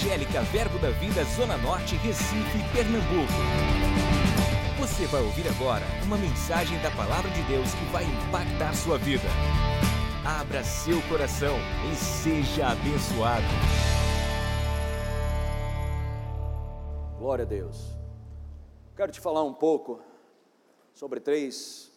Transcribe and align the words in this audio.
Evangélica 0.00 0.40
Verbo 0.44 0.78
da 0.78 0.88
Vida 0.92 1.22
Zona 1.24 1.58
Norte, 1.58 1.94
Recife, 1.96 2.58
Pernambuco. 2.72 3.34
Você 4.78 5.04
vai 5.06 5.20
ouvir 5.20 5.46
agora 5.46 5.84
uma 6.06 6.16
mensagem 6.16 6.80
da 6.80 6.90
Palavra 6.90 7.30
de 7.30 7.42
Deus 7.42 7.74
que 7.74 7.84
vai 7.92 8.04
impactar 8.04 8.74
sua 8.74 8.96
vida. 8.96 9.28
Abra 10.24 10.64
seu 10.64 11.02
coração 11.06 11.54
e 11.92 11.94
seja 11.94 12.68
abençoado. 12.68 13.44
Glória 17.18 17.44
a 17.44 17.48
Deus. 17.48 17.84
Quero 18.96 19.12
te 19.12 19.20
falar 19.20 19.44
um 19.44 19.52
pouco 19.52 20.00
sobre 20.94 21.20
três, 21.20 21.92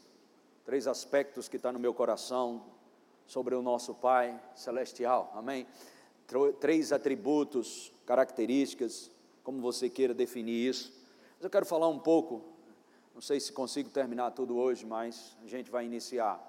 três 0.66 0.88
aspectos 0.88 1.48
que 1.48 1.56
estão 1.56 1.70
tá 1.70 1.74
no 1.74 1.80
meu 1.80 1.94
coração 1.94 2.66
sobre 3.26 3.56
o 3.56 3.62
nosso 3.62 3.94
Pai 3.94 4.38
Celestial. 4.56 5.32
Amém? 5.34 5.66
três 6.60 6.92
atributos, 6.92 7.93
características, 8.06 9.12
como 9.44 9.62
você 9.62 9.90
queira 9.90 10.14
definir 10.14 10.70
isso. 10.70 10.94
Mas 11.36 11.44
eu 11.44 11.50
quero 11.50 11.66
falar 11.66 11.88
um 11.88 12.00
pouco, 12.00 12.44
não 13.14 13.22
sei 13.22 13.40
se 13.40 13.52
consigo 13.52 13.90
terminar 13.90 14.32
tudo 14.32 14.56
hoje, 14.58 14.86
mas 14.86 15.38
a 15.44 15.48
gente 15.48 15.70
vai 15.70 15.86
iniciar. 15.86 16.42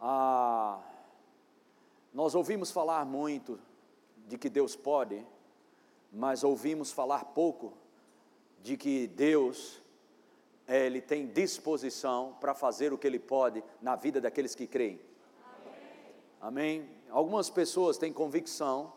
Ah, 0.00 0.80
nós 2.12 2.34
ouvimos 2.34 2.70
falar 2.70 3.04
muito 3.04 3.58
de 4.26 4.38
que 4.38 4.48
Deus 4.48 4.76
pode, 4.76 5.24
mas 6.12 6.42
ouvimos 6.44 6.90
falar 6.90 7.24
pouco 7.26 7.72
de 8.62 8.76
que 8.76 9.06
Deus 9.06 9.80
ele 10.70 11.00
tem 11.00 11.26
disposição 11.26 12.36
para 12.40 12.54
fazer 12.54 12.92
o 12.92 12.98
que 12.98 13.06
Ele 13.06 13.18
pode 13.18 13.62
na 13.82 13.96
vida 13.96 14.20
daqueles 14.20 14.54
que 14.54 14.66
creem. 14.66 15.00
Amém? 16.40 16.88
Algumas 17.10 17.50
pessoas 17.50 17.98
têm 17.98 18.12
convicção 18.12 18.92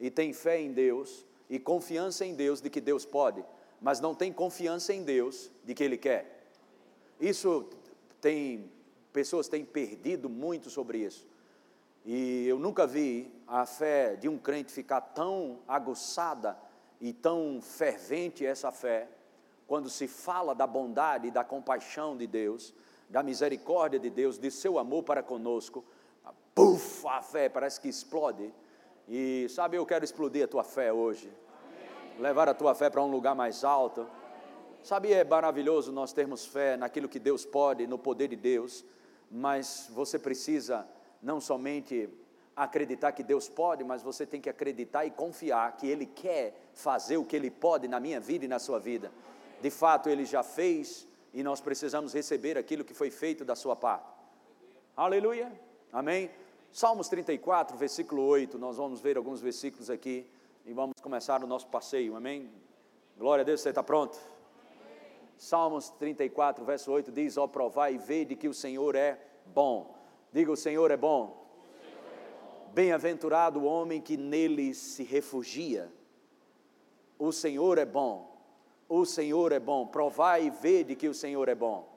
e 0.00 0.10
têm 0.10 0.32
fé 0.32 0.60
em 0.60 0.72
Deus 0.72 1.24
e 1.48 1.58
confiança 1.58 2.24
em 2.24 2.34
Deus 2.34 2.60
de 2.60 2.70
que 2.70 2.80
Deus 2.80 3.04
pode, 3.04 3.44
mas 3.80 4.00
não 4.00 4.14
têm 4.14 4.32
confiança 4.32 4.92
em 4.92 5.02
Deus 5.02 5.50
de 5.64 5.74
que 5.74 5.82
Ele 5.82 5.96
quer. 5.96 6.50
Isso 7.20 7.68
tem, 8.20 8.70
pessoas 9.12 9.48
têm 9.48 9.64
perdido 9.64 10.28
muito 10.28 10.70
sobre 10.70 10.98
isso. 10.98 11.26
E 12.04 12.46
eu 12.46 12.58
nunca 12.58 12.86
vi 12.86 13.30
a 13.46 13.66
fé 13.66 14.16
de 14.16 14.28
um 14.28 14.38
crente 14.38 14.72
ficar 14.72 15.00
tão 15.00 15.58
aguçada 15.66 16.56
e 17.00 17.12
tão 17.12 17.60
fervente 17.60 18.44
essa 18.44 18.72
fé, 18.72 19.08
quando 19.66 19.90
se 19.90 20.08
fala 20.08 20.54
da 20.54 20.66
bondade 20.66 21.28
e 21.28 21.30
da 21.30 21.44
compaixão 21.44 22.16
de 22.16 22.26
Deus, 22.26 22.74
da 23.08 23.22
misericórdia 23.22 23.98
de 23.98 24.10
Deus, 24.10 24.38
de 24.38 24.50
seu 24.50 24.78
amor 24.78 25.02
para 25.02 25.22
conosco, 25.22 25.84
puf, 26.54 27.06
a 27.06 27.22
fé 27.22 27.48
parece 27.48 27.80
que 27.80 27.88
explode. 27.88 28.52
E 29.08 29.48
sabe, 29.48 29.76
eu 29.76 29.86
quero 29.86 30.04
explodir 30.04 30.44
a 30.44 30.48
tua 30.48 30.62
fé 30.62 30.92
hoje, 30.92 31.32
Amém. 31.64 32.20
levar 32.20 32.46
a 32.46 32.52
tua 32.52 32.74
fé 32.74 32.90
para 32.90 33.02
um 33.02 33.10
lugar 33.10 33.34
mais 33.34 33.64
alto. 33.64 34.06
Sabe, 34.84 35.12
é 35.12 35.24
maravilhoso 35.24 35.90
nós 35.90 36.12
termos 36.12 36.44
fé 36.44 36.76
naquilo 36.76 37.08
que 37.08 37.18
Deus 37.18 37.44
pode, 37.44 37.86
no 37.86 37.98
poder 37.98 38.28
de 38.28 38.36
Deus, 38.36 38.84
mas 39.30 39.90
você 39.94 40.18
precisa 40.18 40.86
não 41.22 41.40
somente 41.40 42.08
acreditar 42.54 43.12
que 43.12 43.22
Deus 43.22 43.48
pode, 43.48 43.82
mas 43.82 44.02
você 44.02 44.26
tem 44.26 44.40
que 44.42 44.50
acreditar 44.50 45.06
e 45.06 45.10
confiar 45.10 45.76
que 45.76 45.86
Ele 45.86 46.04
quer 46.04 46.54
fazer 46.74 47.16
o 47.16 47.24
que 47.24 47.34
Ele 47.34 47.50
pode 47.50 47.88
na 47.88 47.98
minha 47.98 48.20
vida 48.20 48.44
e 48.44 48.48
na 48.48 48.58
sua 48.58 48.78
vida. 48.78 49.10
De 49.62 49.70
fato, 49.70 50.10
Ele 50.10 50.26
já 50.26 50.42
fez 50.42 51.08
e 51.32 51.42
nós 51.42 51.60
precisamos 51.60 52.12
receber 52.12 52.58
aquilo 52.58 52.84
que 52.84 52.92
foi 52.92 53.10
feito 53.10 53.44
da 53.44 53.56
sua 53.56 53.74
parte. 53.74 54.12
Aleluia. 54.94 55.50
Amém? 55.92 56.30
Salmos 56.72 57.08
34, 57.08 57.76
versículo 57.76 58.22
8, 58.24 58.58
nós 58.58 58.76
vamos 58.76 59.00
ver 59.00 59.16
alguns 59.16 59.40
versículos 59.40 59.90
aqui 59.90 60.26
e 60.66 60.72
vamos 60.72 60.94
começar 61.02 61.42
o 61.42 61.46
nosso 61.46 61.66
passeio, 61.68 62.14
amém? 62.14 62.50
Glória 63.16 63.42
a 63.42 63.44
Deus, 63.44 63.60
você 63.60 63.70
está 63.70 63.82
pronto? 63.82 64.18
Salmos 65.36 65.88
34, 65.90 66.64
verso 66.64 66.92
8 66.92 67.10
diz: 67.10 67.36
Ó, 67.36 67.46
provai 67.46 67.94
e 67.94 67.98
vede 67.98 68.36
que 68.36 68.46
o 68.46 68.54
Senhor 68.54 68.94
é 68.94 69.18
bom. 69.46 69.94
Diga: 70.32 70.52
O 70.52 70.56
Senhor 70.56 70.90
é 70.90 70.96
bom. 70.96 71.26
bom. 71.26 72.70
Bem-aventurado 72.74 73.60
o 73.60 73.64
homem 73.64 74.00
que 74.00 74.16
nele 74.16 74.74
se 74.74 75.02
refugia. 75.02 75.90
O 77.18 77.32
Senhor 77.32 77.78
é 77.78 77.86
bom. 77.86 78.36
O 78.88 79.04
Senhor 79.04 79.52
é 79.52 79.58
bom. 79.58 79.86
Provai 79.86 80.46
e 80.46 80.50
vede 80.50 80.94
que 80.94 81.08
o 81.08 81.14
Senhor 81.14 81.48
é 81.48 81.54
bom. 81.54 81.88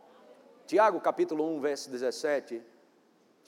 Tiago 0.66 1.00
capítulo 1.02 1.44
1, 1.58 1.60
verso 1.60 1.90
17 1.90 2.71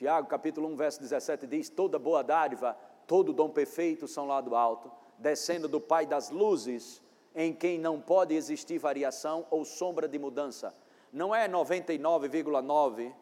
Tiago 0.03 0.27
capítulo 0.27 0.67
1, 0.67 0.75
verso 0.75 0.99
17 0.99 1.47
diz: 1.47 1.69
Toda 1.69 1.97
boa 1.97 2.21
dádiva, 2.21 2.77
todo 3.07 3.31
dom 3.31 3.49
perfeito 3.49 4.05
são 4.05 4.27
lá 4.27 4.41
do 4.41 4.53
alto, 4.53 4.91
descendo 5.17 5.65
do 5.65 5.79
Pai 5.79 6.05
das 6.05 6.29
luzes, 6.29 7.01
em 7.33 7.53
quem 7.53 7.79
não 7.79 8.01
pode 8.01 8.35
existir 8.35 8.77
variação 8.77 9.47
ou 9.49 9.63
sombra 9.63 10.05
de 10.05 10.19
mudança. 10.19 10.75
Não 11.09 11.33
é 11.33 11.47
99,9 11.47 13.13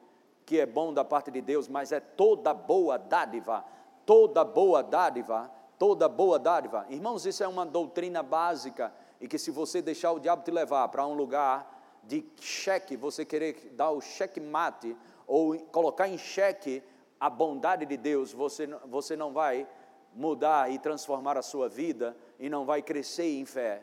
que 0.44 0.60
é 0.60 0.66
bom 0.66 0.92
da 0.92 1.06
parte 1.06 1.30
de 1.30 1.40
Deus, 1.40 1.68
mas 1.68 1.92
é 1.92 2.00
toda 2.00 2.52
boa 2.52 2.98
dádiva, 2.98 3.64
toda 4.04 4.44
boa 4.44 4.82
dádiva, 4.82 5.52
toda 5.78 6.10
boa 6.10 6.40
dádiva. 6.40 6.88
Irmãos, 6.90 7.28
isso 7.28 7.44
é 7.44 7.48
uma 7.48 7.64
doutrina 7.64 8.24
básica 8.24 8.92
e 9.20 9.28
que 9.28 9.38
se 9.38 9.52
você 9.52 9.84
deixar 9.84 10.14
o 10.14 10.20
diabo 10.20 10.44
te 10.44 10.50
levar 10.50 10.88
para 10.88 11.06
um 11.06 11.14
lugar 11.14 11.80
de 12.04 12.26
cheque, 12.40 12.98
você 12.98 13.24
querer 13.24 13.72
dar 13.76 13.92
o 13.92 14.02
cheque 14.02 14.40
mate 14.40 14.98
ou 15.32 15.58
colocar 15.72 16.10
em 16.10 16.18
xeque 16.18 16.84
a 17.18 17.30
bondade 17.30 17.86
de 17.86 17.96
Deus, 17.96 18.34
você, 18.34 18.68
você 18.86 19.16
não 19.16 19.32
vai 19.32 19.66
mudar 20.14 20.70
e 20.70 20.78
transformar 20.78 21.38
a 21.38 21.42
sua 21.42 21.70
vida 21.70 22.18
e 22.38 22.50
não 22.50 22.66
vai 22.66 22.82
crescer 22.82 23.40
em 23.40 23.46
fé, 23.46 23.82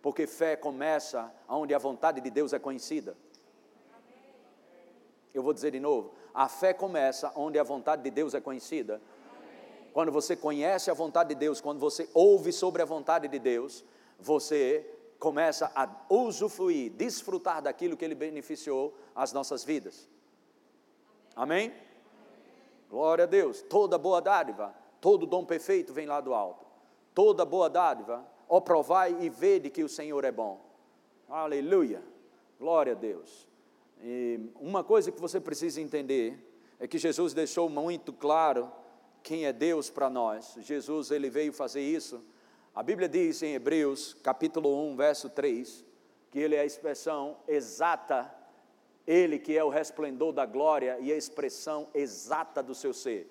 porque 0.00 0.26
fé 0.26 0.56
começa 0.56 1.30
onde 1.46 1.74
a 1.74 1.78
vontade 1.78 2.22
de 2.22 2.30
Deus 2.30 2.54
é 2.54 2.58
conhecida. 2.58 3.14
Eu 5.34 5.42
vou 5.42 5.52
dizer 5.52 5.72
de 5.72 5.80
novo: 5.80 6.14
a 6.32 6.48
fé 6.48 6.72
começa 6.72 7.30
onde 7.36 7.58
a 7.58 7.62
vontade 7.62 8.02
de 8.02 8.10
Deus 8.10 8.32
é 8.32 8.40
conhecida. 8.40 8.98
Quando 9.92 10.10
você 10.10 10.34
conhece 10.34 10.90
a 10.90 10.94
vontade 10.94 11.28
de 11.28 11.34
Deus, 11.34 11.60
quando 11.60 11.78
você 11.78 12.08
ouve 12.14 12.54
sobre 12.54 12.80
a 12.80 12.86
vontade 12.86 13.28
de 13.28 13.38
Deus, 13.38 13.84
você 14.18 14.90
começa 15.18 15.70
a 15.74 15.90
usufruir, 16.08 16.90
desfrutar 16.92 17.60
daquilo 17.60 17.98
que 17.98 18.04
Ele 18.04 18.14
beneficiou 18.14 18.96
as 19.14 19.34
nossas 19.34 19.62
vidas. 19.62 20.08
Amém? 21.36 21.70
Glória 22.88 23.24
a 23.24 23.26
Deus. 23.26 23.60
Toda 23.60 23.98
boa 23.98 24.22
dádiva, 24.22 24.74
todo 25.02 25.26
dom 25.26 25.44
perfeito 25.44 25.92
vem 25.92 26.06
lá 26.06 26.18
do 26.18 26.32
alto. 26.32 26.64
Toda 27.14 27.44
boa 27.44 27.68
dádiva, 27.68 28.26
ó 28.48 28.58
provai 28.58 29.14
e 29.20 29.28
vede 29.28 29.68
que 29.68 29.84
o 29.84 29.88
Senhor 29.88 30.24
é 30.24 30.32
bom. 30.32 30.64
Aleluia. 31.28 32.02
Glória 32.58 32.92
a 32.92 32.96
Deus. 32.96 33.46
E 34.02 34.40
uma 34.58 34.82
coisa 34.82 35.12
que 35.12 35.20
você 35.20 35.38
precisa 35.38 35.78
entender 35.78 36.42
é 36.80 36.88
que 36.88 36.96
Jesus 36.96 37.34
deixou 37.34 37.68
muito 37.68 38.14
claro 38.14 38.72
quem 39.22 39.44
é 39.44 39.52
Deus 39.52 39.90
para 39.90 40.08
nós. 40.08 40.56
Jesus 40.60 41.10
ele 41.10 41.28
veio 41.28 41.52
fazer 41.52 41.82
isso. 41.82 42.24
A 42.74 42.82
Bíblia 42.82 43.08
diz 43.08 43.42
em 43.42 43.54
Hebreus, 43.54 44.14
capítulo 44.22 44.88
1, 44.90 44.96
verso 44.96 45.28
3, 45.28 45.84
que 46.30 46.38
ele 46.38 46.54
é 46.54 46.60
a 46.60 46.64
expressão 46.64 47.36
exata 47.46 48.34
ele 49.06 49.38
que 49.38 49.56
é 49.56 49.62
o 49.62 49.68
resplendor 49.68 50.32
da 50.32 50.44
glória 50.44 50.98
e 51.00 51.12
a 51.12 51.16
expressão 51.16 51.88
exata 51.94 52.62
do 52.62 52.74
seu 52.74 52.92
ser. 52.92 53.30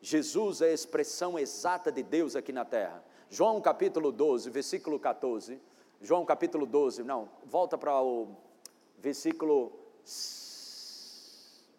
Jesus 0.00 0.60
é 0.60 0.66
a 0.66 0.72
expressão 0.72 1.38
exata 1.38 1.90
de 1.90 2.02
Deus 2.02 2.36
aqui 2.36 2.52
na 2.52 2.64
terra. 2.64 3.02
João 3.28 3.60
capítulo 3.60 4.12
12, 4.12 4.48
versículo 4.50 5.00
14. 5.00 5.60
João 6.00 6.24
capítulo 6.24 6.66
12, 6.66 7.02
não, 7.02 7.28
volta 7.44 7.76
para 7.76 8.00
o 8.00 8.28
versículo. 8.98 9.72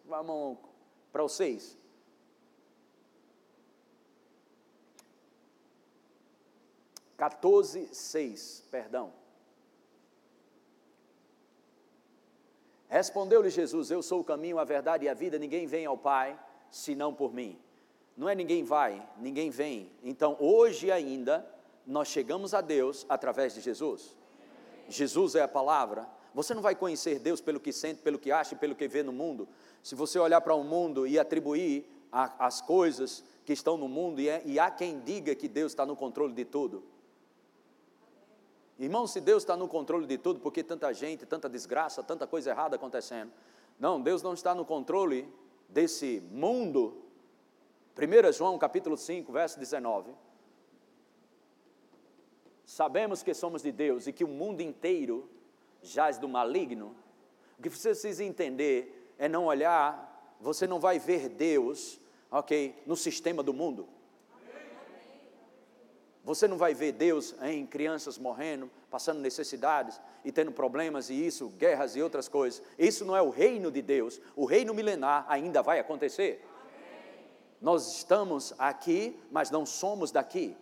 Vamos 0.06 0.58
para 1.12 1.22
o 1.22 1.28
6. 1.28 1.78
Quatorze, 7.18 7.88
seis, 7.92 8.62
perdão. 8.70 9.12
Respondeu-lhe 12.88 13.50
Jesus: 13.50 13.90
Eu 13.90 14.02
sou 14.02 14.20
o 14.20 14.24
caminho, 14.24 14.58
a 14.58 14.64
verdade 14.64 15.04
e 15.04 15.08
a 15.08 15.14
vida, 15.14 15.38
ninguém 15.38 15.66
vem 15.66 15.86
ao 15.86 15.96
Pai 15.96 16.38
senão 16.70 17.12
por 17.14 17.32
mim. 17.32 17.58
Não 18.16 18.28
é 18.28 18.34
ninguém 18.34 18.64
vai, 18.64 19.06
ninguém 19.18 19.50
vem. 19.50 19.90
Então, 20.02 20.36
hoje 20.40 20.90
ainda, 20.90 21.46
nós 21.86 22.08
chegamos 22.08 22.52
a 22.52 22.60
Deus 22.60 23.06
através 23.08 23.54
de 23.54 23.60
Jesus. 23.60 24.16
Jesus 24.88 25.34
é 25.34 25.42
a 25.42 25.48
palavra. 25.48 26.08
Você 26.34 26.52
não 26.54 26.62
vai 26.62 26.74
conhecer 26.74 27.18
Deus 27.18 27.40
pelo 27.40 27.60
que 27.60 27.72
sente, 27.72 28.02
pelo 28.02 28.18
que 28.18 28.32
acha, 28.32 28.56
pelo 28.56 28.74
que 28.74 28.88
vê 28.88 29.02
no 29.02 29.12
mundo. 29.12 29.48
Se 29.82 29.94
você 29.94 30.18
olhar 30.18 30.40
para 30.40 30.54
o 30.54 30.64
mundo 30.64 31.06
e 31.06 31.18
atribuir 31.18 31.88
a, 32.10 32.46
as 32.46 32.60
coisas 32.60 33.24
que 33.44 33.52
estão 33.52 33.76
no 33.76 33.88
mundo, 33.88 34.20
e, 34.20 34.28
é, 34.28 34.42
e 34.44 34.58
há 34.58 34.70
quem 34.70 35.00
diga 35.00 35.34
que 35.34 35.48
Deus 35.48 35.72
está 35.72 35.86
no 35.86 35.96
controle 35.96 36.32
de 36.32 36.44
tudo. 36.44 36.84
Irmão, 38.78 39.06
se 39.08 39.20
Deus 39.20 39.42
está 39.42 39.56
no 39.56 39.66
controle 39.66 40.06
de 40.06 40.16
tudo, 40.16 40.38
por 40.38 40.52
que 40.52 40.62
tanta 40.62 40.92
gente, 40.92 41.26
tanta 41.26 41.48
desgraça, 41.48 42.02
tanta 42.02 42.26
coisa 42.26 42.50
errada 42.50 42.76
acontecendo? 42.76 43.32
Não, 43.78 44.00
Deus 44.00 44.22
não 44.22 44.34
está 44.34 44.54
no 44.54 44.64
controle 44.64 45.28
desse 45.68 46.22
mundo. 46.30 46.96
1 47.96 48.32
João 48.32 48.56
capítulo 48.56 48.96
5, 48.96 49.32
verso 49.32 49.58
19. 49.58 50.14
sabemos 52.64 53.22
que 53.22 53.34
somos 53.34 53.62
de 53.62 53.72
Deus 53.72 54.06
e 54.06 54.12
que 54.12 54.22
o 54.22 54.28
mundo 54.28 54.60
inteiro 54.60 55.28
jaz 55.82 56.18
do 56.18 56.28
maligno, 56.28 56.94
o 57.58 57.62
que 57.62 57.70
você 57.70 57.90
precisa 57.90 58.22
entender 58.22 59.14
é 59.18 59.28
não 59.28 59.46
olhar, 59.46 60.36
você 60.40 60.66
não 60.66 60.78
vai 60.78 60.98
ver 60.98 61.28
Deus, 61.28 61.98
ok, 62.30 62.80
no 62.86 62.94
sistema 62.94 63.42
do 63.42 63.52
mundo. 63.52 63.88
Você 66.28 66.46
não 66.46 66.58
vai 66.58 66.74
ver 66.74 66.92
Deus 66.92 67.34
em 67.40 67.64
crianças 67.64 68.18
morrendo, 68.18 68.70
passando 68.90 69.18
necessidades 69.18 69.98
e 70.22 70.30
tendo 70.30 70.52
problemas 70.52 71.08
e 71.08 71.14
isso, 71.14 71.48
guerras 71.56 71.96
e 71.96 72.02
outras 72.02 72.28
coisas. 72.28 72.62
Isso 72.78 73.02
não 73.02 73.16
é 73.16 73.22
o 73.22 73.30
reino 73.30 73.70
de 73.70 73.80
Deus. 73.80 74.20
O 74.36 74.44
reino 74.44 74.74
milenar 74.74 75.24
ainda 75.26 75.62
vai 75.62 75.78
acontecer. 75.78 76.46
Nós 77.62 77.96
estamos 77.96 78.52
aqui, 78.58 79.18
mas 79.30 79.50
não 79.50 79.64
somos 79.64 80.10
daqui. 80.10 80.54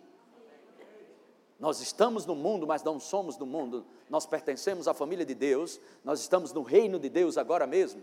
Nós 1.59 1.81
estamos 1.81 2.25
no 2.25 2.33
mundo, 2.33 2.65
mas 2.65 2.81
não 2.81 2.97
somos 2.97 3.35
do 3.35 3.45
mundo. 3.45 3.85
Nós 4.09 4.25
pertencemos 4.25 4.87
à 4.87 4.93
família 4.93 5.25
de 5.25 5.35
Deus, 5.35 5.81
nós 6.01 6.21
estamos 6.21 6.53
no 6.53 6.61
reino 6.61 6.97
de 6.97 7.09
Deus 7.09 7.37
agora 7.37 7.67
mesmo. 7.67 8.01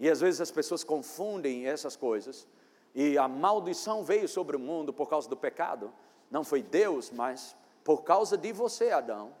E 0.00 0.08
às 0.08 0.22
vezes 0.22 0.40
as 0.40 0.50
pessoas 0.50 0.82
confundem 0.82 1.66
essas 1.66 1.96
coisas, 1.96 2.48
e 2.94 3.18
a 3.18 3.28
maldição 3.28 4.02
veio 4.02 4.26
sobre 4.26 4.56
o 4.56 4.58
mundo 4.60 4.90
por 4.90 5.06
causa 5.06 5.28
do 5.28 5.36
pecado. 5.36 5.92
Não 6.30 6.44
foi 6.44 6.62
Deus, 6.62 7.10
mas 7.10 7.56
por 7.82 8.02
causa 8.02 8.36
de 8.36 8.52
você, 8.52 8.90
Adão, 8.90 9.32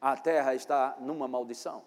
a 0.00 0.16
terra 0.16 0.54
está 0.54 0.96
numa 1.00 1.26
maldição. 1.26 1.82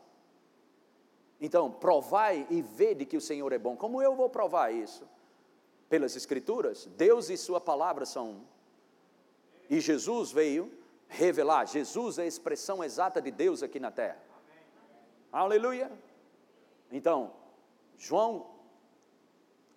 Então, 1.40 1.72
provai 1.72 2.46
e 2.50 2.62
vede 2.62 3.06
que 3.06 3.18
o 3.18 3.22
Senhor 3.22 3.52
é 3.52 3.58
bom. 3.58 3.76
Como 3.76 4.02
eu 4.02 4.16
vou 4.16 4.30
provar 4.30 4.72
isso? 4.72 5.08
Pelas 5.90 6.16
Escrituras. 6.16 6.88
Deus 6.98 7.30
e 7.30 7.38
Sua 7.38 7.60
palavra 7.60 8.06
são 8.06 8.30
um. 8.30 8.44
E 9.70 9.80
Jesus 9.80 10.32
veio 10.32 10.72
revelar. 11.08 11.66
Jesus 11.66 12.20
é 12.20 12.24
a 12.24 12.26
expressão 12.28 12.84
exata 12.84 13.22
de 13.22 13.32
Deus 13.32 13.64
aqui 13.64 13.80
na 13.80 13.92
terra. 13.92 14.22
Aleluia. 15.32 15.92
Então, 16.92 17.32
João, 17.98 18.48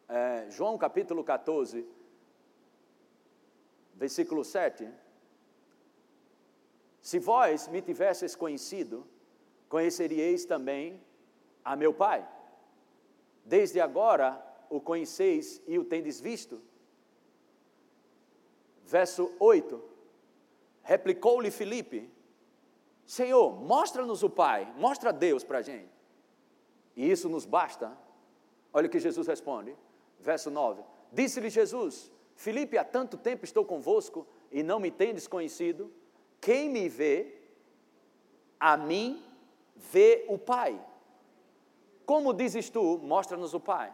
é, 0.08 0.46
João 0.50 0.76
capítulo 0.76 1.22
14, 1.24 1.86
versículo 3.94 4.44
7. 4.44 4.88
Se 7.00 7.18
vós 7.18 7.68
me 7.68 7.82
tivesseis 7.82 8.34
conhecido, 8.34 9.06
conheceríeis 9.68 10.44
também 10.44 11.00
a 11.64 11.76
meu 11.76 11.92
Pai. 11.92 12.26
Desde 13.44 13.80
agora 13.80 14.42
o 14.70 14.80
conheceis 14.80 15.62
e 15.66 15.78
o 15.78 15.84
tendes 15.84 16.20
visto. 16.20 16.60
Verso 18.86 19.30
8. 19.38 19.82
Replicou-lhe 20.82 21.50
Filipe: 21.50 22.10
Senhor, 23.06 23.54
mostra-nos 23.60 24.22
o 24.22 24.30
Pai, 24.30 24.72
mostra 24.76 25.12
Deus 25.12 25.44
para 25.44 25.58
a 25.58 25.62
gente. 25.62 25.92
E 26.96 27.10
isso 27.10 27.28
nos 27.28 27.44
basta. 27.44 27.96
Olha 28.72 28.86
o 28.86 28.90
que 28.90 28.98
Jesus 28.98 29.26
responde. 29.26 29.76
Verso 30.20 30.50
9. 30.50 30.82
Disse-lhe 31.12 31.50
Jesus: 31.50 32.10
Filipe, 32.36 32.76
há 32.76 32.84
tanto 32.84 33.16
tempo 33.16 33.44
estou 33.44 33.64
convosco 33.64 34.26
e 34.50 34.62
não 34.62 34.78
me 34.80 34.90
tendes 34.90 35.26
conhecido. 35.26 35.92
Quem 36.40 36.68
me 36.68 36.88
vê, 36.88 37.38
a 38.58 38.76
mim 38.76 39.24
vê 39.76 40.24
o 40.28 40.38
Pai. 40.38 40.80
Como 42.04 42.34
dizes 42.34 42.68
tu, 42.68 42.98
mostra-nos 42.98 43.54
o 43.54 43.60
Pai. 43.60 43.92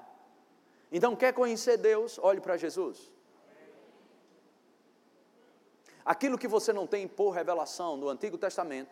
Então, 0.91 1.15
quer 1.15 1.33
conhecer 1.33 1.77
Deus? 1.77 2.19
Olhe 2.19 2.41
para 2.41 2.57
Jesus. 2.57 3.11
Aquilo 6.05 6.39
que 6.39 6.49
você 6.49 6.73
não 6.73 6.87
tem 6.87 7.07
por 7.07 7.31
revelação 7.31 7.97
no 7.97 8.09
Antigo 8.09 8.37
Testamento, 8.37 8.91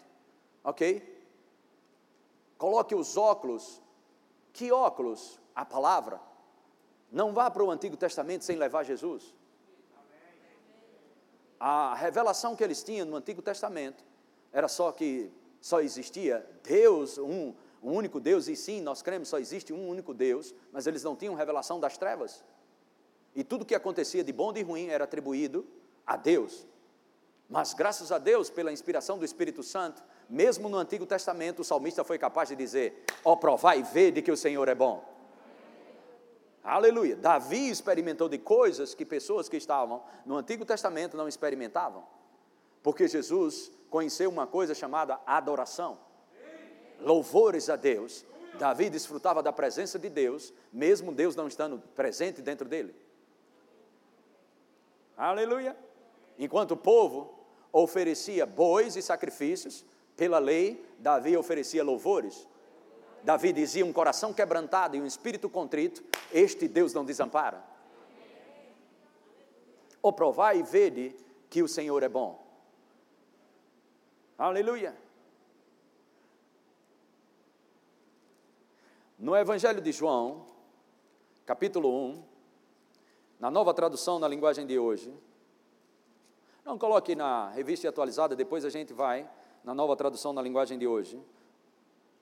ok? 0.63 1.19
Coloque 2.57 2.95
os 2.95 3.17
óculos. 3.17 3.81
Que 4.53 4.71
óculos? 4.71 5.41
A 5.55 5.65
palavra. 5.65 6.21
Não 7.11 7.33
vá 7.33 7.51
para 7.51 7.65
o 7.65 7.71
Antigo 7.71 7.97
Testamento 7.97 8.45
sem 8.45 8.57
levar 8.57 8.85
Jesus. 8.85 9.35
A 11.61 11.95
revelação 11.95 12.55
que 12.55 12.63
eles 12.63 12.83
tinham 12.83 13.07
no 13.07 13.17
Antigo 13.17 13.43
Testamento 13.43 14.05
era 14.53 14.69
só 14.69 14.93
que 14.93 15.31
só 15.61 15.81
existia 15.81 16.47
Deus, 16.63 17.19
um, 17.19 17.53
um 17.83 17.93
único 17.93 18.21
Deus, 18.21 18.49
e 18.49 18.57
sim, 18.57 18.81
nós 18.81 19.03
cremos 19.03 19.29
só 19.29 19.39
existe 19.39 19.73
um 19.73 19.89
único 19.89 20.15
Deus, 20.15 20.55
mas 20.73 20.87
eles 20.87 21.03
não 21.03 21.17
tinham 21.17 21.35
revelação 21.35 21.81
das 21.81 21.99
trevas. 21.99 22.45
E 23.35 23.43
tudo 23.45 23.65
que 23.65 23.75
acontecia 23.75 24.25
de 24.25 24.33
bom 24.33 24.51
e 24.51 24.55
de 24.55 24.63
ruim 24.63 24.89
era 24.89 25.05
atribuído 25.05 25.67
a 26.07 26.17
Deus. 26.17 26.67
Mas 27.49 27.73
graças 27.73 28.13
a 28.13 28.19
Deus, 28.19 28.51
pela 28.51 28.73
inspiração 28.73 29.19
do 29.19 29.25
Espírito 29.25 29.63
Santo, 29.63 30.03
mesmo 30.29 30.69
no 30.69 30.77
Antigo 30.77 31.07
Testamento, 31.07 31.61
o 31.61 31.65
salmista 31.65 32.05
foi 32.05 32.19
capaz 32.19 32.51
de 32.51 32.57
dizer: 32.57 33.05
Ó, 33.25 33.33
oh, 33.33 33.37
provai 33.37 33.81
e 33.81 33.83
vede 33.83 34.21
que 34.21 34.31
o 34.31 34.37
Senhor 34.37 34.69
é 34.69 34.75
bom. 34.75 35.18
Aleluia. 36.63 37.17
Davi 37.17 37.71
experimentou 37.71 38.29
de 38.29 38.39
coisas 38.39 38.95
que 38.95 39.05
pessoas 39.05 39.49
que 39.49 39.57
estavam 39.57 40.03
no 40.27 40.37
Antigo 40.37 40.65
Testamento 40.65 41.17
não 41.17 41.29
experimentavam. 41.29 42.05
Porque 42.83 43.09
Jesus 43.09 43.71
conheceu 43.91 44.31
uma 44.31 44.47
coisa 44.47 44.75
chamada 44.75 45.21
adoração. 45.27 45.99
Louvores 47.01 47.71
a 47.71 47.77
Deus. 47.77 48.25
Davi 48.59 48.91
desfrutava 48.91 49.43
da 49.43 49.53
presença 49.53 49.99
de 49.99 50.09
Deus, 50.09 50.53
mesmo 50.73 51.13
Deus 51.13 51.37
não 51.37 51.47
estando 51.47 51.79
presente 51.95 52.43
dentro 52.43 52.69
dele. 52.69 52.95
Aleluia. 55.17 55.77
Enquanto 56.39 56.73
o 56.73 56.77
povo 56.77 57.35
oferecia 57.73 58.45
bois 58.47 58.97
e 58.97 59.03
sacrifícios, 59.03 59.85
pela 60.17 60.39
lei, 60.39 60.85
Davi 60.99 61.37
oferecia 61.37 61.85
louvores. 61.85 62.47
Davi 63.23 63.53
dizia: 63.53 63.85
um 63.85 63.93
coração 63.93 64.33
quebrantado 64.33 64.97
e 64.97 65.01
um 65.01 65.07
espírito 65.07 65.49
contrito, 65.49 66.03
este 66.33 66.69
Deus 66.69 66.93
não 66.93 67.05
desampara. 67.05 67.63
Ou 70.01 70.13
provai 70.13 70.61
e 70.61 70.63
vede 70.63 71.15
que 71.51 71.63
o 71.63 71.69
Senhor 71.69 72.03
é 72.03 72.09
bom. 72.09 72.47
Aleluia. 74.39 74.97
No 79.19 79.37
Evangelho 79.37 79.81
de 79.81 79.91
João, 79.91 80.47
capítulo 81.45 81.89
1, 81.89 82.23
na 83.41 83.51
nova 83.51 83.75
tradução 83.75 84.19
na 84.21 84.29
linguagem 84.29 84.65
de 84.65 84.79
hoje, 84.79 85.13
não 86.65 86.79
coloque 86.79 87.17
na 87.17 87.49
revista 87.51 87.89
atualizada, 87.89 88.37
depois 88.37 88.65
a 88.65 88.71
gente 88.71 88.93
vai 88.93 89.29
na 89.65 89.75
nova 89.75 89.97
tradução 89.97 90.33
na 90.33 90.41
linguagem 90.41 90.79
de 90.79 90.87
hoje. 90.87 91.21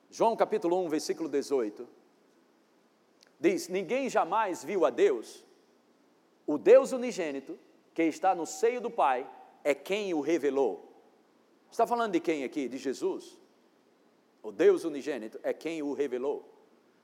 João 0.09 0.35
capítulo 0.35 0.79
1, 0.85 0.89
versículo 0.89 1.29
18. 1.29 1.87
Diz: 3.39 3.67
Ninguém 3.67 4.09
jamais 4.09 4.63
viu 4.63 4.85
a 4.85 4.89
Deus. 4.89 5.45
O 6.45 6.57
Deus 6.57 6.91
unigênito, 6.91 7.59
que 7.93 8.03
está 8.03 8.33
no 8.33 8.45
seio 8.45 8.79
do 8.79 8.89
Pai, 8.89 9.29
é 9.63 9.75
quem 9.75 10.13
o 10.13 10.21
revelou. 10.21 10.87
Está 11.69 11.85
falando 11.85 12.13
de 12.13 12.19
quem 12.19 12.43
aqui? 12.43 12.67
De 12.67 12.77
Jesus. 12.77 13.37
O 14.41 14.51
Deus 14.51 14.85
unigênito 14.85 15.39
é 15.43 15.53
quem 15.53 15.83
o 15.83 15.93
revelou. 15.93 16.47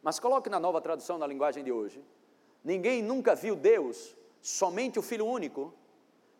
Mas 0.01 0.19
coloque 0.19 0.49
na 0.49 0.59
nova 0.59 0.79
tradução 0.79 1.17
na 1.17 1.27
linguagem 1.27 1.63
de 1.63 1.71
hoje. 1.71 2.03
Ninguém 2.63 3.01
nunca 3.01 3.35
viu 3.35 3.55
Deus, 3.55 4.15
somente 4.41 4.97
o 4.97 5.01
Filho 5.01 5.25
único, 5.25 5.73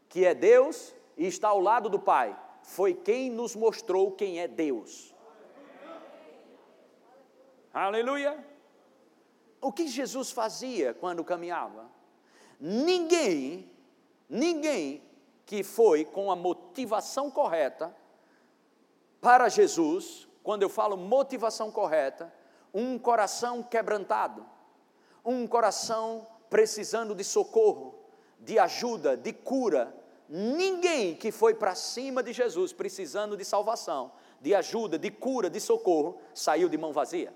que 0.07 0.25
é 0.25 0.33
Deus 0.33 0.95
e 1.17 1.27
está 1.27 1.49
ao 1.49 1.59
lado 1.59 1.89
do 1.89 1.99
Pai, 1.99 2.39
foi 2.61 2.93
quem 2.93 3.29
nos 3.29 3.55
mostrou 3.55 4.11
quem 4.11 4.39
é 4.39 4.47
Deus. 4.47 5.12
Aleluia! 7.73 8.37
O 9.59 9.71
que 9.71 9.87
Jesus 9.87 10.29
fazia 10.29 10.93
quando 10.93 11.23
caminhava? 11.23 11.89
Ninguém, 12.59 13.71
ninguém 14.29 15.01
que 15.43 15.63
foi 15.63 16.05
com 16.05 16.29
a 16.29 16.35
motivação 16.35 17.31
correta 17.31 17.95
para 19.19 19.49
Jesus, 19.49 20.27
quando 20.43 20.61
eu 20.61 20.69
falo 20.69 20.95
motivação 20.95 21.71
correta, 21.71 22.31
um 22.71 22.99
coração 22.99 23.63
quebrantado, 23.63 24.45
um 25.25 25.47
coração 25.47 26.27
precisando 26.51 27.15
de 27.15 27.23
socorro, 27.23 27.95
de 28.39 28.59
ajuda, 28.59 29.17
de 29.17 29.33
cura. 29.33 29.95
Ninguém 30.29 31.15
que 31.15 31.31
foi 31.31 31.55
para 31.55 31.73
cima 31.73 32.21
de 32.21 32.33
Jesus 32.33 32.71
precisando 32.71 33.35
de 33.35 33.43
salvação, 33.43 34.11
de 34.39 34.53
ajuda, 34.53 34.99
de 34.99 35.09
cura, 35.09 35.49
de 35.49 35.59
socorro, 35.59 36.19
saiu 36.35 36.69
de 36.69 36.77
mão 36.77 36.93
vazia. 36.93 37.33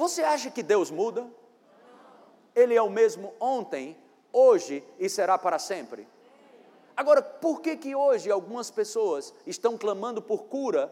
Você 0.00 0.22
acha 0.22 0.50
que 0.50 0.62
Deus 0.62 0.90
muda? 0.90 1.30
Ele 2.54 2.74
é 2.74 2.80
o 2.80 2.88
mesmo 2.88 3.34
ontem, 3.38 3.94
hoje 4.32 4.82
e 4.98 5.10
será 5.10 5.36
para 5.36 5.58
sempre. 5.58 6.08
Agora, 6.96 7.20
por 7.20 7.60
que 7.60 7.76
que 7.76 7.94
hoje 7.94 8.30
algumas 8.30 8.70
pessoas 8.70 9.34
estão 9.46 9.76
clamando 9.76 10.22
por 10.22 10.44
cura, 10.44 10.90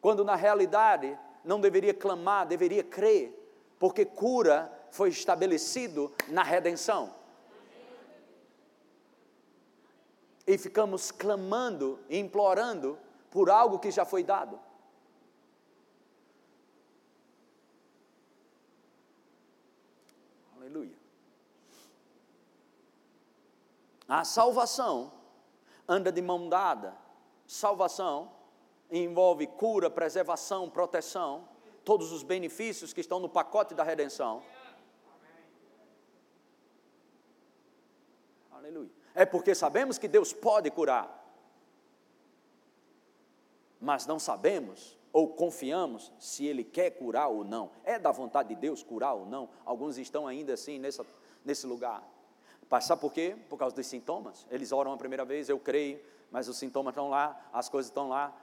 quando 0.00 0.24
na 0.24 0.34
realidade 0.34 1.18
não 1.44 1.60
deveria 1.60 1.92
clamar, 1.92 2.46
deveria 2.46 2.82
crer, 2.82 3.38
porque 3.78 4.06
cura 4.06 4.72
foi 4.90 5.10
estabelecido 5.10 6.10
na 6.28 6.42
redenção. 6.42 7.14
e 10.44 10.58
ficamos 10.58 11.12
clamando, 11.12 12.00
implorando 12.10 12.98
por 13.30 13.48
algo 13.48 13.78
que 13.78 13.92
já 13.92 14.04
foi 14.04 14.24
dado. 14.24 14.58
Aleluia. 20.72 20.96
A 24.08 24.24
salvação 24.24 25.12
anda 25.88 26.10
de 26.10 26.20
mão 26.22 26.48
dada. 26.48 26.96
Salvação 27.46 28.32
envolve 28.90 29.46
cura, 29.46 29.88
preservação, 29.90 30.68
proteção, 30.68 31.48
todos 31.84 32.12
os 32.12 32.22
benefícios 32.22 32.92
que 32.92 33.00
estão 33.00 33.18
no 33.18 33.28
pacote 33.28 33.74
da 33.74 33.82
redenção. 33.82 34.42
Aleluia. 38.50 38.90
É 39.14 39.26
porque 39.26 39.54
sabemos 39.54 39.98
que 39.98 40.08
Deus 40.08 40.32
pode 40.32 40.70
curar, 40.70 41.20
mas 43.80 44.06
não 44.06 44.18
sabemos 44.18 44.96
ou 45.12 45.28
confiamos 45.28 46.12
se 46.18 46.46
Ele 46.46 46.64
quer 46.64 46.90
curar 46.92 47.28
ou 47.28 47.44
não. 47.44 47.70
É 47.84 47.98
da 47.98 48.10
vontade 48.10 48.50
de 48.50 48.54
Deus 48.54 48.82
curar 48.82 49.14
ou 49.14 49.26
não? 49.26 49.50
Alguns 49.64 49.98
estão 49.98 50.26
ainda 50.26 50.54
assim 50.54 50.78
nessa, 50.78 51.04
nesse 51.44 51.66
lugar. 51.66 52.02
Sabe 52.80 53.00
por 53.00 53.12
quê? 53.12 53.36
Por 53.48 53.58
causa 53.58 53.74
dos 53.76 53.86
sintomas. 53.86 54.46
Eles 54.50 54.72
oram 54.72 54.92
a 54.92 54.96
primeira 54.96 55.24
vez, 55.24 55.48
eu 55.48 55.58
creio, 55.58 56.00
mas 56.30 56.48
os 56.48 56.56
sintomas 56.56 56.92
estão 56.92 57.10
lá, 57.10 57.48
as 57.52 57.68
coisas 57.68 57.90
estão 57.90 58.08
lá. 58.08 58.34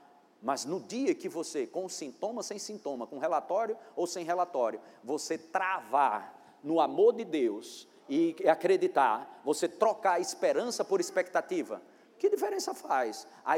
Mas 0.41 0.63
no 0.65 0.79
dia 0.79 1.13
que 1.13 1.27
você, 1.27 1.67
com 1.67 1.89
sintoma 1.89 2.43
sem 2.43 2.57
sintoma, 2.57 3.05
com 3.05 3.17
relatório 3.17 3.77
ou 3.95 4.07
sem 4.07 4.24
relatório, 4.24 4.79
você 5.03 5.38
travar 5.38 6.59
no 6.63 6.79
amor 6.79 7.13
de 7.13 7.25
Deus 7.25 7.88
e 8.07 8.36
acreditar, 8.48 9.41
você 9.43 9.67
trocar 9.67 10.19
esperança 10.21 10.83
por 10.86 11.00
expectativa, 11.00 11.81
que 12.17 12.29
diferença 12.29 12.74
faz? 12.74 13.25
A, 13.45 13.55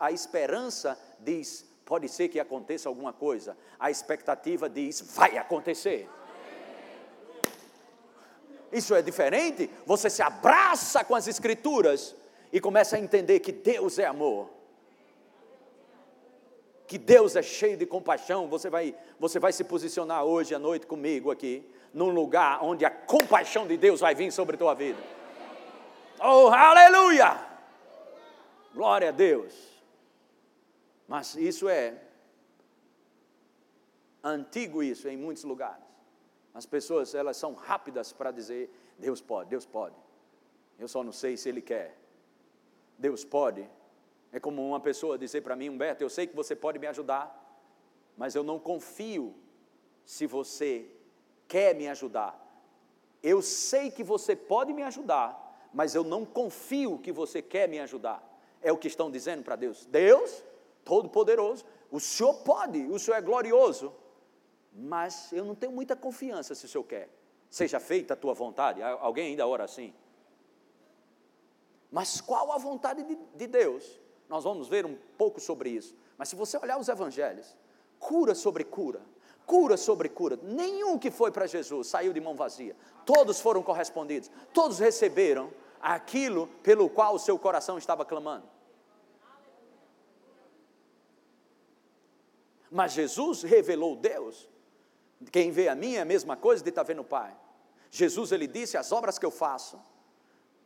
a 0.00 0.12
esperança 0.12 0.98
diz, 1.20 1.64
pode 1.86 2.08
ser 2.08 2.28
que 2.28 2.38
aconteça 2.38 2.88
alguma 2.88 3.12
coisa, 3.12 3.56
a 3.78 3.90
expectativa 3.90 4.68
diz, 4.68 5.00
vai 5.14 5.38
acontecer. 5.38 6.08
Isso 8.74 8.94
é 8.94 9.00
diferente? 9.00 9.70
Você 9.86 10.10
se 10.10 10.22
abraça 10.22 11.02
com 11.04 11.14
as 11.14 11.26
Escrituras 11.26 12.14
e 12.52 12.60
começa 12.60 12.96
a 12.96 13.00
entender 13.00 13.40
que 13.40 13.52
Deus 13.52 13.98
é 13.98 14.04
amor 14.04 14.50
que 16.86 16.98
Deus 16.98 17.34
é 17.34 17.42
cheio 17.42 17.76
de 17.76 17.86
compaixão, 17.86 18.46
você 18.48 18.68
vai, 18.68 18.94
você 19.18 19.38
vai 19.38 19.52
se 19.52 19.64
posicionar 19.64 20.24
hoje 20.24 20.54
à 20.54 20.58
noite 20.58 20.86
comigo 20.86 21.30
aqui, 21.30 21.68
num 21.92 22.10
lugar 22.10 22.62
onde 22.62 22.84
a 22.84 22.90
compaixão 22.90 23.66
de 23.66 23.76
Deus 23.76 24.00
vai 24.00 24.14
vir 24.14 24.30
sobre 24.30 24.56
a 24.56 24.58
tua 24.58 24.74
vida. 24.74 24.98
Oh, 26.20 26.48
aleluia! 26.48 27.36
Glória 28.74 29.08
a 29.08 29.12
Deus. 29.12 29.54
Mas 31.08 31.36
isso 31.36 31.68
é 31.68 32.00
antigo 34.22 34.82
isso 34.82 35.08
em 35.08 35.16
muitos 35.16 35.44
lugares. 35.44 35.83
As 36.54 36.64
pessoas, 36.64 37.14
elas 37.14 37.36
são 37.36 37.52
rápidas 37.52 38.12
para 38.12 38.30
dizer, 38.30 38.70
Deus 38.96 39.20
pode, 39.20 39.50
Deus 39.50 39.66
pode. 39.66 39.96
Eu 40.78 40.86
só 40.86 41.02
não 41.02 41.12
sei 41.12 41.36
se 41.36 41.48
ele 41.48 41.60
quer. 41.60 41.98
Deus 42.96 43.24
pode, 43.24 43.68
é 44.32 44.38
como 44.38 44.64
uma 44.66 44.78
pessoa 44.78 45.18
dizer 45.18 45.40
para 45.40 45.56
mim, 45.56 45.68
Humberto, 45.68 46.02
eu 46.02 46.08
sei 46.08 46.28
que 46.28 46.34
você 46.34 46.54
pode 46.54 46.78
me 46.78 46.86
ajudar, 46.86 47.40
mas 48.16 48.36
eu 48.36 48.44
não 48.44 48.58
confio 48.58 49.34
se 50.04 50.26
você 50.26 50.88
quer 51.48 51.74
me 51.74 51.88
ajudar. 51.88 52.40
Eu 53.22 53.42
sei 53.42 53.90
que 53.90 54.04
você 54.04 54.36
pode 54.36 54.72
me 54.72 54.82
ajudar, 54.82 55.68
mas 55.72 55.94
eu 55.94 56.04
não 56.04 56.24
confio 56.24 56.98
que 56.98 57.10
você 57.10 57.42
quer 57.42 57.68
me 57.68 57.80
ajudar. 57.80 58.22
É 58.62 58.72
o 58.72 58.78
que 58.78 58.86
estão 58.86 59.10
dizendo 59.10 59.42
para 59.42 59.56
Deus. 59.56 59.86
Deus, 59.86 60.44
Todo-Poderoso, 60.84 61.64
o 61.90 61.98
Senhor 61.98 62.34
pode, 62.42 62.78
o 62.86 62.98
Senhor 62.98 63.16
é 63.16 63.20
glorioso, 63.20 63.92
mas 64.74 65.32
eu 65.32 65.44
não 65.44 65.54
tenho 65.54 65.72
muita 65.72 65.94
confiança 65.94 66.54
se 66.54 66.64
o 66.64 66.68
Senhor 66.68 66.84
quer. 66.84 67.08
Seja 67.48 67.78
feita 67.78 68.14
a 68.14 68.16
tua 68.16 68.34
vontade. 68.34 68.82
Alguém 68.82 69.28
ainda 69.28 69.46
ora 69.46 69.64
assim? 69.64 69.94
Mas 71.90 72.20
qual 72.20 72.50
a 72.50 72.58
vontade 72.58 73.04
de, 73.04 73.16
de 73.36 73.46
Deus? 73.46 74.00
Nós 74.28 74.42
vamos 74.42 74.66
ver 74.66 74.84
um 74.84 74.96
pouco 75.16 75.40
sobre 75.40 75.70
isso. 75.70 75.94
Mas 76.18 76.28
se 76.28 76.34
você 76.34 76.58
olhar 76.58 76.78
os 76.78 76.88
evangelhos, 76.88 77.56
cura 78.00 78.34
sobre 78.34 78.64
cura, 78.64 79.00
cura 79.46 79.76
sobre 79.76 80.08
cura, 80.08 80.36
nenhum 80.42 80.98
que 80.98 81.10
foi 81.10 81.30
para 81.30 81.46
Jesus 81.46 81.86
saiu 81.86 82.12
de 82.12 82.20
mão 82.20 82.34
vazia. 82.34 82.74
Todos 83.06 83.40
foram 83.40 83.62
correspondidos, 83.62 84.28
todos 84.52 84.80
receberam 84.80 85.52
aquilo 85.80 86.48
pelo 86.64 86.90
qual 86.90 87.14
o 87.14 87.18
seu 87.18 87.38
coração 87.38 87.78
estava 87.78 88.04
clamando. 88.04 88.48
Mas 92.70 92.92
Jesus 92.92 93.42
revelou 93.42 93.94
Deus. 93.94 94.48
Quem 95.30 95.50
vê 95.50 95.68
a 95.68 95.74
mim 95.74 95.94
é 95.94 96.00
a 96.00 96.04
mesma 96.04 96.36
coisa 96.36 96.62
de 96.62 96.70
estar 96.70 96.82
vendo 96.82 97.00
o 97.00 97.04
Pai. 97.04 97.36
Jesus 97.90 98.32
ele 98.32 98.46
disse: 98.46 98.76
as 98.76 98.92
obras 98.92 99.18
que 99.18 99.26
eu 99.26 99.30
faço, 99.30 99.80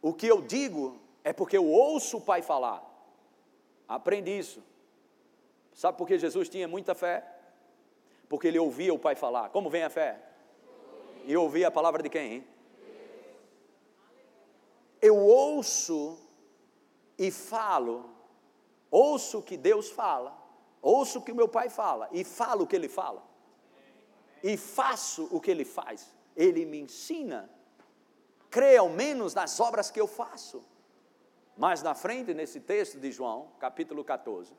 o 0.00 0.12
que 0.12 0.26
eu 0.26 0.40
digo 0.40 0.98
é 1.24 1.32
porque 1.32 1.56
eu 1.56 1.66
ouço 1.66 2.18
o 2.18 2.20
Pai 2.20 2.42
falar. 2.42 2.82
Aprende 3.86 4.30
isso. 4.30 4.62
Sabe 5.72 5.96
por 5.96 6.06
que 6.06 6.18
Jesus 6.18 6.48
tinha 6.48 6.66
muita 6.66 6.94
fé? 6.94 7.24
Porque 8.28 8.48
ele 8.48 8.58
ouvia 8.58 8.92
o 8.92 8.98
Pai 8.98 9.14
falar. 9.14 9.50
Como 9.50 9.70
vem 9.70 9.82
a 9.84 9.90
fé? 9.90 10.20
E 11.24 11.36
ouvia 11.36 11.68
a 11.68 11.70
palavra 11.70 12.02
de 12.02 12.08
quem? 12.08 12.46
Eu 15.00 15.16
ouço 15.16 16.18
e 17.16 17.30
falo, 17.30 18.10
ouço 18.90 19.38
o 19.38 19.42
que 19.42 19.56
Deus 19.56 19.90
fala, 19.90 20.36
ouço 20.82 21.18
o 21.18 21.22
que 21.22 21.32
meu 21.32 21.48
Pai 21.48 21.68
fala 21.68 22.08
e 22.12 22.24
falo 22.24 22.64
o 22.64 22.66
que 22.66 22.74
Ele 22.74 22.88
fala. 22.88 23.22
E 24.42 24.57
faço 24.57 25.28
o 25.30 25.40
que 25.40 25.50
Ele 25.50 25.64
faz. 25.64 26.14
Ele 26.37 26.64
me 26.64 26.80
ensina. 26.80 27.50
Creia 28.50 28.80
ao 28.80 28.88
menos 28.88 29.35
nas 29.35 29.59
obras 29.61 29.90
que 29.90 30.00
eu 30.00 30.07
faço. 30.07 30.64
Mais 31.57 31.83
na 31.83 31.95
frente, 31.95 32.33
nesse 32.33 32.61
texto 32.61 33.00
de 33.00 33.11
João, 33.11 33.50
capítulo 33.59 34.04
14, 34.04 34.54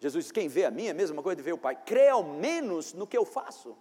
Jesus 0.00 0.24
diz: 0.24 0.32
Quem 0.32 0.48
vê 0.48 0.64
a 0.64 0.70
mim 0.70 0.86
é 0.86 0.90
a 0.90 0.94
mesma 0.94 1.22
coisa 1.22 1.36
de 1.36 1.42
ver 1.42 1.52
o 1.52 1.58
Pai. 1.58 1.76
Crê 1.76 2.08
ao 2.08 2.22
menos 2.22 2.94
no 2.94 3.06
que 3.06 3.16
eu 3.16 3.24
faço. 3.24 3.76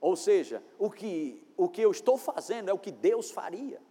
Ou 0.00 0.16
seja, 0.16 0.62
o 0.78 0.90
que, 0.90 1.46
o 1.56 1.68
que 1.68 1.82
eu 1.82 1.90
estou 1.90 2.16
fazendo 2.16 2.70
é 2.70 2.72
o 2.72 2.78
que 2.78 2.90
Deus 2.90 3.30
faria. 3.30 3.82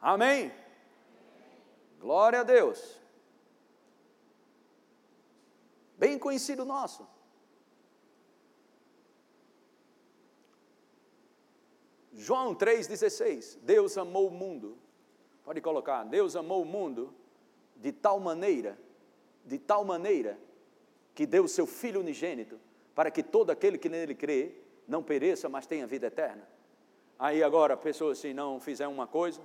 Amém? 0.00 0.52
Glória 2.00 2.40
a 2.40 2.42
Deus. 2.42 3.00
Bem 6.02 6.18
conhecido 6.18 6.64
nosso. 6.64 7.06
João 12.12 12.56
3,16. 12.56 13.60
Deus 13.62 13.96
amou 13.96 14.26
o 14.26 14.30
mundo. 14.32 14.76
Pode 15.44 15.60
colocar. 15.60 16.02
Deus 16.02 16.34
amou 16.34 16.62
o 16.62 16.64
mundo 16.64 17.14
de 17.76 17.92
tal 17.92 18.18
maneira, 18.18 18.76
de 19.44 19.60
tal 19.60 19.84
maneira, 19.84 20.36
que 21.14 21.24
deu 21.24 21.44
o 21.44 21.48
seu 21.48 21.68
Filho 21.68 22.00
unigênito, 22.00 22.58
para 22.96 23.08
que 23.08 23.22
todo 23.22 23.50
aquele 23.50 23.78
que 23.78 23.88
nele 23.88 24.16
crê 24.16 24.56
não 24.88 25.04
pereça, 25.04 25.48
mas 25.48 25.66
tenha 25.66 25.86
vida 25.86 26.08
eterna. 26.08 26.48
Aí 27.16 27.44
agora, 27.44 27.76
pessoas 27.76 28.18
se 28.18 28.34
não 28.34 28.58
fizer 28.58 28.88
uma 28.88 29.06
coisa 29.06 29.40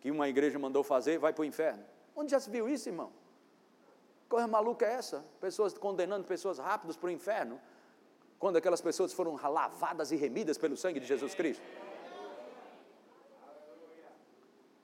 que 0.00 0.10
uma 0.10 0.28
igreja 0.28 0.58
mandou 0.58 0.84
fazer, 0.84 1.18
vai 1.18 1.32
para 1.32 1.40
o 1.40 1.46
inferno. 1.46 1.82
Onde 2.14 2.32
já 2.32 2.38
se 2.38 2.50
viu 2.50 2.68
isso, 2.68 2.90
irmão? 2.90 3.21
Coisa 4.32 4.48
maluca 4.48 4.86
é 4.86 4.94
essa? 4.94 5.22
Pessoas 5.42 5.76
condenando 5.76 6.24
pessoas 6.24 6.58
rápidas 6.58 6.96
para 6.96 7.08
o 7.08 7.10
inferno, 7.10 7.60
quando 8.38 8.56
aquelas 8.56 8.80
pessoas 8.80 9.12
foram 9.12 9.36
lavadas 9.36 10.10
e 10.10 10.16
remidas 10.16 10.56
pelo 10.56 10.74
sangue 10.74 10.98
de 10.98 11.04
Jesus 11.06 11.34
Cristo. 11.34 11.62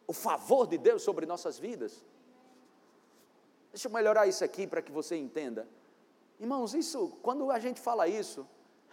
O 0.07 0.13
favor 0.13 0.67
de 0.67 0.77
Deus 0.77 1.01
sobre 1.01 1.25
nossas 1.25 1.59
vidas. 1.59 2.05
Deixa 3.73 3.89
eu 3.89 3.93
melhorar 3.93 4.27
isso 4.27 4.45
aqui 4.45 4.67
para 4.67 4.83
que 4.83 4.93
você 4.93 5.17
entenda. 5.17 5.67
Irmãos, 6.39 6.75
isso, 6.75 7.19
quando 7.23 7.51
a 7.51 7.59
gente 7.59 7.81
fala 7.81 8.07
isso, 8.07 8.47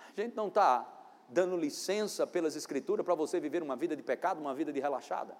a 0.07 0.21
gente 0.21 0.37
não 0.37 0.47
está 0.47 0.87
dando 1.27 1.57
licença 1.57 2.25
pelas 2.25 2.55
Escrituras 2.55 3.05
para 3.05 3.13
você 3.13 3.41
viver 3.41 3.61
uma 3.61 3.75
vida 3.75 3.93
de 3.93 4.01
pecado, 4.01 4.39
uma 4.39 4.55
vida 4.55 4.71
de 4.71 4.79
relaxada. 4.79 5.35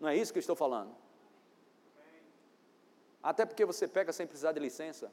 Não 0.00 0.08
é 0.08 0.16
isso 0.16 0.32
que 0.32 0.38
eu 0.38 0.40
estou 0.40 0.56
falando. 0.56 0.96
Até 3.22 3.44
porque 3.44 3.64
você 3.64 3.86
peca 3.88 4.12
sem 4.12 4.26
precisar 4.26 4.52
de 4.52 4.60
licença. 4.60 5.12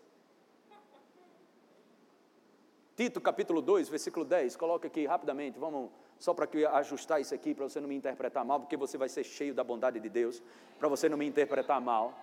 Tito 2.95 3.19
capítulo 3.19 3.61
2, 3.61 3.89
versículo 3.89 4.23
10, 4.23 4.55
coloca 4.55 4.87
aqui 4.87 5.05
rapidamente, 5.05 5.59
vamos, 5.59 5.91
só 6.17 6.33
para 6.33 6.47
que 6.47 6.65
ajustar 6.65 7.19
isso 7.19 7.35
aqui, 7.35 7.53
para 7.53 7.67
você 7.67 7.81
não 7.81 7.89
me 7.89 7.95
interpretar 7.95 8.45
mal, 8.45 8.61
porque 8.61 8.77
você 8.77 8.97
vai 8.97 9.09
ser 9.09 9.25
cheio 9.25 9.53
da 9.53 9.65
bondade 9.65 9.99
de 9.99 10.07
Deus, 10.07 10.41
para 10.79 10.87
você 10.87 11.09
não 11.09 11.17
me 11.17 11.25
interpretar 11.25 11.81
mal. 11.81 12.17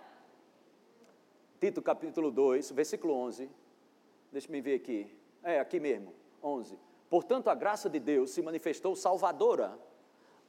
Tito 1.60 1.82
capítulo 1.82 2.30
2, 2.30 2.70
versículo 2.70 3.12
11, 3.12 3.50
deixa 4.32 4.50
me 4.50 4.62
ver 4.62 4.76
aqui, 4.76 5.14
é 5.42 5.60
aqui 5.60 5.78
mesmo, 5.78 6.14
11. 6.42 6.78
Portanto, 7.10 7.48
a 7.48 7.54
graça 7.54 7.90
de 7.90 8.00
Deus 8.00 8.30
se 8.30 8.40
manifestou 8.40 8.96
salvadora 8.96 9.78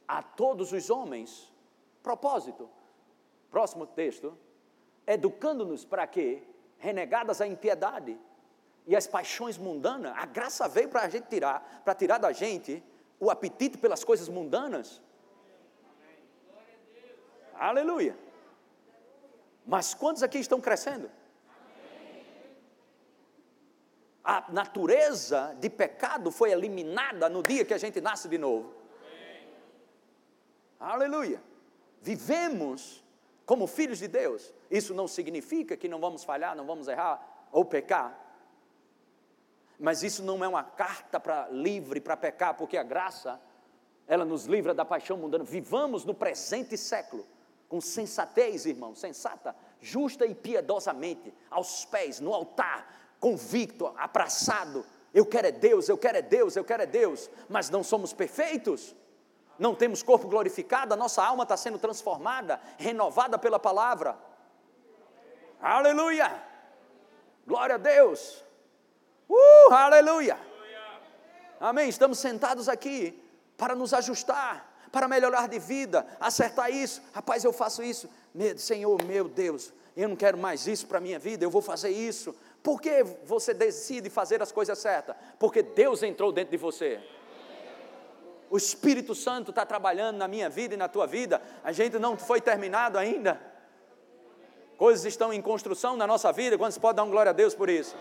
a 0.08 0.22
todos 0.22 0.72
os 0.72 0.88
homens. 0.88 1.52
Propósito. 2.02 2.70
Próximo 3.50 3.86
texto. 3.86 4.34
Educando-nos 5.06 5.84
para 5.84 6.06
quê? 6.06 6.42
Renegadas 6.78 7.40
a 7.40 7.46
impiedade 7.46 8.18
e 8.86 8.96
as 8.96 9.06
paixões 9.06 9.58
mundanas. 9.58 10.12
A 10.16 10.26
graça 10.26 10.68
veio 10.68 10.88
para 10.88 11.02
a 11.02 11.08
gente 11.08 11.28
tirar, 11.28 11.82
para 11.84 11.94
tirar 11.94 12.18
da 12.18 12.32
gente 12.32 12.82
o 13.20 13.30
apetite 13.30 13.78
pelas 13.78 14.02
coisas 14.02 14.28
mundanas. 14.28 15.00
Aleluia. 17.54 18.16
Mas 19.66 19.94
quantos 19.94 20.22
aqui 20.22 20.38
estão 20.38 20.60
crescendo? 20.60 21.10
a 24.24 24.50
natureza 24.50 25.54
de 25.60 25.68
pecado 25.68 26.30
foi 26.30 26.50
eliminada 26.50 27.28
no 27.28 27.42
dia 27.42 27.62
que 27.62 27.74
a 27.74 27.78
gente 27.78 28.00
nasce 28.00 28.26
de 28.26 28.38
novo. 28.38 28.72
Aleluia. 30.80 31.42
Vivemos 32.00 33.03
como 33.46 33.66
filhos 33.66 33.98
de 33.98 34.08
Deus. 34.08 34.52
Isso 34.70 34.94
não 34.94 35.06
significa 35.06 35.76
que 35.76 35.88
não 35.88 36.00
vamos 36.00 36.24
falhar, 36.24 36.56
não 36.56 36.66
vamos 36.66 36.88
errar 36.88 37.48
ou 37.52 37.64
pecar. 37.64 38.20
Mas 39.78 40.02
isso 40.02 40.22
não 40.22 40.44
é 40.44 40.48
uma 40.48 40.62
carta 40.62 41.18
para 41.18 41.48
livre 41.48 42.00
para 42.00 42.16
pecar, 42.16 42.54
porque 42.54 42.76
a 42.76 42.82
graça 42.82 43.40
ela 44.06 44.24
nos 44.24 44.44
livra 44.44 44.74
da 44.74 44.84
paixão 44.84 45.16
mundana. 45.16 45.44
Vivamos 45.44 46.04
no 46.04 46.14
presente 46.14 46.76
século 46.76 47.26
com 47.68 47.80
sensatez, 47.80 48.66
irmão, 48.66 48.94
sensata, 48.94 49.56
justa 49.80 50.26
e 50.26 50.34
piedosamente, 50.34 51.34
aos 51.50 51.84
pés, 51.84 52.20
no 52.20 52.32
altar, 52.32 53.16
convicto, 53.18 53.86
abraçado. 53.96 54.84
Eu 55.12 55.26
quero 55.26 55.48
é 55.48 55.52
Deus, 55.52 55.88
eu 55.88 55.98
quero 55.98 56.18
é 56.18 56.22
Deus, 56.22 56.56
eu 56.56 56.64
quero 56.64 56.82
é 56.82 56.86
Deus, 56.86 57.30
mas 57.48 57.70
não 57.70 57.82
somos 57.82 58.12
perfeitos, 58.12 58.94
não 59.58 59.74
temos 59.74 60.02
corpo 60.02 60.28
glorificado, 60.28 60.94
a 60.94 60.96
nossa 60.96 61.24
alma 61.24 61.44
está 61.44 61.56
sendo 61.56 61.78
transformada, 61.78 62.60
renovada 62.78 63.38
pela 63.38 63.58
palavra. 63.58 64.16
Aleluia! 65.60 66.42
Glória 67.46 67.76
a 67.76 67.78
Deus! 67.78 68.44
Uh, 69.28 69.72
aleluia! 69.72 70.38
Amém. 71.60 71.88
Estamos 71.88 72.18
sentados 72.18 72.68
aqui 72.68 73.22
para 73.56 73.74
nos 73.74 73.94
ajustar, 73.94 74.70
para 74.92 75.08
melhorar 75.08 75.48
de 75.48 75.58
vida, 75.58 76.06
acertar 76.20 76.70
isso. 76.70 77.02
Rapaz, 77.12 77.44
eu 77.44 77.52
faço 77.52 77.82
isso. 77.82 78.08
Senhor, 78.56 79.02
meu 79.04 79.28
Deus, 79.28 79.72
eu 79.96 80.08
não 80.08 80.16
quero 80.16 80.36
mais 80.36 80.66
isso 80.66 80.86
para 80.86 80.98
a 80.98 81.00
minha 81.00 81.18
vida, 81.18 81.44
eu 81.44 81.50
vou 81.50 81.62
fazer 81.62 81.90
isso. 81.90 82.34
Por 82.62 82.80
que 82.80 83.02
você 83.24 83.54
decide 83.54 84.10
fazer 84.10 84.42
as 84.42 84.50
coisas 84.50 84.78
certas? 84.78 85.16
Porque 85.38 85.62
Deus 85.62 86.02
entrou 86.02 86.32
dentro 86.32 86.50
de 86.50 86.56
você. 86.56 87.00
O 88.54 88.56
Espírito 88.56 89.16
Santo 89.16 89.50
está 89.50 89.66
trabalhando 89.66 90.16
na 90.16 90.28
minha 90.28 90.48
vida 90.48 90.74
e 90.74 90.76
na 90.76 90.86
tua 90.86 91.08
vida. 91.08 91.42
A 91.64 91.72
gente 91.72 91.98
não 91.98 92.16
foi 92.16 92.40
terminado 92.40 92.96
ainda. 92.96 93.40
Coisas 94.78 95.04
estão 95.04 95.32
em 95.32 95.42
construção 95.42 95.96
na 95.96 96.06
nossa 96.06 96.30
vida. 96.30 96.56
Quando 96.56 96.70
se 96.70 96.78
pode 96.78 96.94
dar 96.94 97.02
um 97.02 97.10
glória 97.10 97.30
a 97.30 97.32
Deus 97.32 97.52
por 97.52 97.68
isso? 97.68 97.96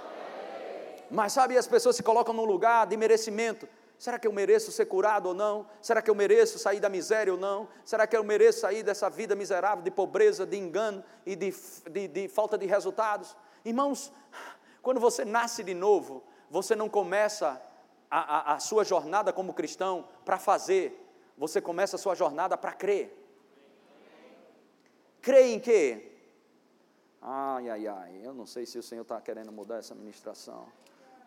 Mas 1.09 1.33
sabe, 1.33 1.57
as 1.57 1.65
pessoas 1.65 1.95
se 1.95 2.03
colocam 2.03 2.35
num 2.35 2.45
lugar 2.45 2.85
de 2.85 2.95
merecimento. 2.95 3.67
Será 3.97 4.19
que 4.19 4.27
eu 4.27 4.31
mereço 4.31 4.71
ser 4.71 4.85
curado 4.85 5.29
ou 5.29 5.33
não? 5.33 5.65
Será 5.81 6.03
que 6.03 6.09
eu 6.11 6.13
mereço 6.13 6.59
sair 6.59 6.79
da 6.79 6.87
miséria 6.87 7.33
ou 7.33 7.39
não? 7.39 7.67
Será 7.83 8.05
que 8.05 8.15
eu 8.15 8.23
mereço 8.23 8.59
sair 8.59 8.83
dessa 8.83 9.09
vida 9.09 9.35
miserável 9.35 9.83
de 9.83 9.89
pobreza, 9.89 10.45
de 10.45 10.55
engano 10.55 11.03
e 11.25 11.35
de, 11.35 11.51
de, 11.89 12.07
de 12.07 12.27
falta 12.27 12.59
de 12.59 12.67
resultados? 12.67 13.35
Irmãos, 13.65 14.11
quando 14.83 14.99
você 14.99 15.25
nasce 15.25 15.63
de 15.63 15.73
novo, 15.73 16.23
você 16.47 16.75
não 16.75 16.87
começa 16.87 17.59
a, 18.13 18.19
a, 18.19 18.53
a 18.53 18.59
sua 18.59 18.83
jornada 18.83 19.33
como 19.33 19.55
cristão 19.55 20.07
para 20.23 20.37
fazer, 20.37 21.03
você 21.35 21.59
começa 21.59 21.95
a 21.95 21.99
sua 21.99 22.13
jornada 22.13 22.55
para 22.55 22.71
crer. 22.71 23.11
Crer 25.19 25.47
em 25.47 25.59
quê? 25.59 26.11
Ai, 27.19 27.69
ai, 27.71 27.87
ai, 27.87 28.21
eu 28.23 28.31
não 28.31 28.45
sei 28.45 28.67
se 28.67 28.77
o 28.77 28.83
Senhor 28.83 29.01
está 29.01 29.19
querendo 29.19 29.51
mudar 29.51 29.77
essa 29.77 29.95
ministração. 29.95 30.67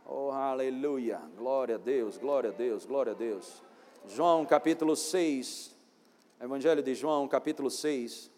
Oh, 0.07 0.31
aleluia, 0.31 1.21
glória 1.37 1.75
a 1.75 1.79
Deus, 1.79 2.17
glória 2.17 2.51
a 2.51 2.53
Deus, 2.53 2.87
glória 2.87 3.11
a 3.11 3.17
Deus. 3.17 3.61
João 4.07 4.47
capítulo 4.47 4.95
6, 4.95 5.75
Evangelho 6.41 6.85
de 6.85 6.95
João 6.95 7.27
capítulo 7.27 7.69
6. 7.69 8.31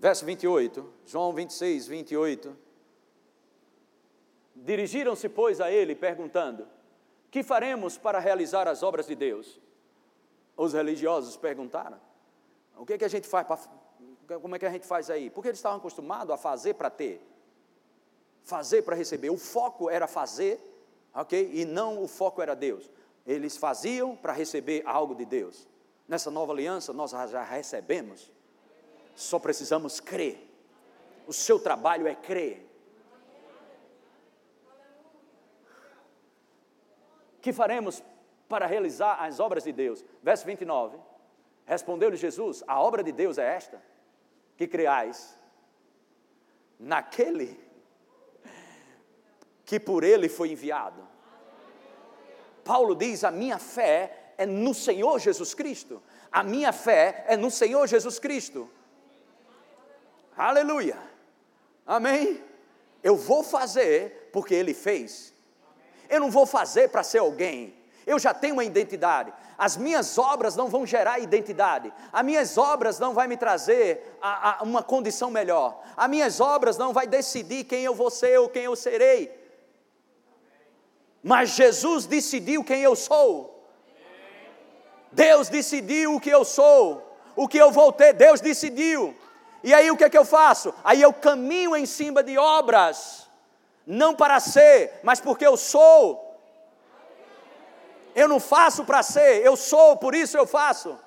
Verso 0.00 0.24
28, 0.24 0.90
João 1.04 1.30
26, 1.30 1.86
28. 1.86 2.56
Dirigiram-se, 4.56 5.28
pois, 5.28 5.60
a 5.60 5.70
ele, 5.70 5.94
perguntando: 5.94 6.66
Que 7.30 7.42
faremos 7.42 7.98
para 7.98 8.18
realizar 8.18 8.66
as 8.66 8.82
obras 8.82 9.06
de 9.06 9.14
Deus? 9.14 9.60
Os 10.56 10.72
religiosos 10.72 11.36
perguntaram: 11.36 12.00
O 12.78 12.86
que, 12.86 12.94
é 12.94 12.98
que 12.98 13.04
a 13.04 13.08
gente 13.08 13.28
faz 13.28 13.46
para. 13.46 13.58
Como 14.40 14.56
é 14.56 14.58
que 14.58 14.64
a 14.64 14.70
gente 14.70 14.86
faz 14.86 15.10
aí? 15.10 15.28
Porque 15.28 15.48
eles 15.48 15.58
estavam 15.58 15.76
acostumados 15.76 16.32
a 16.32 16.38
fazer 16.38 16.74
para 16.74 16.88
ter, 16.88 17.20
fazer 18.42 18.80
para 18.80 18.96
receber. 18.96 19.28
O 19.28 19.36
foco 19.36 19.90
era 19.90 20.06
fazer, 20.06 20.58
ok? 21.12 21.50
E 21.52 21.66
não 21.66 22.02
o 22.02 22.08
foco 22.08 22.40
era 22.40 22.56
Deus. 22.56 22.90
Eles 23.26 23.58
faziam 23.58 24.16
para 24.16 24.32
receber 24.32 24.82
algo 24.86 25.14
de 25.14 25.26
Deus. 25.26 25.68
Nessa 26.08 26.30
nova 26.30 26.52
aliança, 26.52 26.90
nós 26.90 27.10
já 27.10 27.42
recebemos 27.42 28.32
só 29.20 29.38
precisamos 29.38 30.00
crer. 30.00 30.48
O 31.26 31.32
seu 31.32 31.58
trabalho 31.60 32.06
é 32.06 32.14
crer. 32.14 32.66
Que 37.42 37.52
faremos 37.52 38.02
para 38.48 38.66
realizar 38.66 39.22
as 39.22 39.38
obras 39.38 39.64
de 39.64 39.72
Deus? 39.72 40.04
Verso 40.22 40.44
29. 40.46 40.98
Respondeu-lhe 41.66 42.16
Jesus: 42.16 42.64
A 42.66 42.80
obra 42.80 43.02
de 43.02 43.12
Deus 43.12 43.38
é 43.38 43.54
esta, 43.54 43.80
que 44.56 44.66
creais 44.66 45.38
naquele 46.78 47.60
que 49.64 49.78
por 49.78 50.02
ele 50.02 50.28
foi 50.28 50.50
enviado. 50.50 51.06
Paulo 52.64 52.94
diz: 52.94 53.22
A 53.22 53.30
minha 53.30 53.58
fé 53.58 54.32
é 54.38 54.46
no 54.46 54.72
Senhor 54.72 55.18
Jesus 55.18 55.52
Cristo. 55.54 56.02
A 56.32 56.42
minha 56.42 56.72
fé 56.72 57.24
é 57.28 57.36
no 57.36 57.50
Senhor 57.50 57.86
Jesus 57.86 58.18
Cristo. 58.18 58.68
Aleluia. 60.40 60.96
Amém? 61.86 62.42
Eu 63.02 63.14
vou 63.14 63.42
fazer 63.42 64.30
porque 64.32 64.54
Ele 64.54 64.72
fez. 64.72 65.34
Eu 66.08 66.18
não 66.18 66.30
vou 66.30 66.46
fazer 66.46 66.88
para 66.88 67.02
ser 67.02 67.18
alguém. 67.18 67.74
Eu 68.06 68.18
já 68.18 68.32
tenho 68.32 68.54
uma 68.54 68.64
identidade. 68.64 69.32
As 69.58 69.76
minhas 69.76 70.16
obras 70.16 70.56
não 70.56 70.68
vão 70.68 70.86
gerar 70.86 71.18
identidade. 71.18 71.92
As 72.10 72.24
minhas 72.24 72.56
obras 72.56 72.98
não 72.98 73.12
vai 73.12 73.28
me 73.28 73.36
trazer 73.36 74.16
a, 74.22 74.60
a 74.60 74.62
uma 74.62 74.82
condição 74.82 75.30
melhor. 75.30 75.82
As 75.94 76.08
minhas 76.08 76.40
obras 76.40 76.78
não 76.78 76.94
vai 76.94 77.06
decidir 77.06 77.64
quem 77.64 77.84
eu 77.84 77.94
vou 77.94 78.10
ser 78.10 78.40
ou 78.40 78.48
quem 78.48 78.64
eu 78.64 78.74
serei. 78.74 79.30
Mas 81.22 81.50
Jesus 81.50 82.06
decidiu 82.06 82.64
quem 82.64 82.80
eu 82.80 82.96
sou. 82.96 83.62
Deus 85.12 85.50
decidiu 85.50 86.14
o 86.14 86.20
que 86.20 86.30
eu 86.30 86.46
sou. 86.46 87.06
O 87.36 87.46
que 87.46 87.58
eu 87.58 87.70
vou 87.70 87.92
ter, 87.92 88.14
Deus 88.14 88.40
decidiu. 88.40 89.14
E 89.62 89.74
aí 89.74 89.90
o 89.90 89.96
que 89.96 90.04
é 90.04 90.10
que 90.10 90.16
eu 90.16 90.24
faço? 90.24 90.74
Aí 90.82 91.02
eu 91.02 91.12
caminho 91.12 91.76
em 91.76 91.84
cima 91.84 92.22
de 92.22 92.38
obras, 92.38 93.28
não 93.86 94.14
para 94.14 94.40
ser, 94.40 95.00
mas 95.02 95.20
porque 95.20 95.46
eu 95.46 95.56
sou. 95.56 96.28
Eu 98.14 98.26
não 98.26 98.40
faço 98.40 98.84
para 98.84 99.02
ser, 99.02 99.44
eu 99.44 99.56
sou, 99.56 99.96
por 99.96 100.14
isso 100.14 100.36
eu 100.36 100.46
faço. 100.46 100.98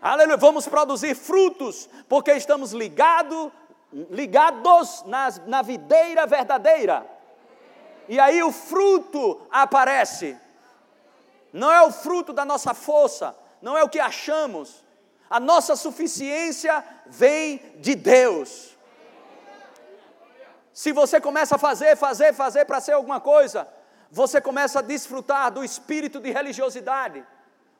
Aleluia, 0.00 0.36
vamos 0.36 0.68
produzir 0.68 1.14
frutos, 1.14 1.88
porque 2.08 2.32
estamos 2.32 2.72
ligados, 2.72 3.50
ligados 4.10 5.02
na, 5.06 5.28
na 5.46 5.62
videira 5.62 6.26
verdadeira. 6.26 7.06
E 8.08 8.20
aí 8.20 8.42
o 8.42 8.52
fruto 8.52 9.46
aparece. 9.50 10.38
Não 11.52 11.72
é 11.72 11.82
o 11.82 11.90
fruto 11.90 12.32
da 12.32 12.44
nossa 12.44 12.74
força, 12.74 13.34
não 13.62 13.78
é 13.78 13.82
o 13.82 13.88
que 13.88 13.98
achamos, 13.98 14.83
a 15.34 15.40
nossa 15.40 15.74
suficiência 15.74 16.84
vem 17.06 17.60
de 17.78 17.96
Deus. 17.96 18.78
Se 20.72 20.92
você 20.92 21.20
começa 21.20 21.56
a 21.56 21.58
fazer, 21.58 21.96
fazer, 21.96 22.32
fazer 22.32 22.64
para 22.64 22.80
ser 22.80 22.92
alguma 22.92 23.20
coisa, 23.20 23.66
você 24.12 24.40
começa 24.40 24.78
a 24.78 24.82
desfrutar 24.82 25.50
do 25.50 25.64
espírito 25.64 26.20
de 26.20 26.30
religiosidade. 26.30 27.26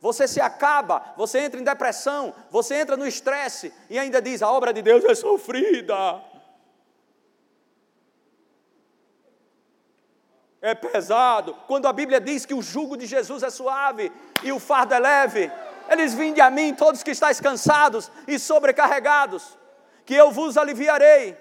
Você 0.00 0.26
se 0.26 0.40
acaba, 0.40 1.14
você 1.16 1.38
entra 1.38 1.60
em 1.60 1.62
depressão, 1.62 2.34
você 2.50 2.74
entra 2.74 2.96
no 2.96 3.06
estresse 3.06 3.72
e 3.88 4.00
ainda 4.00 4.20
diz: 4.20 4.42
a 4.42 4.50
obra 4.50 4.72
de 4.72 4.82
Deus 4.82 5.04
é 5.04 5.14
sofrida. 5.14 5.94
é 10.64 10.74
pesado. 10.74 11.54
Quando 11.66 11.86
a 11.86 11.92
Bíblia 11.92 12.18
diz 12.18 12.46
que 12.46 12.54
o 12.54 12.62
jugo 12.62 12.96
de 12.96 13.04
Jesus 13.04 13.42
é 13.42 13.50
suave 13.50 14.10
e 14.42 14.50
o 14.50 14.58
fardo 14.58 14.94
é 14.94 14.98
leve, 14.98 15.52
eles 15.88 16.14
vinde 16.14 16.40
a 16.40 16.50
mim, 16.50 16.74
todos 16.74 17.02
que 17.02 17.10
estáis 17.10 17.40
cansados 17.40 18.10
e 18.26 18.38
sobrecarregados, 18.38 19.58
que 20.04 20.14
eu 20.14 20.30
vos 20.30 20.56
aliviarei. 20.56 21.36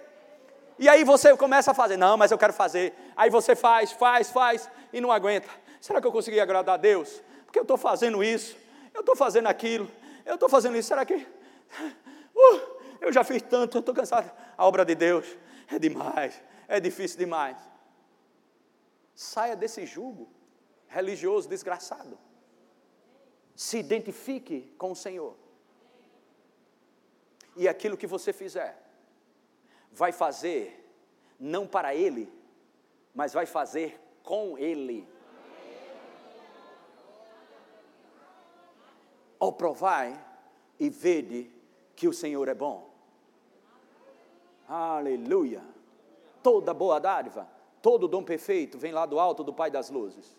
E 0.77 0.89
aí 0.89 1.03
você 1.03 1.35
começa 1.37 1.71
a 1.71 1.73
fazer, 1.73 1.97
não, 1.97 2.17
mas 2.17 2.31
eu 2.31 2.37
quero 2.37 2.53
fazer. 2.53 2.93
Aí 3.15 3.29
você 3.29 3.55
faz, 3.55 3.91
faz, 3.91 4.29
faz 4.29 4.69
e 4.91 4.99
não 4.99 5.11
aguenta. 5.11 5.47
Será 5.79 6.01
que 6.01 6.07
eu 6.07 6.11
consegui 6.11 6.39
agradar 6.39 6.75
a 6.75 6.77
Deus? 6.77 7.21
Porque 7.45 7.59
eu 7.59 7.63
estou 7.63 7.77
fazendo 7.77 8.23
isso, 8.23 8.57
eu 8.93 9.01
estou 9.01 9.15
fazendo 9.15 9.47
aquilo, 9.47 9.89
eu 10.25 10.35
estou 10.35 10.49
fazendo 10.49 10.77
isso. 10.77 10.89
Será 10.89 11.05
que. 11.05 11.15
Uh, 12.35 12.59
eu 12.99 13.13
já 13.13 13.23
fiz 13.23 13.43
tanto, 13.43 13.77
eu 13.77 13.79
estou 13.79 13.93
cansado. 13.93 14.31
A 14.57 14.65
obra 14.65 14.83
de 14.83 14.95
Deus 14.95 15.37
é 15.71 15.77
demais, 15.77 16.41
é 16.67 16.79
difícil 16.79 17.19
demais. 17.19 17.55
Saia 19.13 19.55
desse 19.55 19.85
jugo 19.85 20.27
religioso 20.87 21.47
desgraçado. 21.47 22.17
Se 23.55 23.77
identifique 23.77 24.73
com 24.77 24.91
o 24.91 24.95
Senhor. 24.95 25.35
E 27.55 27.67
aquilo 27.67 27.97
que 27.97 28.07
você 28.07 28.33
fizer, 28.33 28.81
vai 29.91 30.11
fazer 30.11 30.79
não 31.39 31.67
para 31.67 31.93
Ele, 31.93 32.31
mas 33.13 33.33
vai 33.33 33.45
fazer 33.45 33.99
com 34.23 34.57
Ele. 34.57 35.07
Ou 39.39 39.51
provai 39.51 40.19
e 40.79 40.89
vede 40.89 41.51
que 41.95 42.07
o 42.07 42.13
Senhor 42.13 42.47
é 42.47 42.53
bom. 42.53 42.89
Aleluia. 44.67 45.61
Toda 46.41 46.73
boa 46.73 46.99
dádiva, 46.99 47.47
todo 47.81 48.07
dom 48.07 48.23
perfeito 48.23 48.77
vem 48.77 48.91
lá 48.91 49.05
do 49.05 49.19
alto 49.19 49.43
do 49.43 49.53
Pai 49.53 49.69
das 49.69 49.89
luzes. 49.89 50.35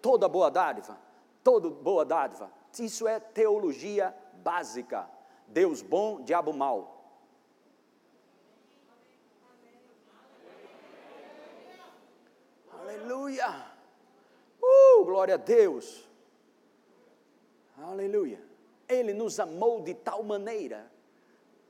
Toda 0.00 0.28
boa 0.28 0.50
dádiva, 0.50 0.98
toda 1.44 1.68
boa 1.68 2.04
dádiva. 2.04 2.50
Isso 2.80 3.06
é 3.06 3.20
teologia 3.20 4.16
básica. 4.42 5.08
Deus 5.46 5.82
bom, 5.82 6.22
diabo 6.22 6.52
mau. 6.52 6.92
Aleluia. 12.72 13.72
Uh, 14.60 15.04
glória 15.04 15.34
a 15.34 15.38
Deus. 15.38 16.08
Aleluia. 17.78 18.42
Ele 18.88 19.12
nos 19.12 19.38
amou 19.38 19.82
de 19.82 19.94
tal 19.94 20.22
maneira, 20.22 20.90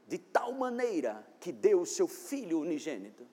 de 0.07 0.19
tal 0.19 0.53
maneira 0.53 1.27
que 1.41 1.51
deu 1.51 1.81
o 1.81 1.87
seu 1.87 2.07
filho 2.07 2.61
unigênito. 2.61 3.27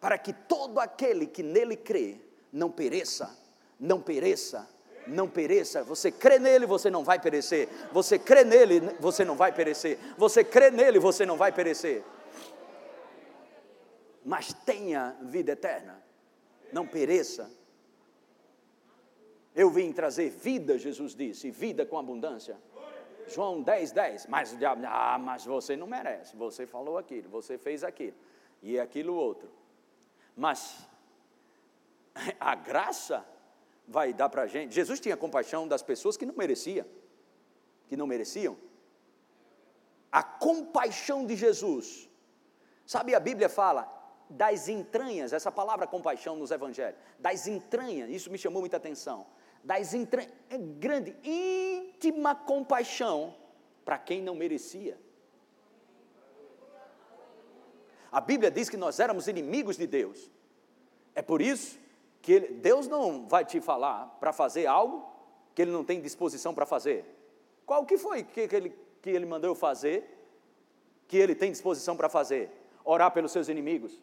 Para 0.00 0.18
que 0.18 0.32
todo 0.32 0.78
aquele 0.78 1.26
que 1.26 1.42
nele 1.42 1.76
crê 1.76 2.20
não 2.52 2.70
pereça, 2.70 3.36
não 3.78 4.00
pereça, 4.00 4.68
não 5.06 5.28
pereça. 5.28 5.82
Você 5.84 6.10
crê 6.10 6.38
nele, 6.38 6.66
você 6.66 6.90
não 6.90 7.02
vai 7.02 7.18
perecer. 7.18 7.68
Você 7.92 8.18
crê 8.18 8.44
nele, 8.44 8.80
você 9.00 9.24
não 9.24 9.36
vai 9.36 9.52
perecer. 9.52 9.98
Você 10.18 10.44
crê 10.44 10.70
nele, 10.70 10.98
você 10.98 11.24
não 11.24 11.36
vai 11.36 11.50
perecer 11.50 12.04
mas 14.24 14.52
tenha 14.52 15.16
vida 15.22 15.52
eterna, 15.52 16.02
não 16.72 16.86
pereça. 16.86 17.50
Eu 19.54 19.70
vim 19.70 19.92
trazer 19.92 20.30
vida, 20.30 20.78
Jesus 20.78 21.14
disse, 21.14 21.50
vida 21.50 21.84
com 21.84 21.98
abundância. 21.98 22.56
João 23.28 23.62
10, 23.62 23.92
10. 23.92 24.26
Mas 24.26 24.52
o 24.52 24.56
diabo, 24.56 24.82
ah, 24.86 25.18
mas 25.18 25.44
você 25.44 25.76
não 25.76 25.86
merece. 25.86 26.36
Você 26.36 26.66
falou 26.66 26.96
aquilo, 26.96 27.28
você 27.28 27.58
fez 27.58 27.84
aquilo, 27.84 28.16
e 28.62 28.78
aquilo 28.78 29.14
outro. 29.14 29.50
Mas 30.36 30.88
a 32.38 32.54
graça 32.54 33.26
vai 33.86 34.12
dar 34.12 34.28
para 34.28 34.42
a 34.42 34.46
gente. 34.46 34.74
Jesus 34.74 35.00
tinha 35.00 35.16
compaixão 35.16 35.66
das 35.66 35.82
pessoas 35.82 36.16
que 36.16 36.26
não 36.26 36.34
mereciam, 36.34 36.86
que 37.88 37.96
não 37.96 38.06
mereciam. 38.06 38.56
A 40.10 40.22
compaixão 40.22 41.26
de 41.26 41.36
Jesus. 41.36 42.08
Sabe, 42.86 43.14
a 43.14 43.20
Bíblia 43.20 43.48
fala, 43.48 43.90
das 44.28 44.68
entranhas, 44.68 45.32
essa 45.32 45.50
palavra 45.50 45.86
compaixão 45.86 46.36
nos 46.36 46.50
evangelhos, 46.50 46.98
das 47.18 47.46
entranhas, 47.46 48.10
isso 48.10 48.30
me 48.30 48.38
chamou 48.38 48.60
muita 48.60 48.76
atenção. 48.76 49.26
Das 49.62 49.94
entranhas, 49.94 50.32
é 50.50 50.58
grande, 50.58 51.16
íntima 51.22 52.34
compaixão 52.34 53.34
para 53.84 53.98
quem 53.98 54.22
não 54.22 54.34
merecia. 54.34 54.98
A 58.10 58.20
Bíblia 58.20 58.50
diz 58.50 58.68
que 58.68 58.76
nós 58.76 59.00
éramos 59.00 59.28
inimigos 59.28 59.76
de 59.76 59.86
Deus. 59.86 60.30
É 61.14 61.22
por 61.22 61.40
isso 61.40 61.78
que 62.22 62.32
ele, 62.32 62.48
Deus 62.54 62.86
não 62.86 63.26
vai 63.26 63.44
te 63.44 63.60
falar 63.60 64.16
para 64.20 64.32
fazer 64.32 64.66
algo 64.66 65.04
que 65.54 65.60
ele 65.60 65.72
não 65.72 65.84
tem 65.84 66.00
disposição 66.00 66.54
para 66.54 66.64
fazer. 66.64 67.04
Qual 67.66 67.84
que 67.84 67.98
foi 67.98 68.22
que, 68.22 68.46
que, 68.46 68.56
ele, 68.56 68.78
que 69.02 69.10
ele 69.10 69.26
mandou 69.26 69.54
fazer 69.54 70.20
que 71.08 71.16
ele 71.16 71.34
tem 71.34 71.50
disposição 71.50 71.96
para 71.96 72.08
fazer? 72.08 72.48
Orar 72.84 73.10
pelos 73.10 73.32
seus 73.32 73.48
inimigos? 73.48 74.00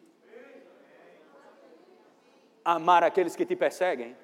Amar 2.62 3.02
aqueles 3.02 3.34
que 3.34 3.46
te 3.46 3.56
perseguem, 3.56 4.14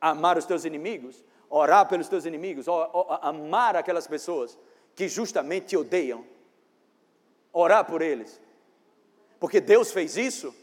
amar 0.00 0.38
os 0.38 0.46
teus 0.46 0.64
inimigos, 0.64 1.24
orar 1.50 1.88
pelos 1.88 2.08
teus 2.08 2.24
inimigos, 2.24 2.66
amar 3.20 3.74
aquelas 3.74 4.06
pessoas 4.06 4.56
que 4.94 5.08
justamente 5.08 5.66
te 5.66 5.76
odeiam, 5.76 6.24
orar 7.52 7.84
por 7.84 8.00
eles, 8.00 8.40
porque 9.40 9.60
Deus 9.60 9.92
fez 9.92 10.16
isso, 10.16 10.54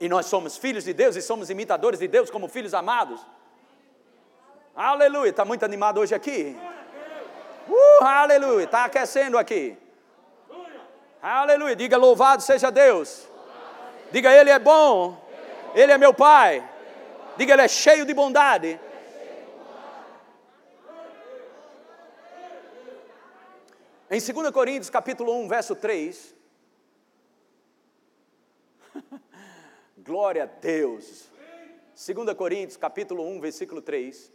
e 0.00 0.08
nós 0.08 0.26
somos 0.26 0.56
filhos 0.56 0.84
de 0.84 0.92
Deus 0.92 1.16
e 1.16 1.22
somos 1.22 1.50
imitadores 1.50 2.00
de 2.00 2.08
Deus 2.08 2.30
como 2.30 2.48
filhos 2.48 2.74
amados. 2.74 3.20
Aleluia, 4.74 5.30
está 5.30 5.44
muito 5.44 5.64
animado 5.64 6.00
hoje 6.00 6.14
aqui. 6.14 6.56
Uh, 7.68 8.04
aleluia, 8.04 8.64
está 8.64 8.84
aquecendo 8.84 9.38
aqui. 9.38 9.76
Aleluia, 11.20 11.74
diga 11.74 11.96
louvado 11.96 12.42
seja 12.42 12.70
Deus. 12.70 13.26
Diga, 14.12 14.32
Ele 14.32 14.50
é 14.50 14.58
bom. 14.58 15.20
Ele 15.74 15.92
é 15.92 15.98
meu 15.98 16.14
Pai. 16.14 16.66
Diga, 17.36 17.54
Ele 17.54 17.62
é 17.62 17.68
cheio 17.68 18.04
de 18.04 18.14
bondade. 18.14 18.78
Em 24.08 24.20
2 24.20 24.50
Coríntios 24.52 24.88
capítulo 24.88 25.32
1, 25.40 25.48
verso 25.48 25.74
3. 25.74 26.34
Glória 30.06 30.44
a 30.44 30.46
Deus. 30.46 31.28
2 31.96 32.34
Coríntios 32.34 32.76
capítulo 32.76 33.26
1, 33.26 33.40
versículo 33.40 33.82
3. 33.82 34.32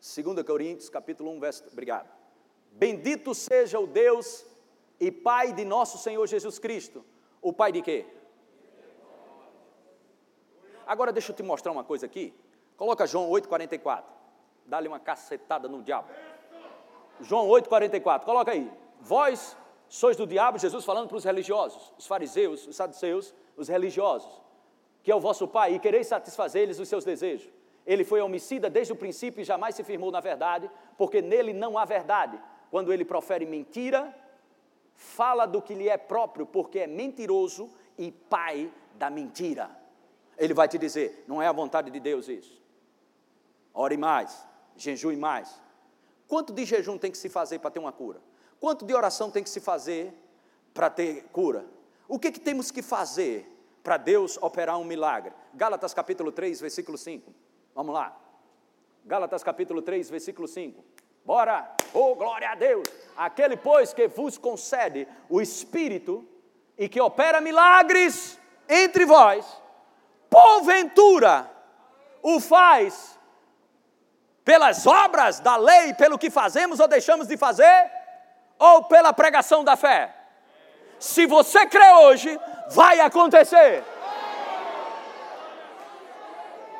Segunda 0.00 0.42
Coríntios, 0.42 0.88
capítulo 0.88 1.30
1, 1.32 1.40
verso. 1.40 1.64
Obrigado. 1.70 2.10
Bendito 2.72 3.34
seja 3.34 3.78
o 3.78 3.86
Deus 3.86 4.46
e 4.98 5.12
Pai 5.12 5.52
de 5.52 5.66
nosso 5.66 5.98
Senhor 5.98 6.26
Jesus 6.26 6.58
Cristo. 6.58 7.04
O 7.42 7.52
Pai 7.52 7.70
de 7.70 7.82
quê? 7.82 8.06
Agora 10.86 11.12
deixa 11.12 11.30
eu 11.30 11.36
te 11.36 11.42
mostrar 11.42 11.72
uma 11.72 11.84
coisa 11.84 12.06
aqui. 12.06 12.32
Coloca 12.76 13.06
João 13.06 13.28
8,44. 13.28 14.04
Dá-lhe 14.64 14.88
uma 14.88 14.98
cacetada 14.98 15.68
no 15.68 15.82
diabo. 15.82 16.08
João 17.20 17.46
8,44. 17.48 18.24
Coloca 18.24 18.50
aí. 18.50 18.72
Vós 19.00 19.56
sois 19.90 20.16
do 20.16 20.26
diabo, 20.26 20.56
Jesus 20.56 20.84
falando 20.84 21.08
para 21.08 21.16
os 21.16 21.24
religiosos, 21.24 21.92
os 21.98 22.06
fariseus, 22.06 22.66
os 22.66 22.76
saduceus, 22.76 23.34
os 23.56 23.68
religiosos, 23.68 24.40
que 25.02 25.10
é 25.10 25.14
o 25.14 25.20
vosso 25.20 25.48
pai, 25.48 25.74
e 25.74 25.80
quereis 25.80 26.06
satisfazer-lhes 26.06 26.78
os 26.78 26.88
seus 26.88 27.04
desejos. 27.04 27.52
Ele 27.84 28.04
foi 28.04 28.20
homicida 28.20 28.70
desde 28.70 28.92
o 28.92 28.96
princípio 28.96 29.40
e 29.40 29.44
jamais 29.44 29.74
se 29.74 29.82
firmou 29.82 30.12
na 30.12 30.20
verdade, 30.20 30.70
porque 30.96 31.20
nele 31.20 31.52
não 31.52 31.76
há 31.76 31.84
verdade 31.84 32.40
quando 32.70 32.92
ele 32.92 33.04
profere 33.04 33.44
mentira, 33.44 34.14
fala 34.94 35.44
do 35.44 35.60
que 35.60 35.74
lhe 35.74 35.88
é 35.88 35.96
próprio, 35.96 36.46
porque 36.46 36.78
é 36.78 36.86
mentiroso 36.86 37.68
e 37.98 38.12
pai 38.12 38.72
da 38.94 39.10
mentira. 39.10 39.68
Ele 40.38 40.54
vai 40.54 40.68
te 40.68 40.78
dizer: 40.78 41.24
não 41.26 41.42
é 41.42 41.48
a 41.48 41.52
vontade 41.52 41.90
de 41.90 41.98
Deus 41.98 42.28
isso. 42.28 42.62
Ore 43.74 43.96
mais, 43.96 44.46
jejue 44.76 45.16
mais. 45.16 45.60
Quanto 46.28 46.52
de 46.52 46.64
jejum 46.64 46.96
tem 46.96 47.10
que 47.10 47.18
se 47.18 47.28
fazer 47.28 47.58
para 47.58 47.72
ter 47.72 47.80
uma 47.80 47.90
cura? 47.90 48.20
Quanto 48.60 48.84
de 48.84 48.94
oração 48.94 49.30
tem 49.30 49.42
que 49.42 49.48
se 49.48 49.58
fazer 49.58 50.12
para 50.74 50.90
ter 50.90 51.24
cura? 51.32 51.64
O 52.06 52.18
que, 52.18 52.30
que 52.30 52.38
temos 52.38 52.70
que 52.70 52.82
fazer 52.82 53.50
para 53.82 53.96
Deus 53.96 54.36
operar 54.42 54.78
um 54.78 54.84
milagre? 54.84 55.32
Gálatas 55.54 55.94
capítulo 55.94 56.30
3, 56.30 56.60
versículo 56.60 56.98
5. 56.98 57.32
Vamos 57.74 57.94
lá. 57.94 58.14
Gálatas 59.06 59.42
capítulo 59.42 59.80
3, 59.80 60.10
versículo 60.10 60.46
5. 60.46 60.84
Bora! 61.24 61.74
Oh, 61.94 62.14
glória 62.14 62.50
a 62.50 62.54
Deus! 62.54 62.86
Aquele, 63.16 63.56
pois, 63.56 63.94
que 63.94 64.06
vos 64.08 64.36
concede 64.36 65.08
o 65.30 65.40
Espírito 65.40 66.28
e 66.76 66.86
que 66.86 67.00
opera 67.00 67.40
milagres 67.40 68.38
entre 68.68 69.06
vós, 69.06 69.46
porventura 70.28 71.50
o 72.22 72.38
faz 72.40 73.18
pelas 74.44 74.86
obras 74.86 75.40
da 75.40 75.56
lei, 75.56 75.94
pelo 75.94 76.18
que 76.18 76.28
fazemos 76.28 76.78
ou 76.78 76.86
deixamos 76.86 77.26
de 77.26 77.36
fazer? 77.38 77.99
Pela 78.88 79.12
pregação 79.12 79.64
da 79.64 79.76
fé. 79.76 80.14
Se 80.98 81.26
você 81.26 81.66
crê 81.66 81.92
hoje, 81.92 82.38
vai 82.70 83.00
acontecer. 83.00 83.82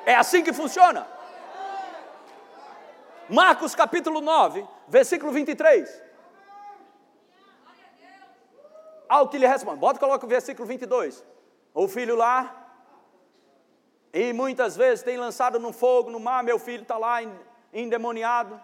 É 0.04 0.14
assim 0.14 0.42
que 0.42 0.52
funciona. 0.52 1.06
Marcos 3.28 3.74
capítulo 3.74 4.20
9, 4.20 4.66
versículo 4.88 5.32
23. 5.32 6.02
Ao 9.08 9.28
que 9.28 9.38
lhe 9.38 9.46
responde, 9.46 9.78
bota 9.78 9.98
coloca 9.98 10.26
o 10.26 10.28
versículo 10.28 10.66
22. 10.66 11.24
O 11.72 11.88
filho 11.88 12.16
lá, 12.16 12.60
e 14.12 14.32
muitas 14.32 14.76
vezes 14.76 15.04
tem 15.04 15.16
lançado 15.16 15.58
no 15.58 15.72
fogo, 15.72 16.10
no 16.10 16.20
mar, 16.20 16.42
meu 16.42 16.58
filho 16.58 16.82
está 16.82 16.98
lá 16.98 17.18
endemoniado, 17.72 18.60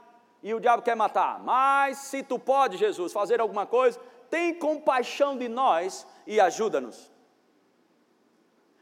e 0.46 0.54
o 0.54 0.60
diabo 0.60 0.80
quer 0.80 0.94
matar. 0.94 1.40
Mas 1.40 1.98
se 1.98 2.22
tu 2.22 2.38
pode, 2.38 2.76
Jesus, 2.76 3.12
fazer 3.12 3.40
alguma 3.40 3.66
coisa, 3.66 3.98
tem 4.30 4.54
compaixão 4.54 5.36
de 5.36 5.48
nós 5.48 6.06
e 6.24 6.38
ajuda-nos. 6.38 7.10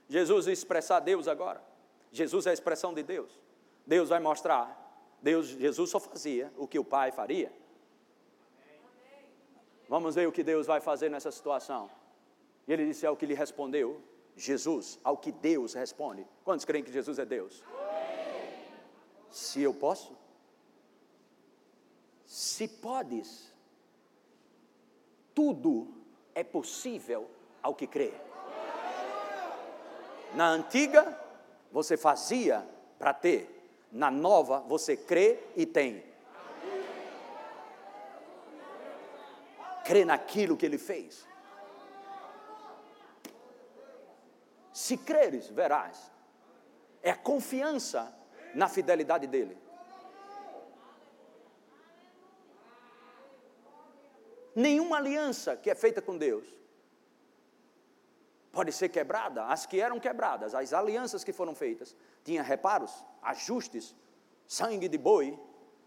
Jesus 0.06 0.46
expressar 0.46 1.00
Deus 1.00 1.26
agora. 1.26 1.64
Jesus 2.12 2.46
é 2.46 2.50
a 2.50 2.52
expressão 2.52 2.92
de 2.92 3.02
Deus. 3.02 3.40
Deus 3.86 4.10
vai 4.10 4.20
mostrar. 4.20 4.78
Deus, 5.22 5.46
Jesus 5.46 5.88
só 5.88 5.98
fazia 5.98 6.52
o 6.58 6.68
que 6.68 6.78
o 6.78 6.84
Pai 6.84 7.10
faria. 7.10 7.50
Vamos 9.88 10.14
ver 10.16 10.28
o 10.28 10.32
que 10.32 10.42
Deus 10.42 10.66
vai 10.66 10.82
fazer 10.82 11.08
nessa 11.08 11.32
situação. 11.32 11.90
E 12.68 12.74
ele 12.74 12.84
disse: 12.84 13.06
ao 13.06 13.16
que 13.16 13.24
lhe 13.24 13.32
respondeu, 13.32 14.02
Jesus, 14.36 15.00
ao 15.02 15.16
que 15.16 15.32
Deus 15.32 15.72
responde. 15.72 16.26
Quantos 16.44 16.66
creem 16.66 16.84
que 16.84 16.92
Jesus 16.92 17.18
é 17.18 17.24
Deus? 17.24 17.64
Se 19.30 19.62
eu 19.62 19.72
posso? 19.72 20.23
Se 22.34 22.66
podes, 22.66 23.54
tudo 25.32 25.86
é 26.34 26.42
possível 26.42 27.30
ao 27.62 27.76
que 27.76 27.86
crê. 27.86 28.12
Na 30.34 30.48
antiga, 30.48 31.16
você 31.70 31.96
fazia 31.96 32.68
para 32.98 33.14
ter. 33.14 33.48
Na 33.92 34.10
nova, 34.10 34.58
você 34.58 34.96
crê 34.96 35.38
e 35.54 35.64
tem. 35.64 36.02
crê 39.84 40.04
naquilo 40.04 40.56
que 40.56 40.66
ele 40.66 40.78
fez. 40.78 41.24
Se 44.72 44.96
creres, 44.96 45.46
verás. 45.46 46.10
É 47.00 47.12
a 47.12 47.16
confiança 47.16 48.12
na 48.56 48.68
fidelidade 48.68 49.28
dele. 49.28 49.63
Nenhuma 54.54 54.96
aliança 54.98 55.56
que 55.56 55.70
é 55.70 55.74
feita 55.74 56.00
com 56.00 56.16
Deus 56.16 56.46
pode 58.52 58.72
ser 58.72 58.88
quebrada. 58.88 59.46
As 59.46 59.66
que 59.66 59.80
eram 59.80 59.98
quebradas, 59.98 60.54
as 60.54 60.72
alianças 60.72 61.24
que 61.24 61.32
foram 61.32 61.54
feitas, 61.54 61.96
tinha 62.22 62.42
reparos, 62.42 63.04
ajustes, 63.22 63.94
sangue 64.46 64.88
de 64.88 64.98
boi, 64.98 65.38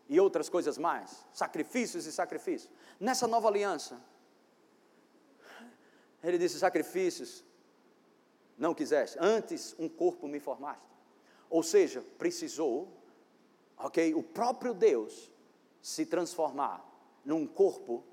e 0.09 0.19
outras 0.19 0.47
coisas 0.49 0.77
mais, 0.77 1.25
sacrifícios 1.33 2.05
e 2.05 2.11
sacrifícios. 2.11 2.71
Nessa 2.99 3.27
nova 3.27 3.47
aliança, 3.47 4.01
ele 6.23 6.37
disse: 6.37 6.59
sacrifícios 6.59 7.43
não 8.57 8.73
quiseste, 8.73 9.17
antes 9.19 9.75
um 9.77 9.87
corpo 9.89 10.27
me 10.27 10.39
formaste. 10.39 10.81
Ou 11.49 11.61
seja, 11.61 12.01
precisou, 12.17 12.91
ok, 13.77 14.13
o 14.13 14.23
próprio 14.23 14.73
Deus 14.73 15.31
se 15.81 16.05
transformar 16.05 16.83
num 17.23 17.45
corpo 17.45 18.03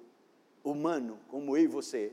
humano 0.64 1.20
como 1.28 1.56
eu 1.56 1.62
e 1.62 1.66
você, 1.66 2.12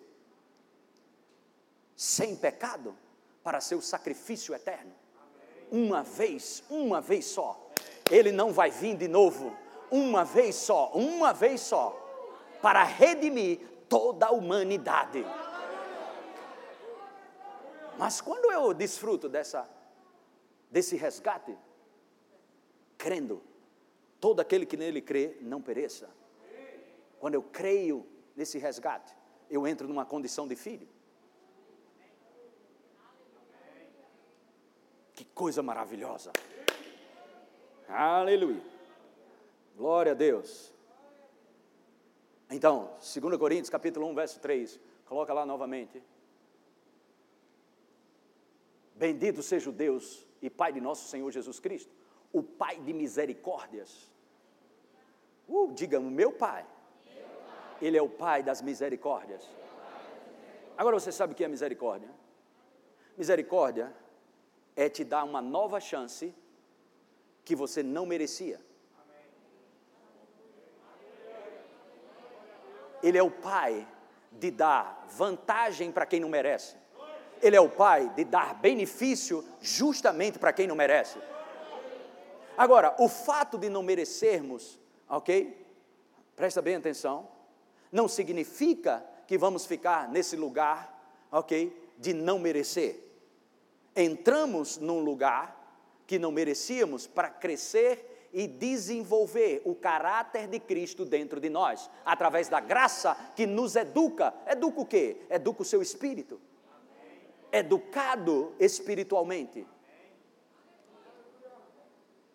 sem 1.95 2.35
pecado, 2.35 2.95
para 3.41 3.61
ser 3.61 3.75
o 3.75 3.81
sacrifício 3.81 4.53
eterno. 4.53 4.91
Uma 5.71 6.03
vez, 6.03 6.63
uma 6.69 6.99
vez 6.99 7.25
só. 7.25 7.71
Ele 8.09 8.31
não 8.31 8.51
vai 8.51 8.69
vir 8.69 8.97
de 8.97 9.07
novo 9.07 9.55
uma 9.89 10.23
vez 10.23 10.55
só, 10.55 10.91
uma 10.93 11.33
vez 11.33 11.61
só, 11.61 11.91
para 12.61 12.83
redimir 12.83 13.59
toda 13.87 14.27
a 14.27 14.31
humanidade. 14.31 15.25
Mas 17.97 18.21
quando 18.21 18.51
eu 18.51 18.73
desfruto 18.73 19.29
dessa, 19.29 19.69
desse 20.69 20.95
resgate, 20.95 21.55
crendo, 22.97 23.41
todo 24.19 24.39
aquele 24.39 24.65
que 24.65 24.77
nele 24.77 25.01
crê 25.01 25.37
não 25.41 25.61
pereça. 25.61 26.09
Quando 27.19 27.35
eu 27.35 27.43
creio 27.43 28.05
nesse 28.35 28.57
resgate, 28.57 29.15
eu 29.49 29.67
entro 29.67 29.87
numa 29.87 30.05
condição 30.05 30.47
de 30.47 30.55
filho. 30.55 30.87
Que 35.13 35.25
coisa 35.25 35.61
maravilhosa. 35.61 36.31
Aleluia. 37.87 38.61
Glória 39.75 40.13
a 40.13 40.15
Deus. 40.15 40.73
Então, 42.49 42.91
2 42.99 43.37
Coríntios, 43.37 43.69
capítulo 43.69 44.07
1, 44.07 44.15
verso 44.15 44.39
3, 44.39 44.79
coloca 45.05 45.33
lá 45.33 45.45
novamente. 45.45 46.01
Bendito 48.95 49.41
seja 49.41 49.69
o 49.69 49.73
Deus 49.73 50.25
e 50.41 50.49
Pai 50.49 50.71
de 50.73 50.81
nosso 50.81 51.07
Senhor 51.07 51.31
Jesus 51.31 51.59
Cristo, 51.59 51.93
o 52.31 52.43
Pai 52.43 52.79
de 52.79 52.93
misericórdias. 52.93 54.09
Uh, 55.47 55.71
diga, 55.73 55.99
meu 55.99 56.31
pai. 56.31 56.65
Ele 57.81 57.97
é 57.97 58.01
o 58.01 58.09
Pai 58.09 58.43
das 58.43 58.61
misericórdias. 58.61 59.49
Agora 60.77 60.99
você 60.99 61.11
sabe 61.11 61.33
o 61.33 61.35
que 61.35 61.43
é 61.43 61.47
misericórdia? 61.47 62.09
Misericórdia 63.17 63.93
é 64.75 64.89
te 64.89 65.03
dar 65.03 65.23
uma 65.23 65.41
nova 65.41 65.79
chance 65.79 66.33
que 67.43 67.55
você 67.55 67.83
não 67.83 68.05
merecia. 68.05 68.59
Ele 73.03 73.17
é 73.17 73.23
o 73.23 73.31
pai 73.31 73.87
de 74.31 74.51
dar 74.51 75.05
vantagem 75.09 75.91
para 75.91 76.05
quem 76.05 76.19
não 76.19 76.29
merece. 76.29 76.75
Ele 77.41 77.55
é 77.55 77.61
o 77.61 77.69
pai 77.69 78.09
de 78.09 78.23
dar 78.23 78.53
benefício 78.55 79.43
justamente 79.59 80.37
para 80.37 80.53
quem 80.53 80.67
não 80.67 80.75
merece. 80.75 81.17
Agora, 82.55 82.95
o 82.99 83.09
fato 83.09 83.57
de 83.57 83.69
não 83.69 83.81
merecermos, 83.81 84.79
ok? 85.09 85.65
Presta 86.35 86.61
bem 86.61 86.75
atenção. 86.75 87.27
Não 87.91 88.07
significa 88.07 89.05
que 89.27 89.37
vamos 89.37 89.65
ficar 89.65 90.09
nesse 90.09 90.35
lugar, 90.35 91.27
ok? 91.31 91.91
De 91.97 92.13
não 92.13 92.39
merecer. 92.39 93.07
Entramos 93.95 94.77
num 94.77 95.01
lugar 95.01 95.57
que 96.07 96.17
não 96.17 96.31
merecíamos 96.31 97.07
para 97.07 97.29
crescer 97.29 98.29
e 98.33 98.47
desenvolver 98.47 99.61
o 99.65 99.75
caráter 99.75 100.47
de 100.47 100.59
Cristo 100.59 101.03
dentro 101.05 101.39
de 101.39 101.49
nós, 101.49 101.89
através 102.05 102.47
da 102.47 102.59
graça 102.59 103.15
que 103.35 103.45
nos 103.45 103.75
educa. 103.75 104.33
Educa 104.47 104.81
o 104.81 104.85
quê? 104.85 105.17
Educa 105.29 105.61
o 105.61 105.65
seu 105.65 105.81
espírito. 105.81 106.39
Educado 107.51 108.53
espiritualmente. 108.59 109.67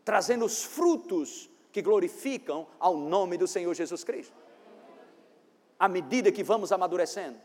Trazendo 0.05 0.45
os 0.45 0.63
frutos 0.63 1.51
que 1.73 1.83
glorificam 1.83 2.67
ao 2.79 2.97
nome 2.97 3.37
do 3.37 3.47
Senhor 3.47 3.75
Jesus 3.75 4.05
Cristo. 4.05 4.46
À 5.79 5.89
medida 5.89 6.33
que 6.33 6.43
vamos 6.43 6.73
amadurecendo. 6.73 7.39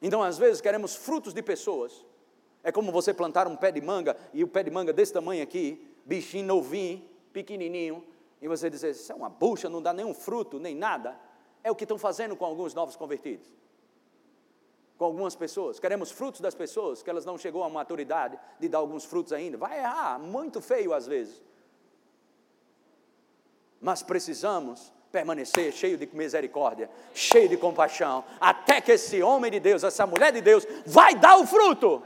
Então, 0.00 0.22
às 0.22 0.38
vezes, 0.38 0.60
queremos 0.60 0.94
frutos 0.94 1.34
de 1.34 1.42
pessoas. 1.42 2.04
É 2.62 2.72
como 2.72 2.92
você 2.92 3.12
plantar 3.12 3.46
um 3.46 3.56
pé 3.56 3.70
de 3.70 3.80
manga 3.80 4.16
e 4.32 4.42
o 4.42 4.48
pé 4.48 4.62
de 4.62 4.70
manga 4.70 4.92
desse 4.92 5.12
tamanho 5.12 5.42
aqui, 5.42 5.86
bichinho 6.04 6.46
novinho, 6.46 7.04
pequenininho, 7.32 8.04
e 8.40 8.48
você 8.48 8.70
dizer, 8.70 8.92
isso 8.92 9.10
é 9.10 9.14
uma 9.14 9.28
bucha, 9.28 9.68
não 9.68 9.82
dá 9.82 9.92
nenhum 9.92 10.14
fruto, 10.14 10.58
nem 10.58 10.74
nada, 10.74 11.18
é 11.62 11.70
o 11.70 11.74
que 11.74 11.84
estão 11.84 11.98
fazendo 11.98 12.36
com 12.36 12.44
alguns 12.44 12.74
novos 12.74 12.96
convertidos. 12.96 13.46
Com 14.96 15.04
algumas 15.04 15.36
pessoas, 15.36 15.78
queremos 15.78 16.10
frutos 16.10 16.40
das 16.40 16.54
pessoas, 16.54 17.02
que 17.02 17.10
elas 17.10 17.24
não 17.24 17.38
chegou 17.38 17.62
à 17.62 17.68
maturidade 17.68 18.38
de 18.58 18.68
dar 18.68 18.78
alguns 18.78 19.04
frutos 19.04 19.32
ainda. 19.32 19.56
Vai 19.56 19.78
errar, 19.78 20.18
muito 20.18 20.60
feio 20.60 20.92
às 20.92 21.06
vezes. 21.06 21.40
Mas 23.80 24.02
precisamos 24.02 24.92
permanecer 25.10 25.72
cheio 25.72 25.96
de 25.96 26.08
misericórdia, 26.12 26.90
cheio 27.14 27.48
de 27.48 27.56
compaixão, 27.56 28.24
até 28.40 28.80
que 28.80 28.92
esse 28.92 29.22
homem 29.22 29.50
de 29.50 29.60
Deus, 29.60 29.82
essa 29.82 30.06
mulher 30.06 30.32
de 30.32 30.40
Deus, 30.40 30.66
vai 30.86 31.14
dar 31.14 31.36
o 31.38 31.46
fruto. 31.46 32.02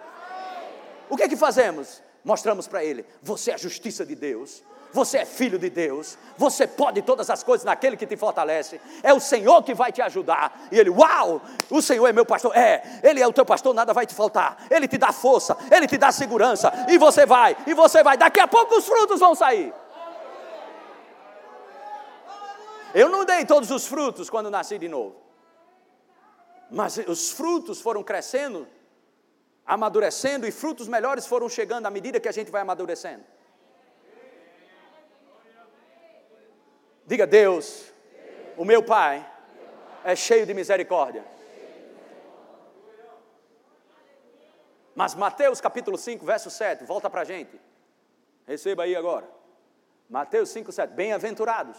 O 1.09 1.17
que 1.17 1.25
é 1.25 1.29
que 1.29 1.37
fazemos? 1.37 2.03
Mostramos 2.25 2.69
para 2.69 2.85
ele: 2.85 3.05
você 3.21 3.51
é 3.51 3.55
a 3.55 3.59
justiça 3.59 4.07
de 4.07 4.15
Deus, 4.15 4.63
você 4.93 5.19
é 5.19 5.25
filho 5.25 5.59
de 5.59 5.71
Deus, 5.71 6.17
você 6.37 6.67
pode 6.67 7.03
todas 7.03 7.29
as 7.31 7.43
coisas 7.43 7.65
naquele 7.65 7.97
que 7.97 8.07
te 8.07 8.17
fortalece, 8.17 8.81
é 9.03 9.13
o 9.13 9.19
Senhor 9.19 9.63
que 9.63 9.75
vai 9.75 9.91
te 9.91 10.03
ajudar. 10.03 10.69
E 10.71 10.79
ele, 10.79 10.91
uau, 10.91 11.41
o 11.71 11.83
Senhor 11.83 12.07
é 12.07 12.13
meu 12.13 12.27
pastor, 12.27 12.57
é, 12.57 13.01
Ele 13.03 13.21
é 13.21 13.27
o 13.27 13.33
teu 13.33 13.45
pastor, 13.45 13.75
nada 13.75 13.93
vai 13.93 14.07
te 14.07 14.15
faltar, 14.15 14.67
Ele 14.71 14.87
te 14.87 14.99
dá 14.99 15.11
força, 15.11 15.57
Ele 15.71 15.87
te 15.87 15.97
dá 15.97 16.13
segurança, 16.13 16.73
e 16.89 16.99
você 16.99 17.27
vai, 17.27 17.57
e 17.67 17.75
você 17.75 18.03
vai, 18.03 18.17
daqui 18.17 18.39
a 18.39 18.47
pouco 18.47 18.77
os 18.77 18.87
frutos 18.87 19.19
vão 19.19 19.35
sair. 19.35 19.73
Eu 22.95 23.09
não 23.09 23.25
dei 23.25 23.45
todos 23.45 23.71
os 23.71 23.87
frutos 23.87 24.29
quando 24.29 24.51
nasci 24.51 24.79
de 24.79 24.89
novo. 24.89 25.17
Mas 26.71 26.97
os 26.99 27.31
frutos 27.31 27.81
foram 27.81 28.03
crescendo, 28.03 28.67
amadurecendo, 29.67 30.47
e 30.47 30.51
frutos 30.51 30.89
melhores 30.89 31.27
foram 31.27 31.49
chegando 31.49 31.87
à 31.87 31.91
medida 31.91 32.21
que 32.21 32.29
a 32.29 32.33
gente 32.33 32.51
vai 32.51 32.63
amadurecendo. 32.63 33.25
Diga, 37.07 37.27
Deus, 37.27 37.93
o 38.57 38.65
meu 38.65 38.83
Pai 38.83 39.29
é 40.05 40.15
cheio 40.17 40.47
de 40.47 40.55
misericórdia. 40.55 41.25
Mas 44.95 45.15
Mateus 45.15 45.61
capítulo 45.61 45.97
5, 45.97 46.25
verso 46.25 46.51
7, 46.51 46.85
volta 46.85 47.09
para 47.09 47.23
a 47.23 47.25
gente. 47.25 47.59
Receba 48.47 48.85
aí 48.85 48.95
agora. 48.95 49.29
Mateus 50.09 50.51
5, 50.51 50.71
7. 50.71 50.91
Bem-aventurados 50.93 51.77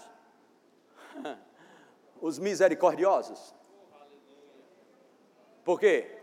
os 2.21 2.39
misericordiosos. 2.39 3.53
Por 5.63 5.79
quê? 5.79 6.19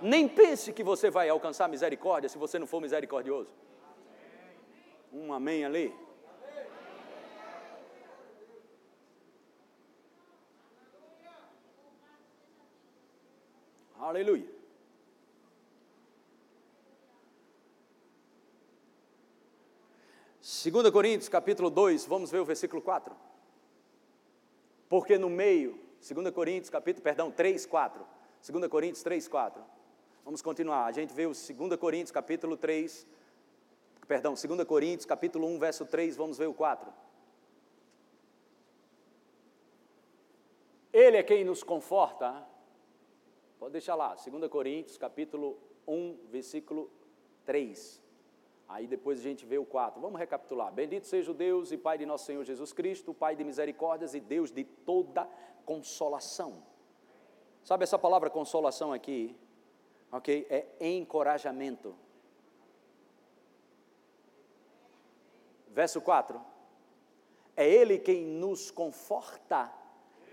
Nem 0.00 0.28
pense 0.28 0.72
que 0.72 0.82
você 0.82 1.10
vai 1.10 1.28
alcançar 1.28 1.68
misericórdia 1.68 2.28
se 2.28 2.36
você 2.36 2.58
não 2.58 2.66
for 2.66 2.80
misericordioso. 2.80 3.50
Um 5.12 5.32
amém 5.32 5.64
ali. 5.64 5.94
Aleluia. 13.98 14.50
Segunda 20.40 20.90
Coríntios, 20.90 21.28
capítulo 21.28 21.70
2, 21.70 22.04
vamos 22.06 22.30
ver 22.30 22.40
o 22.40 22.44
versículo 22.44 22.82
4. 22.82 23.14
Porque 24.92 25.16
no 25.16 25.30
meio, 25.30 25.80
2 26.06 26.34
Coríntios, 26.34 26.68
capítulo, 26.68 27.02
perdão, 27.02 27.30
3, 27.30 27.64
4. 27.64 28.06
2 28.46 28.68
Coríntios 28.68 29.02
3, 29.02 29.26
4. 29.26 29.64
Vamos 30.22 30.42
continuar. 30.42 30.84
A 30.84 30.92
gente 30.92 31.14
vê 31.14 31.24
o 31.24 31.30
2 31.30 31.76
Coríntios, 31.80 32.10
capítulo 32.10 32.58
3, 32.58 33.06
perdão, 34.06 34.34
2 34.34 34.64
Coríntios, 34.64 35.06
capítulo 35.06 35.46
1, 35.46 35.58
verso 35.58 35.86
3, 35.86 36.14
vamos 36.14 36.36
ver 36.36 36.46
o 36.46 36.52
4. 36.52 36.92
Ele 40.92 41.16
é 41.16 41.22
quem 41.22 41.42
nos 41.42 41.62
conforta 41.62 42.46
Pode 43.58 43.72
deixar 43.72 43.94
lá, 43.94 44.14
2 44.14 44.46
Coríntios, 44.50 44.98
capítulo 44.98 45.56
1, 45.86 46.18
versículo 46.30 46.90
3. 47.46 48.01
Aí 48.72 48.86
depois 48.86 49.20
a 49.20 49.22
gente 49.22 49.44
vê 49.44 49.58
o 49.58 49.66
4. 49.66 50.00
Vamos 50.00 50.18
recapitular. 50.18 50.72
Bendito 50.72 51.06
seja 51.06 51.30
o 51.30 51.34
Deus 51.34 51.72
e 51.72 51.76
Pai 51.76 51.98
de 51.98 52.06
nosso 52.06 52.24
Senhor 52.24 52.42
Jesus 52.42 52.72
Cristo, 52.72 53.12
Pai 53.12 53.36
de 53.36 53.44
misericórdias 53.44 54.14
e 54.14 54.20
Deus 54.20 54.50
de 54.50 54.64
toda 54.64 55.28
consolação. 55.66 56.62
Sabe 57.62 57.84
essa 57.84 57.98
palavra 57.98 58.30
consolação 58.30 58.90
aqui? 58.90 59.36
Ok? 60.10 60.46
É 60.48 60.66
encorajamento. 60.80 61.94
Verso 65.68 66.00
4. 66.00 66.40
É 67.54 67.68
Ele 67.68 67.98
quem 67.98 68.24
nos 68.24 68.70
conforta 68.70 69.70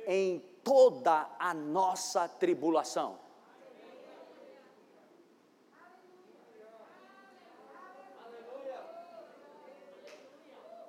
em 0.08 0.40
toda 0.64 1.30
a 1.38 1.54
nossa 1.54 2.28
tribulação. 2.30 3.20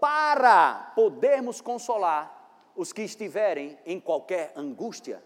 Para 0.01 0.93
podermos 0.97 1.61
consolar 1.61 2.73
os 2.75 2.93
que 2.93 3.03
estiverem 3.03 3.79
em 3.85 4.01
qualquer 4.01 4.53
angústia, 4.57 5.23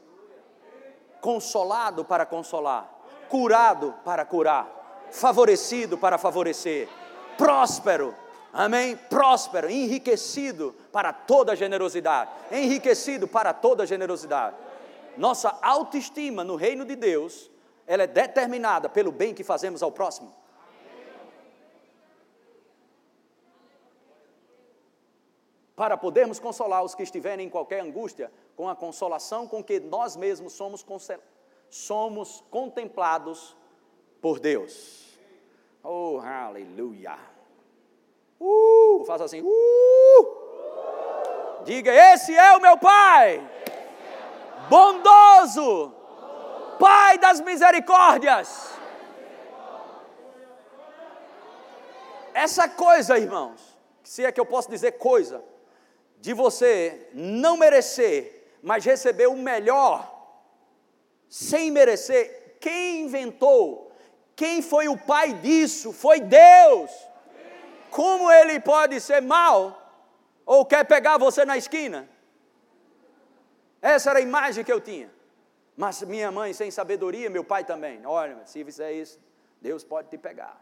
consolado 1.21 2.05
para 2.05 2.27
consolar, 2.27 2.93
curado 3.29 3.95
para 4.05 4.25
curar, 4.25 5.07
favorecido 5.11 5.97
para 5.97 6.19
favorecer, 6.19 6.89
próspero 7.39 8.15
amém? 8.55 8.97
Próspero, 8.97 9.69
enriquecido 9.69 10.75
para 10.93 11.13
toda 11.13 11.57
generosidade, 11.57 12.31
enriquecido 12.53 13.27
para 13.27 13.53
toda 13.53 13.85
generosidade. 13.85 14.55
Nossa 15.17 15.59
autoestima 15.61 16.45
no 16.45 16.55
reino 16.55 16.85
de 16.85 16.95
Deus, 16.95 17.51
ela 17.87 18.05
é 18.05 18.07
determinada 18.07 18.89
pelo 18.89 19.11
bem 19.11 19.35
que 19.35 19.43
fazemos 19.43 19.83
ao 19.83 19.91
próximo. 19.91 20.33
Para 25.77 25.97
podermos 25.97 26.39
consolar 26.39 26.85
os 26.85 26.95
que 26.95 27.03
estiverem 27.03 27.47
em 27.47 27.51
qualquer 27.51 27.81
angústia, 27.81 28.31
com 28.57 28.69
a 28.69 28.77
consolação 28.77 29.47
com 29.47 29.63
que 29.63 29.81
nós 29.81 30.17
mesmos 30.17 30.53
somos, 30.53 30.87
somos 31.69 32.45
contemplados 32.51 33.57
por 34.21 34.39
Deus. 34.39 35.19
Oh, 35.83 36.21
aleluia! 36.21 37.19
Uh, 38.41 39.05
faça 39.05 39.25
assim. 39.25 39.43
Uh. 39.43 40.45
Diga: 41.65 41.93
Esse 41.93 42.37
é 42.37 42.57
o 42.57 42.61
meu 42.61 42.79
Pai, 42.79 43.43
bondoso, 44.69 45.93
Pai 46.79 47.19
das 47.19 47.41
misericórdias. 47.41 48.73
Essa 52.33 52.69
coisa, 52.69 53.19
irmãos, 53.19 53.79
se 54.03 54.25
é 54.25 54.33
que 54.33 54.41
eu 54.41 54.47
posso 54.47 54.69
dizer 54.69 54.93
coisa, 54.93 55.43
de 56.21 56.33
você 56.33 57.09
não 57.13 57.57
merecer, 57.57 58.57
mas 58.63 58.85
receber 58.85 59.27
o 59.27 59.37
melhor, 59.37 60.11
sem 61.29 61.71
merecer, 61.71 62.57
quem 62.61 63.03
inventou, 63.03 63.93
quem 64.35 64.63
foi 64.63 64.89
o 64.89 64.97
pai 64.97 65.35
disso? 65.35 65.93
Foi 65.93 66.21
Deus 66.21 66.91
como 67.95 68.29
ele 68.29 68.59
pode 68.59 69.01
ser 69.01 69.23
mal 69.23 69.81
ou 70.45 70.67
quer 70.67 70.85
pegar 70.85 71.17
você 71.17 71.45
na 71.45 71.57
esquina? 71.57 72.09
Essa 73.81 74.11
era 74.11 74.19
a 74.19 74.23
imagem 74.23 74.65
que 74.65 74.73
eu 74.73 74.81
tinha. 74.81 75.09
Mas 75.77 76.03
minha 76.03 76.33
mãe, 76.33 76.53
sem 76.53 76.73
sabedoria, 76.73 77.31
meu 77.31 77.45
pai 77.45 77.63
também. 77.63 78.05
Olha, 78.05 78.45
se 78.47 78.65
fizer 78.65 78.91
isso, 78.93 79.21
Deus 79.61 79.85
pode 79.85 80.09
te 80.09 80.19
pegar. 80.19 80.61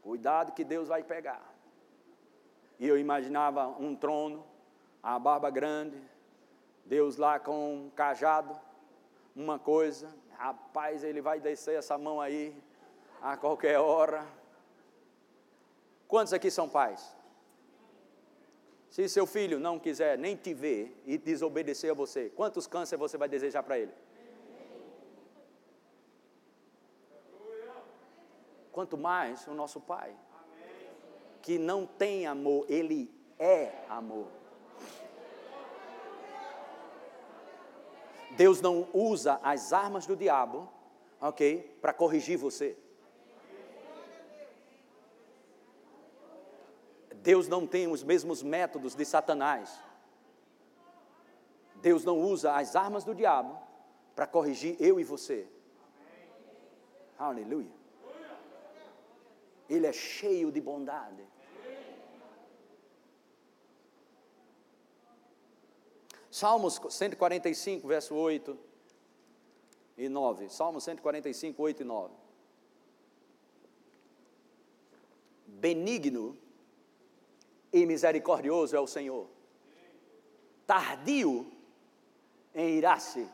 Cuidado 0.00 0.52
que 0.52 0.64
Deus 0.64 0.88
vai 0.88 1.02
pegar. 1.02 1.53
E 2.78 2.86
eu 2.86 2.98
imaginava 2.98 3.68
um 3.68 3.94
trono, 3.94 4.44
a 5.02 5.18
barba 5.18 5.50
grande, 5.50 6.00
Deus 6.84 7.16
lá 7.16 7.38
com 7.38 7.74
um 7.74 7.90
cajado, 7.90 8.58
uma 9.34 9.58
coisa. 9.58 10.14
Rapaz, 10.36 11.04
ele 11.04 11.20
vai 11.20 11.40
descer 11.40 11.78
essa 11.78 11.96
mão 11.96 12.20
aí 12.20 12.56
a 13.22 13.36
qualquer 13.36 13.78
hora. 13.78 14.26
Quantos 16.06 16.32
aqui 16.32 16.50
são 16.50 16.68
pais? 16.68 17.16
Se 18.90 19.08
seu 19.08 19.26
filho 19.26 19.58
não 19.58 19.78
quiser 19.78 20.16
nem 20.16 20.36
te 20.36 20.54
ver 20.54 21.02
e 21.04 21.18
desobedecer 21.18 21.90
a 21.90 21.94
você, 21.94 22.30
quantos 22.30 22.66
câncer 22.66 22.96
você 22.96 23.16
vai 23.16 23.28
desejar 23.28 23.62
para 23.62 23.78
ele? 23.78 23.92
Quanto 28.70 28.96
mais 28.96 29.46
o 29.48 29.54
nosso 29.54 29.80
pai, 29.80 30.14
que 31.44 31.58
não 31.58 31.84
tem 31.84 32.26
amor, 32.26 32.64
ele 32.70 33.14
é 33.38 33.84
amor. 33.90 34.28
Deus 38.30 38.62
não 38.62 38.88
usa 38.94 39.38
as 39.42 39.70
armas 39.70 40.06
do 40.06 40.16
diabo, 40.16 40.72
ok, 41.20 41.78
para 41.82 41.92
corrigir 41.92 42.38
você. 42.38 42.74
Deus 47.16 47.46
não 47.46 47.66
tem 47.66 47.88
os 47.88 48.02
mesmos 48.02 48.42
métodos 48.42 48.94
de 48.94 49.04
Satanás. 49.04 49.78
Deus 51.76 52.06
não 52.06 52.18
usa 52.22 52.54
as 52.54 52.74
armas 52.74 53.04
do 53.04 53.14
diabo 53.14 53.60
para 54.16 54.26
corrigir 54.26 54.78
eu 54.80 54.98
e 54.98 55.04
você. 55.04 55.46
Aleluia. 57.18 57.70
Ele 59.68 59.86
é 59.86 59.92
cheio 59.92 60.50
de 60.50 60.58
bondade. 60.58 61.33
Salmos 66.34 66.80
145, 66.90 67.86
verso 67.86 68.12
8 68.12 68.58
e 69.96 70.08
9. 70.08 70.48
Salmos 70.48 70.82
145, 70.82 71.62
8 71.62 71.82
e 71.82 71.84
9. 71.84 72.12
Benigno 75.46 76.36
e 77.72 77.86
misericordioso 77.86 78.74
é 78.74 78.80
o 78.80 78.86
Senhor. 78.88 79.28
Tardio 80.66 81.52
em 82.52 82.78
irar-se 82.78 83.28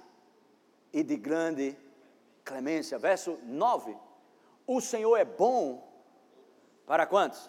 e 0.92 1.02
de 1.02 1.16
grande 1.16 1.74
clemência. 2.44 2.98
Verso 2.98 3.38
9. 3.44 3.96
O 4.66 4.78
Senhor 4.78 5.16
é 5.16 5.24
bom 5.24 5.90
para 6.84 7.06
quantos? 7.06 7.48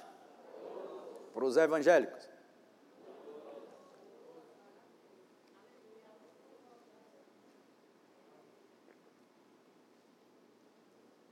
Para 1.34 1.43
os 1.43 1.58
evangélicos. 1.58 2.32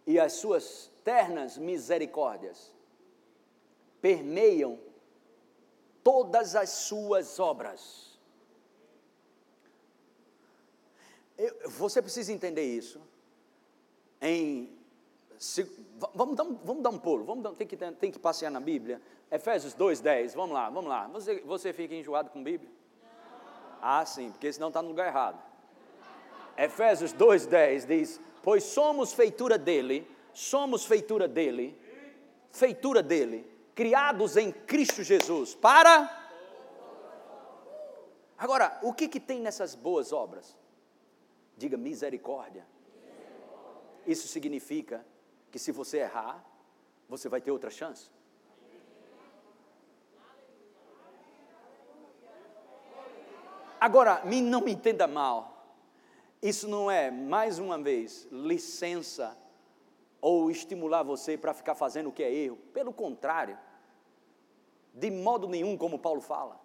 E 0.09 0.19
as 0.19 0.33
suas 0.33 0.91
ternas 1.03 1.55
misericórdias 1.55 2.73
permeiam 4.01 4.79
todas 6.03 6.55
as 6.55 6.69
suas 6.71 7.39
obras. 7.39 8.19
Eu, 11.37 11.69
você 11.69 12.01
precisa 12.01 12.33
entender 12.33 12.63
isso. 12.63 12.99
Em, 14.19 14.75
se, 15.37 15.61
vamos, 16.15 16.35
dar, 16.35 16.43
vamos 16.43 16.81
dar 16.81 16.89
um 16.89 16.97
pulo, 16.97 17.23
vamos 17.23 17.43
dar, 17.43 17.51
tem, 17.51 17.67
que, 17.67 17.77
tem 17.77 18.11
que 18.11 18.17
passear 18.17 18.49
na 18.49 18.59
Bíblia. 18.59 18.99
Efésios 19.29 19.75
2,10, 19.75 20.33
vamos 20.33 20.55
lá, 20.55 20.71
vamos 20.71 20.89
lá. 20.89 21.05
Você, 21.09 21.39
você 21.41 21.71
fica 21.71 21.93
enjoado 21.93 22.31
com 22.31 22.43
Bíblia? 22.43 22.71
Ah, 23.79 24.03
sim, 24.07 24.31
porque 24.31 24.51
senão 24.51 24.69
está 24.69 24.81
no 24.81 24.87
lugar 24.87 25.05
errado. 25.05 25.39
Efésios 26.57 27.13
2,10 27.13 27.85
diz: 27.85 28.19
Pois 28.41 28.63
somos 28.63 29.13
feitura 29.13 29.57
dele, 29.57 30.09
somos 30.33 30.85
feitura 30.85 31.27
dele, 31.27 31.77
feitura 32.51 33.03
dele, 33.03 33.45
criados 33.75 34.37
em 34.37 34.51
Cristo 34.51 35.03
Jesus, 35.03 35.55
para. 35.55 36.17
Agora, 38.37 38.79
o 38.81 38.93
que, 38.93 39.07
que 39.07 39.19
tem 39.19 39.41
nessas 39.41 39.75
boas 39.75 40.13
obras? 40.13 40.57
Diga 41.57 41.77
misericórdia. 41.77 42.65
Isso 44.07 44.27
significa 44.27 45.05
que 45.51 45.59
se 45.59 45.71
você 45.71 45.99
errar, 45.99 46.43
você 47.07 47.27
vai 47.27 47.41
ter 47.41 47.51
outra 47.51 47.69
chance. 47.69 48.09
Agora, 53.79 54.21
não 54.25 54.61
me 54.61 54.71
entenda 54.71 55.07
mal. 55.07 55.58
Isso 56.41 56.67
não 56.67 56.89
é, 56.89 57.11
mais 57.11 57.59
uma 57.59 57.77
vez, 57.77 58.27
licença 58.31 59.37
ou 60.21 60.49
estimular 60.49 61.03
você 61.03 61.37
para 61.37 61.53
ficar 61.53 61.75
fazendo 61.75 62.09
o 62.09 62.11
que 62.11 62.23
é 62.23 62.33
erro. 62.33 62.57
Pelo 62.73 62.93
contrário, 62.93 63.57
de 64.93 65.11
modo 65.11 65.47
nenhum, 65.47 65.77
como 65.77 65.99
Paulo 65.99 66.21
fala. 66.21 66.59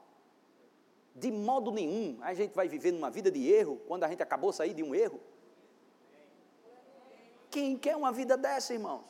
De 1.15 1.31
modo 1.31 1.71
nenhum 1.71 2.19
a 2.23 2.35
gente 2.35 2.55
vai 2.55 2.69
viver 2.69 2.93
numa 2.93 3.11
vida 3.11 3.31
de 3.31 3.49
erro 3.49 3.81
quando 3.87 4.05
a 4.05 4.09
gente 4.09 4.23
acabou 4.23 4.51
de 4.51 4.57
sair 4.57 4.75
de 4.75 4.83
um 4.83 4.95
erro. 4.95 5.21
Quem 7.51 7.77
quer 7.77 7.97
uma 7.97 8.11
vida 8.11 8.37
dessa, 8.37 8.75
irmãos? 8.75 9.05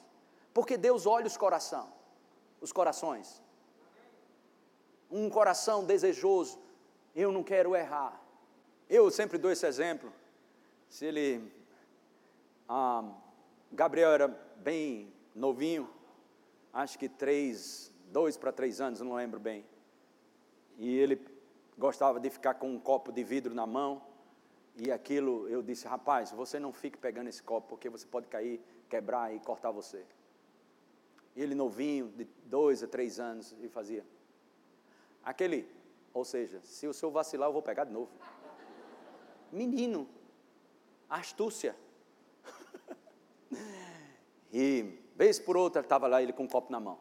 Porque 0.53 0.77
Deus 0.77 1.07
olha 1.07 1.27
os 1.27 1.37
coração, 1.37 1.91
os 2.61 2.73
corações. 2.73 3.43
Um 5.11 5.31
coração 5.31 5.85
desejoso 5.85 6.59
eu 7.15 7.31
não 7.31 7.43
quero 7.43 7.75
errar. 7.75 8.21
Eu 8.89 9.11
sempre 9.11 9.39
dou 9.39 9.51
esse 9.51 9.67
exemplo. 9.67 10.13
Se 10.89 11.07
ele. 11.07 11.53
Ah, 12.69 13.05
Gabriel 13.73 14.13
era 14.13 14.29
bem 14.57 15.13
novinho, 15.35 15.89
acho 16.73 16.99
que 16.99 17.09
três, 17.09 17.93
dois 18.13 18.37
para 18.37 18.53
três 18.53 18.81
anos, 18.81 19.01
não 19.01 19.15
lembro 19.15 19.41
bem. 19.41 19.65
E 20.79 20.97
ele 20.97 21.21
gostava 21.77 22.21
de 22.21 22.31
ficar 22.31 22.55
com 22.55 22.71
um 22.71 22.79
copo 22.79 23.13
de 23.13 23.23
vidro 23.23 23.55
na 23.55 23.67
mão. 23.67 24.03
E 24.77 24.91
aquilo, 24.91 25.49
eu 25.49 25.63
disse, 25.63 25.87
rapaz, 25.87 26.33
você 26.33 26.59
não 26.59 26.73
fique 26.73 26.99
pegando 26.99 27.29
esse 27.29 27.43
copo, 27.43 27.69
porque 27.69 27.89
você 27.89 28.07
pode 28.07 28.27
cair, 28.27 28.61
quebrar 28.89 29.35
e 29.35 29.39
cortar 29.41 29.71
você. 29.71 30.05
E 31.37 31.43
ele 31.43 31.55
novinho, 31.55 32.09
de 32.09 32.27
dois 32.45 32.83
a 32.83 32.89
três 32.89 33.21
anos, 33.21 33.55
e 33.61 33.69
fazia. 33.69 34.05
Aquele 35.23 35.69
ou 36.15 36.25
seja, 36.25 36.61
se 36.63 36.87
o 36.87 36.95
senhor 36.95 37.11
vacilar, 37.11 37.49
eu 37.49 37.53
vou 37.53 37.61
pegar 37.61 37.83
de 37.83 37.93
novo. 37.93 38.09
Menino, 39.51 40.09
astúcia. 41.19 41.77
e, 44.53 44.99
vez 45.15 45.39
por 45.39 45.57
outra, 45.57 45.81
estava 45.81 46.07
lá 46.07 46.23
ele 46.23 46.33
com 46.33 46.45
um 46.45 46.49
copo 46.49 46.71
na 46.71 46.81
mão. 46.81 46.99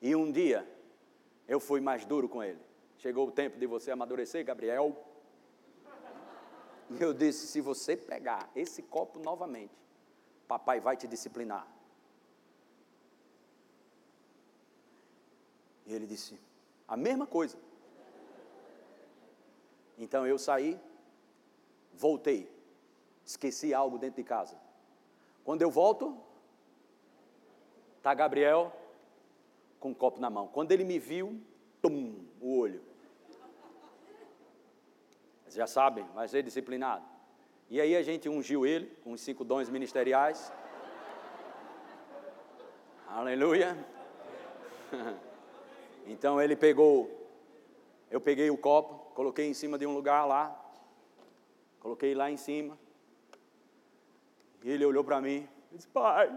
E 0.00 0.14
um 0.14 0.30
dia, 0.30 0.68
eu 1.48 1.58
fui 1.58 1.80
mais 1.80 2.04
duro 2.04 2.28
com 2.28 2.42
ele. 2.42 2.60
Chegou 2.98 3.28
o 3.28 3.32
tempo 3.32 3.58
de 3.58 3.66
você 3.66 3.90
amadurecer, 3.90 4.44
Gabriel. 4.44 4.96
Eu 7.00 7.12
disse: 7.12 7.46
se 7.46 7.60
você 7.60 7.96
pegar 7.96 8.50
esse 8.54 8.82
copo 8.82 9.18
novamente, 9.18 9.74
papai 10.46 10.80
vai 10.80 10.96
te 10.96 11.06
disciplinar. 11.06 11.66
E 15.86 15.94
ele 15.94 16.06
disse: 16.06 16.38
a 16.86 16.96
mesma 16.96 17.26
coisa. 17.26 17.58
Então 19.96 20.26
eu 20.26 20.38
saí, 20.38 20.80
voltei, 21.96 22.50
esqueci 23.24 23.72
algo 23.72 23.98
dentro 23.98 24.16
de 24.16 24.24
casa. 24.24 24.56
Quando 25.44 25.62
eu 25.62 25.70
volto, 25.70 26.16
tá 28.02 28.14
Gabriel 28.14 28.72
com 29.78 29.90
um 29.90 29.94
copo 29.94 30.20
na 30.20 30.30
mão. 30.30 30.48
Quando 30.48 30.72
ele 30.72 30.84
me 30.84 30.98
viu, 30.98 31.40
tum, 31.82 32.24
o 32.40 32.58
olho. 32.58 32.82
Vocês 35.42 35.54
já 35.54 35.66
sabem, 35.66 36.04
vai 36.14 36.26
ser 36.26 36.42
disciplinado. 36.42 37.04
E 37.68 37.80
aí 37.80 37.96
a 37.96 38.02
gente 38.02 38.28
ungiu 38.28 38.66
ele 38.66 38.86
com 39.02 39.12
os 39.12 39.20
cinco 39.20 39.44
dons 39.44 39.68
ministeriais. 39.68 40.52
Aleluia. 43.08 43.76
Então 46.06 46.38
ele 46.38 46.54
pegou, 46.54 47.10
eu 48.10 48.20
peguei 48.20 48.50
o 48.50 48.58
copo, 48.58 49.14
coloquei 49.14 49.48
em 49.48 49.54
cima 49.54 49.78
de 49.78 49.86
um 49.86 49.94
lugar 49.94 50.26
lá, 50.26 50.63
coloquei 51.84 52.14
lá 52.14 52.30
em 52.30 52.38
cima, 52.38 52.78
e 54.62 54.70
ele 54.70 54.86
olhou 54.86 55.04
para 55.04 55.20
mim 55.20 55.46
e 55.70 55.76
disse: 55.76 55.86
Pai, 55.88 56.32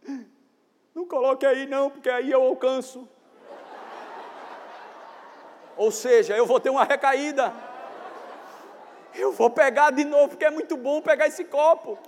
não 0.94 1.06
coloque 1.06 1.44
aí 1.44 1.66
não, 1.66 1.90
porque 1.90 2.08
aí 2.08 2.30
eu 2.30 2.42
alcanço. 2.42 3.06
Ou 5.76 5.90
seja, 5.90 6.34
eu 6.34 6.46
vou 6.46 6.58
ter 6.58 6.70
uma 6.70 6.84
recaída. 6.84 7.52
Eu 9.14 9.32
vou 9.32 9.50
pegar 9.50 9.90
de 9.90 10.04
novo, 10.04 10.30
porque 10.30 10.46
é 10.46 10.50
muito 10.50 10.78
bom 10.78 11.02
pegar 11.02 11.26
esse 11.26 11.44
copo. 11.44 11.98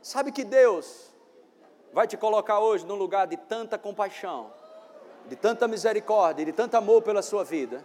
Sabe 0.00 0.30
que 0.30 0.44
Deus 0.44 1.12
vai 1.92 2.06
te 2.06 2.16
colocar 2.16 2.60
hoje 2.60 2.86
num 2.86 2.94
lugar 2.94 3.26
de 3.26 3.36
tanta 3.36 3.76
compaixão, 3.76 4.52
de 5.26 5.34
tanta 5.34 5.66
misericórdia, 5.66 6.44
de 6.44 6.52
tanto 6.52 6.76
amor 6.76 7.02
pela 7.02 7.20
sua 7.20 7.42
vida, 7.42 7.84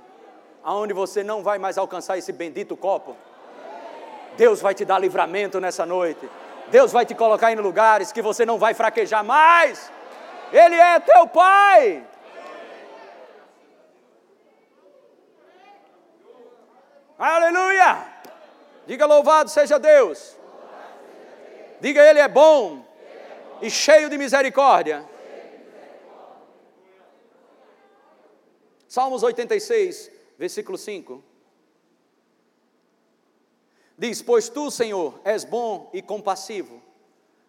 aonde 0.65 0.93
você 0.93 1.23
não 1.23 1.43
vai 1.43 1.59
mais 1.59 1.77
alcançar 1.77 2.17
esse 2.17 2.31
bendito 2.31 2.75
copo. 2.75 3.15
Deus 4.35 4.59
vai 4.59 4.73
te 4.73 4.83
dar 4.83 4.97
livramento 4.97 5.61
nessa 5.61 5.85
noite. 5.85 6.27
Deus 6.69 6.91
vai 6.91 7.05
te 7.05 7.13
colocar 7.13 7.51
em 7.51 7.55
lugares 7.55 8.11
que 8.11 8.21
você 8.21 8.45
não 8.47 8.57
vai 8.57 8.73
fraquejar 8.73 9.23
mais. 9.23 9.91
Ele 10.51 10.73
é 10.73 10.99
teu 10.99 11.27
Pai. 11.27 12.03
Aleluia! 17.17 18.07
Diga 18.87 19.05
louvado 19.05 19.49
seja 19.49 19.77
Deus. 19.77 20.35
Diga 21.79 22.01
Ele 22.01 22.19
é 22.19 22.27
bom 22.27 22.83
e 23.61 23.69
cheio 23.69 24.09
de 24.09 24.17
misericórdia. 24.17 25.05
Salmos 28.87 29.23
86, 29.23 30.14
versículo 30.37 30.77
5. 30.77 31.23
Diz: 33.97 34.21
Pois 34.21 34.49
tu, 34.49 34.69
Senhor, 34.69 35.19
és 35.23 35.43
bom 35.43 35.89
e 35.93 36.01
compassivo, 36.01 36.81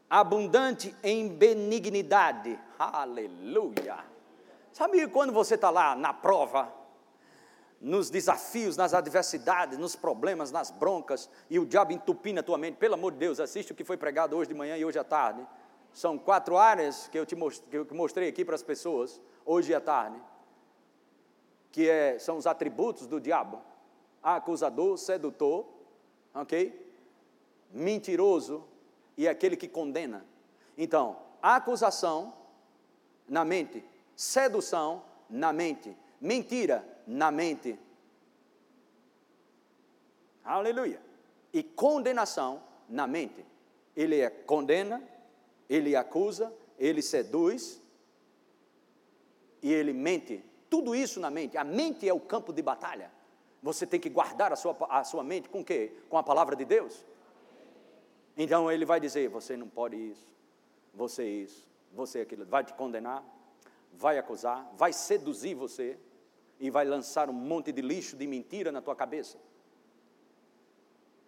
abundante 0.09 0.95
em 1.03 1.29
benignidade. 1.29 2.59
Aleluia. 2.79 4.05
Sabe 4.73 5.07
quando 5.09 5.33
você 5.33 5.55
está 5.55 5.71
lá 5.71 5.97
na 5.97 6.13
prova, 6.13 6.73
nos 7.81 8.11
desafios, 8.11 8.77
nas 8.77 8.95
adversidades, 8.95 9.79
nos 9.79 9.97
problemas, 9.97 10.53
nas 10.53 10.71
broncas, 10.71 11.31
e 11.49 11.59
o 11.59 11.67
diabo 11.67 11.93
entupindo 11.93 12.41
a 12.41 12.43
tua 12.43 12.59
mente? 12.59 12.77
Pelo 12.77 12.95
amor 12.95 13.13
de 13.13 13.19
Deus, 13.19 13.41
assiste 13.41 13.73
o 13.73 13.75
que 13.75 13.85
foi 13.85 13.97
pregado 13.97 14.37
hoje 14.37 14.49
de 14.49 14.55
manhã 14.55 14.77
e 14.77 14.85
hoje 14.85 14.99
à 14.99 15.05
tarde. 15.05 15.47
São 15.93 16.19
quatro 16.19 16.59
áreas 16.59 17.09
que 17.09 17.19
eu 17.19 17.25
te 17.25 17.35
mostrei, 17.35 17.85
que 17.85 17.93
eu 17.93 17.97
mostrei 17.97 18.29
aqui 18.29 18.45
para 18.45 18.55
as 18.55 18.63
pessoas, 18.63 19.19
hoje 19.47 19.75
à 19.75 19.81
tarde, 19.81 20.21
que 21.73 21.89
é, 21.89 22.19
são 22.19 22.37
os 22.37 22.47
atributos 22.47 23.07
do 23.07 23.21
diabo: 23.21 23.61
acusador, 24.23 24.97
sedutor, 24.99 25.67
ok? 26.35 26.95
Mentiroso 27.73 28.65
e 29.17 29.27
aquele 29.27 29.57
que 29.57 29.69
condena. 29.69 30.25
Então, 30.77 31.17
acusação 31.43 32.35
na 33.29 33.45
mente, 33.45 33.85
sedução 34.15 35.03
na 35.29 35.53
mente, 35.53 35.97
mentira 36.21 36.87
na 37.07 37.31
mente. 37.31 37.79
Aleluia. 40.45 41.01
E 41.53 41.63
condenação 41.63 42.63
na 42.89 43.07
mente. 43.07 43.45
Ele 43.97 44.21
é 44.21 44.31
condena, 44.31 45.03
ele 45.69 45.97
acusa, 45.97 46.53
ele 46.79 47.03
seduz 47.03 47.81
e 49.63 49.73
ele 49.73 49.93
mente. 49.93 50.45
Tudo 50.69 50.95
isso 50.95 51.21
na 51.21 51.31
mente. 51.31 51.57
A 51.57 51.65
mente 51.65 52.09
é 52.09 52.13
o 52.13 52.21
campo 52.21 52.53
de 52.53 52.63
batalha. 52.63 53.11
Você 53.63 53.87
tem 53.87 53.99
que 53.99 54.09
guardar 54.09 54.53
a 54.53 54.57
sua, 54.57 54.77
a 54.89 55.03
sua 55.05 55.25
mente 55.25 55.49
com 55.49 55.61
o 55.61 55.65
quê? 55.65 55.93
Com 56.09 56.19
a 56.19 56.23
palavra 56.23 56.55
de 56.55 56.65
Deus. 56.65 57.05
Então 58.37 58.71
ele 58.71 58.85
vai 58.85 59.01
dizer: 59.01 59.29
você 59.29 59.57
não 59.57 59.69
pode 59.69 59.97
isso, 59.97 60.27
você 60.95 61.25
isso, 61.25 61.67
você 61.93 62.21
aquilo. 62.21 62.45
Vai 62.45 62.65
te 62.65 62.75
condenar, 62.75 63.25
vai 63.93 64.19
acusar, 64.19 64.71
vai 64.77 64.93
seduzir 64.93 65.55
você 65.55 65.99
e 66.61 66.71
vai 66.71 66.85
lançar 66.85 67.31
um 67.31 67.33
monte 67.33 67.73
de 67.73 67.83
lixo, 67.83 68.17
de 68.17 68.27
mentira 68.27 68.71
na 68.71 68.83
tua 68.83 68.95
cabeça. 68.95 69.39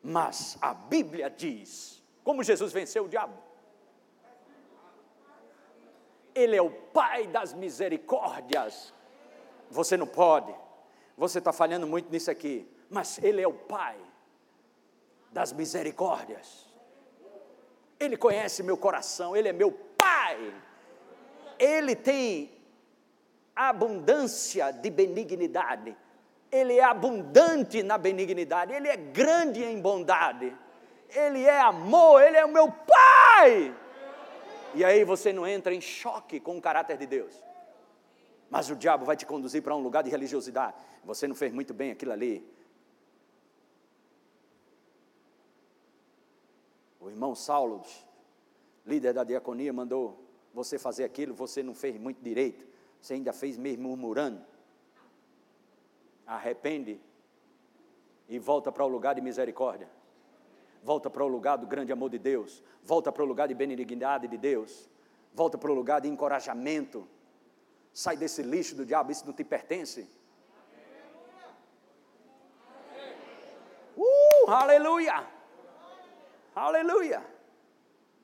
Mas 0.03 0.59
a 0.61 0.75
Bíblia 0.75 1.31
diz: 1.31 2.03
como 2.23 2.45
Jesus 2.45 2.73
venceu 2.73 3.07
o 3.07 3.09
diabo? 3.09 3.35
Ele 6.35 6.55
é 6.55 6.63
o 6.63 6.71
Pai 6.71 7.27
das 7.27 7.53
misericórdias. 7.55 8.95
Você 9.71 9.97
não 9.97 10.07
pode, 10.07 10.55
você 11.17 11.39
está 11.39 11.53
falhando 11.53 11.87
muito 11.87 12.11
nisso 12.11 12.31
aqui, 12.31 12.69
mas 12.89 13.19
Ele 13.23 13.43
é 13.43 13.49
o 13.49 13.53
Pai 13.53 13.97
das 15.33 15.53
misericórdias. 15.53 16.67
Ele 18.01 18.17
conhece 18.17 18.63
meu 18.63 18.77
coração, 18.77 19.37
Ele 19.37 19.49
é 19.49 19.53
meu 19.53 19.73
Pai. 19.73 20.55
Ele 21.59 21.97
tem 21.97 22.51
abundância 23.55 24.71
de 24.71 24.89
benignidade. 24.89 25.97
Ele 26.51 26.79
é 26.79 26.85
abundante 26.85 27.83
na 27.83 27.99
benignidade, 27.99 28.73
ele 28.73 28.89
é 28.89 28.97
grande 28.97 29.63
em 29.63 29.79
bondade. 29.81 30.57
Ele 31.11 31.45
é 31.45 31.61
amor, 31.61 32.23
ele 32.23 32.37
é 32.37 32.45
o 32.45 32.49
meu 32.49 32.71
Pai. 32.71 33.75
E 34.75 34.85
aí 34.85 35.05
você 35.05 35.33
não 35.33 35.47
entra 35.47 35.75
em 35.75 35.81
choque 35.81 36.39
com 36.41 36.57
o 36.57 36.61
caráter 36.61 36.97
de 36.97 37.07
Deus. 37.07 37.35
Mas 38.51 38.71
o 38.71 38.77
diabo 38.77 39.05
vai 39.05 39.17
te 39.17 39.27
conduzir 39.27 39.63
para 39.63 39.77
um 39.77 39.83
lugar 39.83 40.03
de 40.03 40.11
religiosidade. 40.11 40.77
Você 41.05 41.27
não 41.29 41.35
fez 41.35 41.53
muito 41.53 41.75
bem 41.75 41.91
aquilo 41.91 42.13
ali. 42.13 42.49
O 47.01 47.11
irmão 47.11 47.35
Saulo, 47.35 47.85
líder 48.87 49.13
da 49.13 49.25
diaconia, 49.25 49.73
mandou 49.73 50.25
você 50.53 50.79
fazer 50.79 51.05
aquilo, 51.05 51.35
você 51.35 51.63
não 51.63 51.75
fez 51.75 51.99
muito 51.99 52.23
direito. 52.23 52.67
Você 53.01 53.15
ainda 53.15 53.33
fez 53.33 53.57
mesmo 53.57 53.89
murmurando. 53.89 54.45
Arrepende 56.27 57.01
e 58.29 58.39
volta 58.39 58.71
para 58.71 58.85
o 58.85 58.89
lugar 58.89 59.15
de 59.15 59.21
misericórdia. 59.21 59.89
Volta 60.83 61.09
para 61.09 61.25
o 61.25 61.29
lugar 61.29 61.57
do 61.57 61.67
grande 61.67 61.93
amor 61.93 62.11
de 62.11 62.19
Deus. 62.19 62.63
Volta 62.83 63.11
para 63.11 63.23
o 63.23 63.27
lugar 63.27 63.49
de 63.49 63.55
benignidade 63.55 64.29
de 64.29 64.37
Deus. 64.37 64.89
Volta 65.35 65.57
para 65.57 65.71
o 65.71 65.75
lugar 65.75 66.01
de 66.01 66.09
encorajamento. 66.09 67.07
Sai 67.99 68.17
desse 68.17 68.43
lixo 68.43 68.77
do 68.77 68.87
diabo, 68.87 69.11
isso 69.11 69.27
não 69.27 69.33
te 69.33 69.43
pertence. 69.43 70.09
Uh, 73.97 74.49
aleluia! 74.49 75.27
Aleluia! 76.55 77.27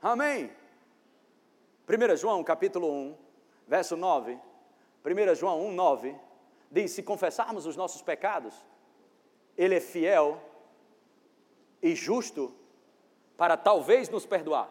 Amém! 0.01 0.49
1 1.89 2.17
João 2.17 2.45
capítulo 2.45 2.89
1, 2.89 3.19
verso 3.67 3.97
9. 3.97 4.39
1 5.05 5.35
João 5.35 5.67
1, 5.67 5.73
9, 5.73 6.17
diz: 6.71 6.93
Se 6.93 7.03
confessarmos 7.03 7.67
os 7.67 7.75
nossos 7.75 8.01
pecados, 8.01 8.55
Ele 9.59 9.75
é 9.75 9.81
fiel 9.81 10.41
e 11.83 11.97
justo 11.97 12.55
para 13.37 13.57
talvez 13.57 14.09
nos 14.09 14.25
perdoar. 14.25 14.71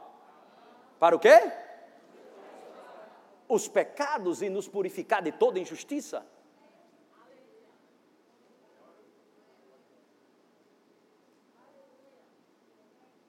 Para 0.98 1.14
o 1.14 1.20
quê? 1.20 1.63
Os 3.56 3.68
pecados 3.68 4.42
e 4.42 4.50
nos 4.50 4.68
purificar 4.68 5.22
de 5.22 5.32
toda 5.32 5.60
injustiça. 5.60 6.26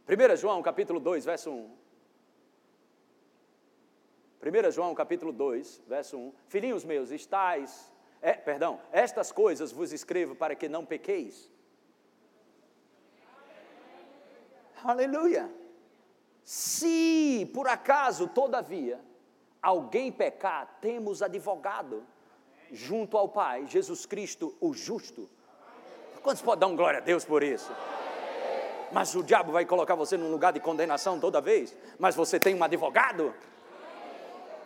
Primeira 0.06 0.34
João 0.34 0.62
capítulo 0.62 0.98
2, 0.98 1.26
verso 1.26 1.50
1. 1.50 1.76
1 4.68 4.70
João 4.70 4.94
capítulo 4.94 5.30
2, 5.30 5.82
verso 5.86 6.16
1. 6.16 6.32
Filhinhos 6.48 6.84
meus, 6.84 7.10
estais, 7.10 7.92
é, 8.22 8.32
perdão, 8.32 8.80
estas 8.92 9.30
coisas 9.30 9.72
vos 9.72 9.92
escrevo 9.92 10.34
para 10.34 10.54
que 10.54 10.70
não 10.70 10.86
pequeis. 10.86 11.50
Aleluia. 14.82 15.50
Se 16.44 17.50
por 17.52 17.68
acaso, 17.68 18.26
todavia, 18.28 18.98
alguém 19.64 20.12
pecar, 20.12 20.78
temos 20.80 21.22
advogado 21.22 22.04
junto 22.70 23.16
ao 23.16 23.28
Pai, 23.28 23.66
Jesus 23.66 24.04
Cristo, 24.04 24.54
o 24.60 24.74
justo. 24.74 25.28
Quantos 26.22 26.42
podem 26.42 26.60
dar 26.60 26.66
um 26.66 26.76
glória 26.76 26.98
a 26.98 27.02
Deus 27.02 27.24
por 27.24 27.42
isso? 27.42 27.72
Mas 28.92 29.14
o 29.14 29.22
diabo 29.22 29.52
vai 29.52 29.64
colocar 29.64 29.94
você 29.94 30.16
num 30.16 30.30
lugar 30.30 30.52
de 30.52 30.60
condenação 30.60 31.18
toda 31.18 31.40
vez, 31.40 31.74
mas 31.98 32.14
você 32.14 32.38
tem 32.38 32.54
um 32.54 32.62
advogado. 32.62 33.34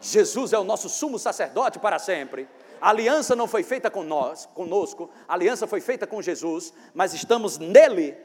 Jesus 0.00 0.52
é 0.52 0.58
o 0.58 0.64
nosso 0.64 0.88
sumo 0.88 1.18
sacerdote 1.18 1.78
para 1.78 1.98
sempre. 1.98 2.48
A 2.80 2.90
aliança 2.90 3.36
não 3.36 3.46
foi 3.46 3.62
feita 3.62 3.90
com 3.90 4.02
nós, 4.02 4.46
conosco, 4.46 5.10
a 5.28 5.34
aliança 5.34 5.66
foi 5.66 5.80
feita 5.80 6.06
com 6.06 6.20
Jesus, 6.20 6.72
mas 6.92 7.14
estamos 7.14 7.58
nele. 7.58 8.16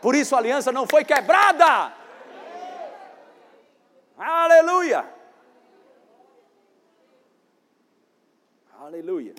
Por 0.00 0.16
isso 0.16 0.34
a 0.34 0.38
aliança 0.38 0.72
não 0.72 0.86
foi 0.86 1.04
quebrada. 1.04 2.01
Aleluia! 4.24 5.12
Aleluia. 8.78 9.34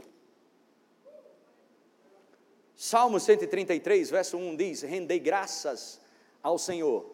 Salmo 2.75 3.19
133, 3.19 4.09
verso 4.09 4.37
1 4.37 4.55
diz: 4.55 4.81
Rendei 4.81 5.19
graças 5.19 6.01
ao 6.41 6.57
Senhor, 6.57 7.05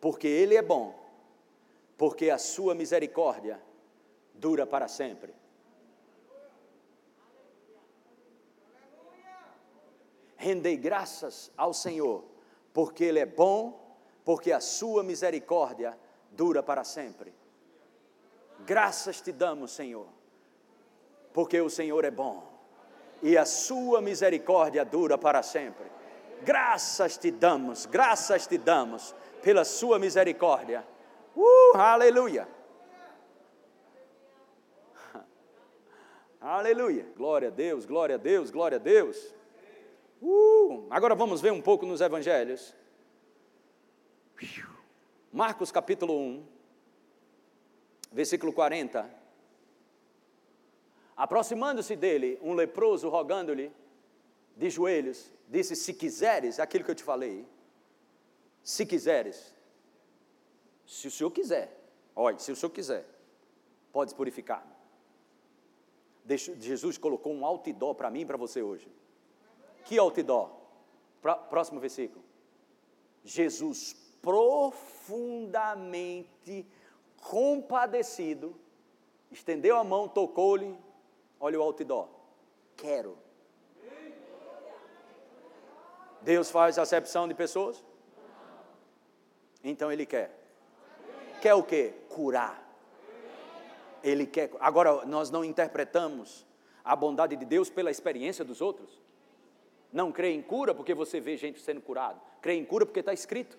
porque 0.00 0.26
Ele 0.26 0.56
é 0.56 0.62
bom 0.62 1.06
porque 1.96 2.30
a 2.30 2.38
sua 2.38 2.74
misericórdia 2.74 3.60
dura 4.34 4.66
para 4.66 4.86
sempre. 4.86 5.34
Rendei 10.36 10.76
graças 10.76 11.50
ao 11.56 11.72
Senhor, 11.72 12.24
porque 12.72 13.04
Ele 13.04 13.18
é 13.18 13.26
bom, 13.26 13.96
porque 14.24 14.52
a 14.52 14.60
sua 14.60 15.02
misericórdia 15.02 15.98
dura 16.36 16.62
para 16.62 16.84
sempre. 16.84 17.32
Graças 18.64 19.20
te 19.20 19.32
damos, 19.32 19.72
Senhor, 19.72 20.06
porque 21.32 21.60
o 21.60 21.70
Senhor 21.70 22.04
é 22.04 22.10
bom 22.10 22.52
e 23.22 23.36
a 23.36 23.44
sua 23.44 24.00
misericórdia 24.00 24.84
dura 24.84 25.16
para 25.16 25.42
sempre. 25.42 25.86
Graças 26.42 27.16
te 27.16 27.30
damos, 27.30 27.86
graças 27.86 28.46
te 28.46 28.58
damos 28.58 29.14
pela 29.42 29.64
sua 29.64 29.98
misericórdia 29.98 30.84
Uh, 31.36 31.76
aleluia. 31.76 32.48
Aleluia. 36.40 37.06
Glória 37.14 37.48
a 37.48 37.50
Deus, 37.50 37.84
glória 37.84 38.14
a 38.14 38.18
Deus, 38.18 38.50
glória 38.50 38.76
a 38.76 38.78
Deus. 38.78 39.34
Uh, 40.22 40.86
agora 40.88 41.14
vamos 41.14 41.42
ver 41.42 41.52
um 41.52 41.60
pouco 41.60 41.84
nos 41.84 42.00
evangelhos. 42.00 42.74
Marcos 45.36 45.70
capítulo 45.70 46.18
1, 46.18 46.46
versículo 48.10 48.54
40. 48.54 49.06
Aproximando-se 51.14 51.94
dele, 51.94 52.38
um 52.40 52.54
leproso, 52.54 53.10
rogando-lhe, 53.10 53.70
de 54.56 54.70
joelhos, 54.70 55.30
disse: 55.46 55.76
Se 55.76 55.92
quiseres, 55.92 56.58
aquilo 56.58 56.84
que 56.84 56.90
eu 56.90 56.94
te 56.94 57.02
falei, 57.02 57.46
se 58.62 58.86
quiseres, 58.86 59.54
se 60.86 61.06
o 61.08 61.10
senhor 61.10 61.30
quiser, 61.30 61.70
olha, 62.14 62.38
se 62.38 62.50
o 62.50 62.56
senhor 62.56 62.70
quiser, 62.70 63.04
pode 63.92 64.14
purificar. 64.14 64.66
Jesus 66.26 66.96
colocou 66.96 67.34
um 67.34 67.44
outdoor 67.44 67.94
para 67.94 68.10
mim 68.10 68.22
e 68.22 68.24
para 68.24 68.38
você 68.38 68.62
hoje. 68.62 68.90
Que 69.84 69.98
outdoor? 69.98 70.50
Próximo 71.20 71.78
versículo. 71.78 72.24
Jesus 73.22 74.05
profundamente 74.26 76.66
compadecido, 77.22 78.58
estendeu 79.30 79.76
a 79.76 79.84
mão, 79.84 80.08
tocou-lhe, 80.08 80.76
olha 81.38 81.60
o 81.60 81.62
outdoor. 81.62 82.08
Quero. 82.76 83.16
Deus 86.22 86.50
faz 86.50 86.76
acepção 86.76 87.28
de 87.28 87.34
pessoas? 87.34 87.84
Então 89.62 89.92
Ele 89.92 90.04
quer 90.04 90.36
quer 91.46 91.54
o 91.54 91.62
quê? 91.62 91.94
Curar. 92.08 92.60
Ele 94.02 94.26
quer. 94.26 94.50
Agora, 94.58 95.06
nós 95.06 95.30
não 95.30 95.44
interpretamos 95.44 96.44
a 96.84 96.96
bondade 96.96 97.36
de 97.36 97.44
Deus 97.44 97.70
pela 97.70 97.88
experiência 97.88 98.44
dos 98.44 98.60
outros. 98.60 99.00
Não 99.92 100.10
crê 100.10 100.32
em 100.32 100.42
cura 100.42 100.74
porque 100.74 100.92
você 100.92 101.20
vê 101.20 101.36
gente 101.36 101.60
sendo 101.60 101.80
curado. 101.80 102.20
Crê 102.40 102.54
em 102.54 102.64
cura 102.64 102.84
porque 102.84 102.98
está 102.98 103.12
escrito. 103.12 103.56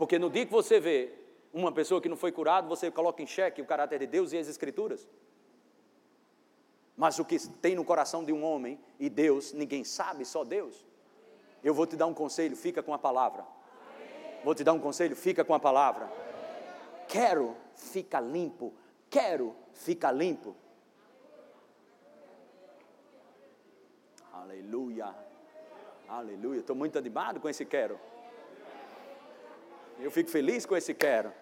Porque 0.00 0.18
no 0.18 0.30
dia 0.30 0.46
que 0.46 0.50
você 0.50 0.80
vê 0.80 1.12
uma 1.52 1.70
pessoa 1.70 2.00
que 2.00 2.08
não 2.08 2.16
foi 2.16 2.32
curada, 2.32 2.66
você 2.66 2.90
coloca 2.90 3.22
em 3.22 3.26
xeque 3.26 3.60
o 3.60 3.66
caráter 3.66 3.98
de 3.98 4.06
Deus 4.06 4.32
e 4.32 4.38
as 4.38 4.48
Escrituras. 4.48 5.06
Mas 6.96 7.18
o 7.18 7.24
que 7.24 7.38
tem 7.58 7.74
no 7.74 7.84
coração 7.84 8.24
de 8.24 8.32
um 8.32 8.42
homem 8.42 8.80
e 8.98 9.10
Deus, 9.10 9.52
ninguém 9.52 9.84
sabe, 9.84 10.24
só 10.24 10.42
Deus. 10.42 10.86
Eu 11.62 11.74
vou 11.74 11.86
te 11.86 11.96
dar 11.96 12.06
um 12.06 12.14
conselho, 12.14 12.56
fica 12.56 12.82
com 12.82 12.94
a 12.94 12.98
palavra. 12.98 13.44
Vou 14.42 14.54
te 14.54 14.64
dar 14.64 14.72
um 14.72 14.80
conselho, 14.80 15.14
fica 15.14 15.44
com 15.44 15.52
a 15.52 15.60
palavra. 15.60 16.10
Quero, 17.06 17.54
fica 17.74 18.18
limpo. 18.20 18.72
Quero, 19.10 19.54
fica 19.74 20.10
limpo. 20.10 20.56
Aleluia. 24.32 25.14
Aleluia. 26.08 26.60
Estou 26.60 26.74
muito 26.74 26.96
animado 26.96 27.38
com 27.38 27.50
esse 27.50 27.66
quero. 27.66 28.00
Eu 30.02 30.10
fico 30.10 30.30
feliz 30.30 30.64
com 30.64 30.76
esse 30.76 30.94
quero. 30.94 31.32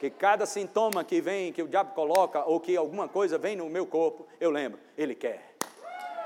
Que 0.00 0.10
cada 0.10 0.46
sintoma 0.46 1.04
que 1.04 1.20
vem, 1.20 1.52
que 1.52 1.62
o 1.62 1.68
diabo 1.68 1.94
coloca, 1.94 2.44
ou 2.44 2.58
que 2.58 2.76
alguma 2.76 3.08
coisa 3.08 3.38
vem 3.38 3.54
no 3.54 3.68
meu 3.68 3.86
corpo, 3.86 4.26
eu 4.40 4.50
lembro, 4.50 4.80
ele 4.96 5.14
quer. 5.14 5.54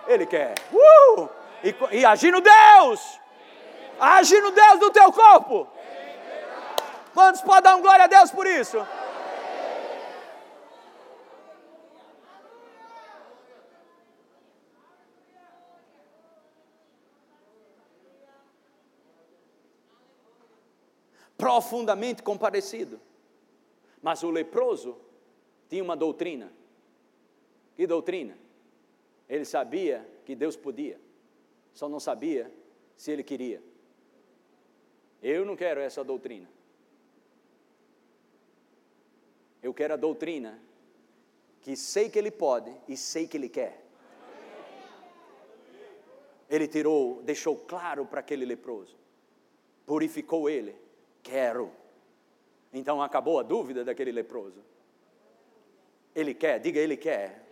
Ele 0.07 0.25
quer. 0.25 0.55
Uh! 0.73 1.29
E, 1.63 1.99
e 1.99 2.05
agir 2.05 2.31
no 2.31 2.41
Deus. 2.41 3.21
Agir 3.99 4.41
no 4.41 4.51
Deus 4.51 4.79
do 4.79 4.91
teu 4.91 5.13
corpo. 5.13 5.69
Quantos 7.13 7.41
podem 7.41 7.63
dar 7.63 7.77
um 7.77 7.83
glória 7.83 8.05
a 8.05 8.09
Deus 8.09 8.31
por 8.31 8.47
isso? 8.47 8.87
Profundamente 21.47 22.25
compadecido. 22.25 23.01
Mas 24.03 24.25
o 24.25 24.31
leproso 24.33 24.97
tinha 25.69 25.81
uma 25.81 25.97
doutrina. 25.97 26.53
Que 27.77 27.87
doutrina? 27.87 28.37
Ele 29.29 29.45
sabia 29.45 30.05
que 30.25 30.35
Deus 30.35 30.57
podia, 30.57 31.01
só 31.73 31.89
não 31.89 32.01
sabia 32.01 32.53
se 32.97 33.13
ele 33.13 33.23
queria. 33.23 33.63
Eu 35.23 35.45
não 35.45 35.55
quero 35.55 35.81
essa 35.81 36.03
doutrina. 36.03 36.49
Eu 39.63 39.73
quero 39.73 39.95
a 39.95 39.97
doutrina 39.97 40.61
que 41.61 41.77
sei 41.77 42.11
que 42.11 42.19
ele 42.19 42.33
pode 42.33 42.73
e 42.89 42.97
sei 42.97 43.29
que 43.29 43.37
ele 43.37 43.49
quer. 43.49 43.85
Ele 46.51 46.67
tirou, 46.67 47.23
deixou 47.23 47.55
claro 47.55 48.05
para 48.05 48.19
aquele 48.19 48.45
leproso, 48.45 48.97
purificou 49.87 50.51
ele 50.51 50.86
Quero. 51.27 51.73
Então 52.73 53.03
acabou 53.03 53.41
a 53.41 53.43
dúvida 53.43 53.85
daquele 53.85 54.13
leproso. 54.13 54.63
Ele 56.15 56.33
quer, 56.33 56.61
diga 56.61 56.79
ele 56.79 56.97
quer. 56.97 57.45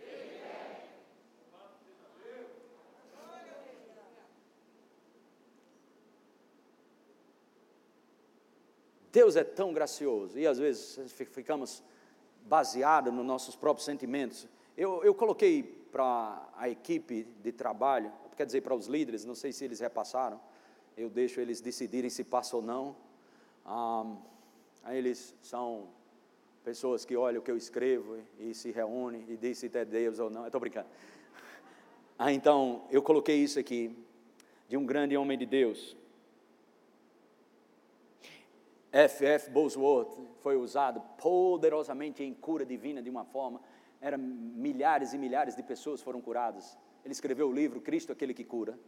Deus 9.11 9.35
é 9.35 9.43
tão 9.43 9.73
gracioso 9.73 10.39
e 10.39 10.47
às 10.47 10.57
vezes 10.57 11.11
ficamos 11.11 11.83
baseados 12.45 13.13
nos 13.13 13.25
nossos 13.25 13.55
próprios 13.57 13.85
sentimentos. 13.85 14.47
Eu, 14.77 15.03
eu 15.03 15.13
coloquei 15.13 15.63
para 15.91 16.49
a 16.55 16.69
equipe 16.69 17.23
de 17.41 17.51
trabalho, 17.51 18.11
quer 18.37 18.45
dizer, 18.45 18.61
para 18.61 18.75
os 18.75 18.87
líderes, 18.87 19.25
não 19.25 19.35
sei 19.35 19.51
se 19.51 19.63
eles 19.65 19.79
repassaram, 19.79 20.39
eu 20.97 21.09
deixo 21.09 21.41
eles 21.41 21.59
decidirem 21.59 22.09
se 22.09 22.23
passa 22.23 22.55
ou 22.55 22.61
não. 22.61 22.95
Um, 23.65 24.17
eles 24.89 25.33
são 25.41 25.87
pessoas 26.63 27.05
que 27.05 27.15
olham 27.15 27.39
o 27.39 27.43
que 27.43 27.49
eu 27.49 27.57
escrevo 27.57 28.17
e, 28.39 28.53
se 28.53 28.71
reúnem 28.71 29.25
e 29.27 29.37
dizem 29.37 29.69
se 29.69 29.77
é 29.77 29.85
Deus 29.85 30.19
ou 30.19 30.29
não. 30.29 30.45
Estou 30.45 30.59
brincando. 30.59 30.87
Ah, 32.17 32.31
então, 32.31 32.87
eu 32.89 33.01
coloquei 33.01 33.35
isso 33.35 33.59
aqui, 33.59 33.93
de 34.69 34.77
um 34.77 34.85
grande 34.85 35.17
homem 35.17 35.37
de 35.37 35.45
Deus. 35.45 35.97
F.F. 38.89 39.49
Bosworth 39.49 40.17
foi 40.39 40.55
usado 40.55 41.01
poderosamente 41.17 42.23
em 42.23 42.33
cura 42.33 42.65
divina 42.65 43.01
de 43.01 43.09
uma 43.09 43.25
forma. 43.25 43.59
Era 43.99 44.17
milhares 44.17 45.11
e 45.11 45.17
milhares 45.17 45.57
de 45.57 45.61
pessoas 45.61 46.01
foram 46.01 46.21
curadas. 46.21 46.77
Ele 47.03 47.11
escreveu 47.11 47.49
o 47.49 47.53
livro 47.53 47.81
Cristo, 47.81 48.13
aquele 48.13 48.33
que 48.33 48.45
cura. 48.45 48.79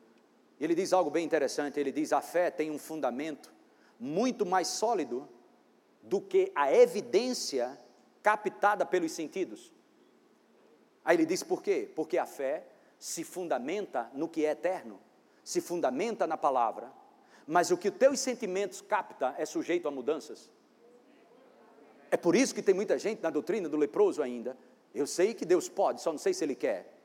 E 0.58 0.64
ele 0.64 0.74
diz 0.74 0.94
algo 0.94 1.12
bem 1.12 1.26
interessante. 1.26 1.78
Ele 1.78 1.92
diz: 1.92 2.14
a 2.14 2.22
fé 2.22 2.50
tem 2.50 2.72
um 2.72 2.80
fundamento 2.80 3.52
muito 4.00 4.46
mais 4.46 4.68
sólido 4.68 5.28
do 6.02 6.22
que 6.22 6.52
a 6.56 6.74
evidência 6.74 7.78
captada 8.22 8.86
pelos 8.86 9.12
sentidos. 9.12 9.74
Aí 11.04 11.16
ele 11.16 11.26
diz 11.26 11.44
por 11.44 11.62
quê? 11.62 11.90
Porque 11.96 12.18
a 12.18 12.26
fé 12.26 12.68
se 13.00 13.24
fundamenta 13.24 14.10
no 14.14 14.28
que 14.28 14.46
é 14.46 14.52
eterno, 14.52 15.00
se 15.44 15.62
fundamenta 15.62 16.28
na 16.28 16.38
palavra, 16.38 16.92
mas 17.46 17.72
o 17.72 17.78
que 17.78 17.90
teus 17.90 18.20
sentimentos 18.20 18.82
capta 18.82 19.34
é 19.38 19.46
sujeito 19.46 19.88
a 19.88 19.92
mudanças. 19.92 20.52
É 22.12 22.18
por 22.18 22.36
isso 22.36 22.54
que 22.54 22.62
tem 22.62 22.76
muita 22.76 22.98
gente 22.98 23.22
na 23.22 23.30
doutrina 23.30 23.70
do 23.70 23.78
leproso 23.78 24.22
ainda. 24.22 24.58
Eu 24.94 25.08
sei 25.08 25.34
que 25.34 25.46
Deus 25.46 25.70
pode, 25.70 26.02
só 26.02 26.12
não 26.12 26.20
sei 26.20 26.34
se 26.34 26.44
Ele 26.44 26.56
quer 26.56 26.97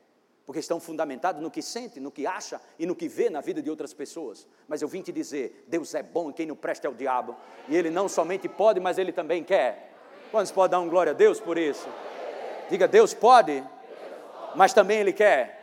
porque 0.45 0.59
estão 0.59 0.79
fundamentados 0.79 1.41
no 1.41 1.49
que 1.49 1.61
sente, 1.61 1.99
no 1.99 2.11
que 2.11 2.27
acha 2.27 2.59
e 2.77 2.85
no 2.85 2.95
que 2.95 3.07
vê 3.07 3.29
na 3.29 3.39
vida 3.39 3.61
de 3.61 3.69
outras 3.69 3.93
pessoas. 3.93 4.47
Mas 4.67 4.81
eu 4.81 4.87
vim 4.87 5.01
te 5.01 5.11
dizer: 5.11 5.65
Deus 5.67 5.93
é 5.95 6.03
bom 6.03 6.29
e 6.29 6.33
quem 6.33 6.45
não 6.45 6.55
presta 6.55 6.87
é 6.87 6.89
o 6.89 6.93
diabo. 6.93 7.35
E 7.69 7.75
Ele 7.75 7.89
não 7.89 8.09
somente 8.09 8.49
pode, 8.49 8.79
mas 8.79 8.97
Ele 8.97 9.11
também 9.11 9.43
quer. 9.43 9.93
Quantos 10.31 10.51
podem 10.51 10.71
dar 10.71 10.79
um 10.79 10.89
glória 10.89 11.11
a 11.11 11.15
Deus 11.15 11.39
por 11.39 11.57
isso? 11.57 11.87
Diga: 12.69 12.87
Deus 12.87 13.13
pode, 13.13 13.63
mas 14.55 14.73
também 14.73 14.99
Ele 14.99 15.13
quer. 15.13 15.61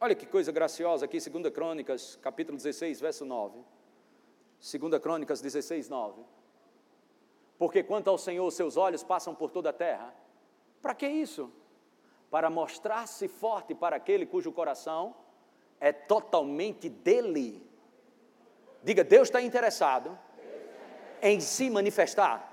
Olha 0.00 0.14
que 0.14 0.26
coisa 0.26 0.52
graciosa 0.52 1.06
aqui, 1.06 1.18
2 1.18 1.52
Crônicas, 1.52 2.18
capítulo 2.20 2.58
16, 2.58 3.00
verso 3.00 3.24
9. 3.24 3.58
2 4.64 4.98
Crônicas 4.98 5.42
16, 5.42 5.90
9. 5.90 6.22
Porque 7.58 7.82
quanto 7.82 8.08
ao 8.08 8.16
Senhor, 8.16 8.50
seus 8.50 8.78
olhos 8.78 9.04
passam 9.04 9.34
por 9.34 9.50
toda 9.50 9.68
a 9.68 9.72
terra. 9.74 10.14
Para 10.80 10.94
que 10.94 11.06
isso? 11.06 11.52
Para 12.30 12.48
mostrar-se 12.48 13.28
forte 13.28 13.74
para 13.74 13.96
aquele 13.96 14.24
cujo 14.24 14.50
coração 14.50 15.14
é 15.78 15.92
totalmente 15.92 16.88
dele. 16.88 17.62
Diga, 18.82 19.04
Deus 19.04 19.28
está 19.28 19.42
interessado 19.42 20.18
em 21.20 21.40
se 21.40 21.68
manifestar. 21.68 22.52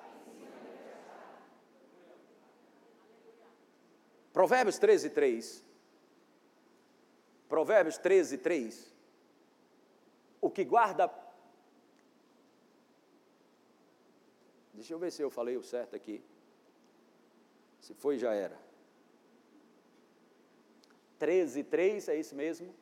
Provérbios 4.34 4.78
13, 4.78 5.10
3. 5.12 5.66
Provérbios 7.48 7.98
13, 7.98 8.38
3. 8.38 8.94
O 10.42 10.50
que 10.50 10.66
guarda 10.66 11.08
Deixa 14.82 14.96
eu 14.96 14.98
ver 14.98 15.12
se 15.12 15.22
eu 15.22 15.30
falei 15.30 15.56
o 15.58 15.62
certo 15.62 15.96
aqui. 15.96 16.24
Se 17.80 17.94
foi, 17.94 18.18
já 18.18 18.34
era. 18.34 18.60
13, 21.20 21.64
3, 21.66 22.08
é 22.10 22.16
isso 22.16 22.34
mesmo? 22.34 22.74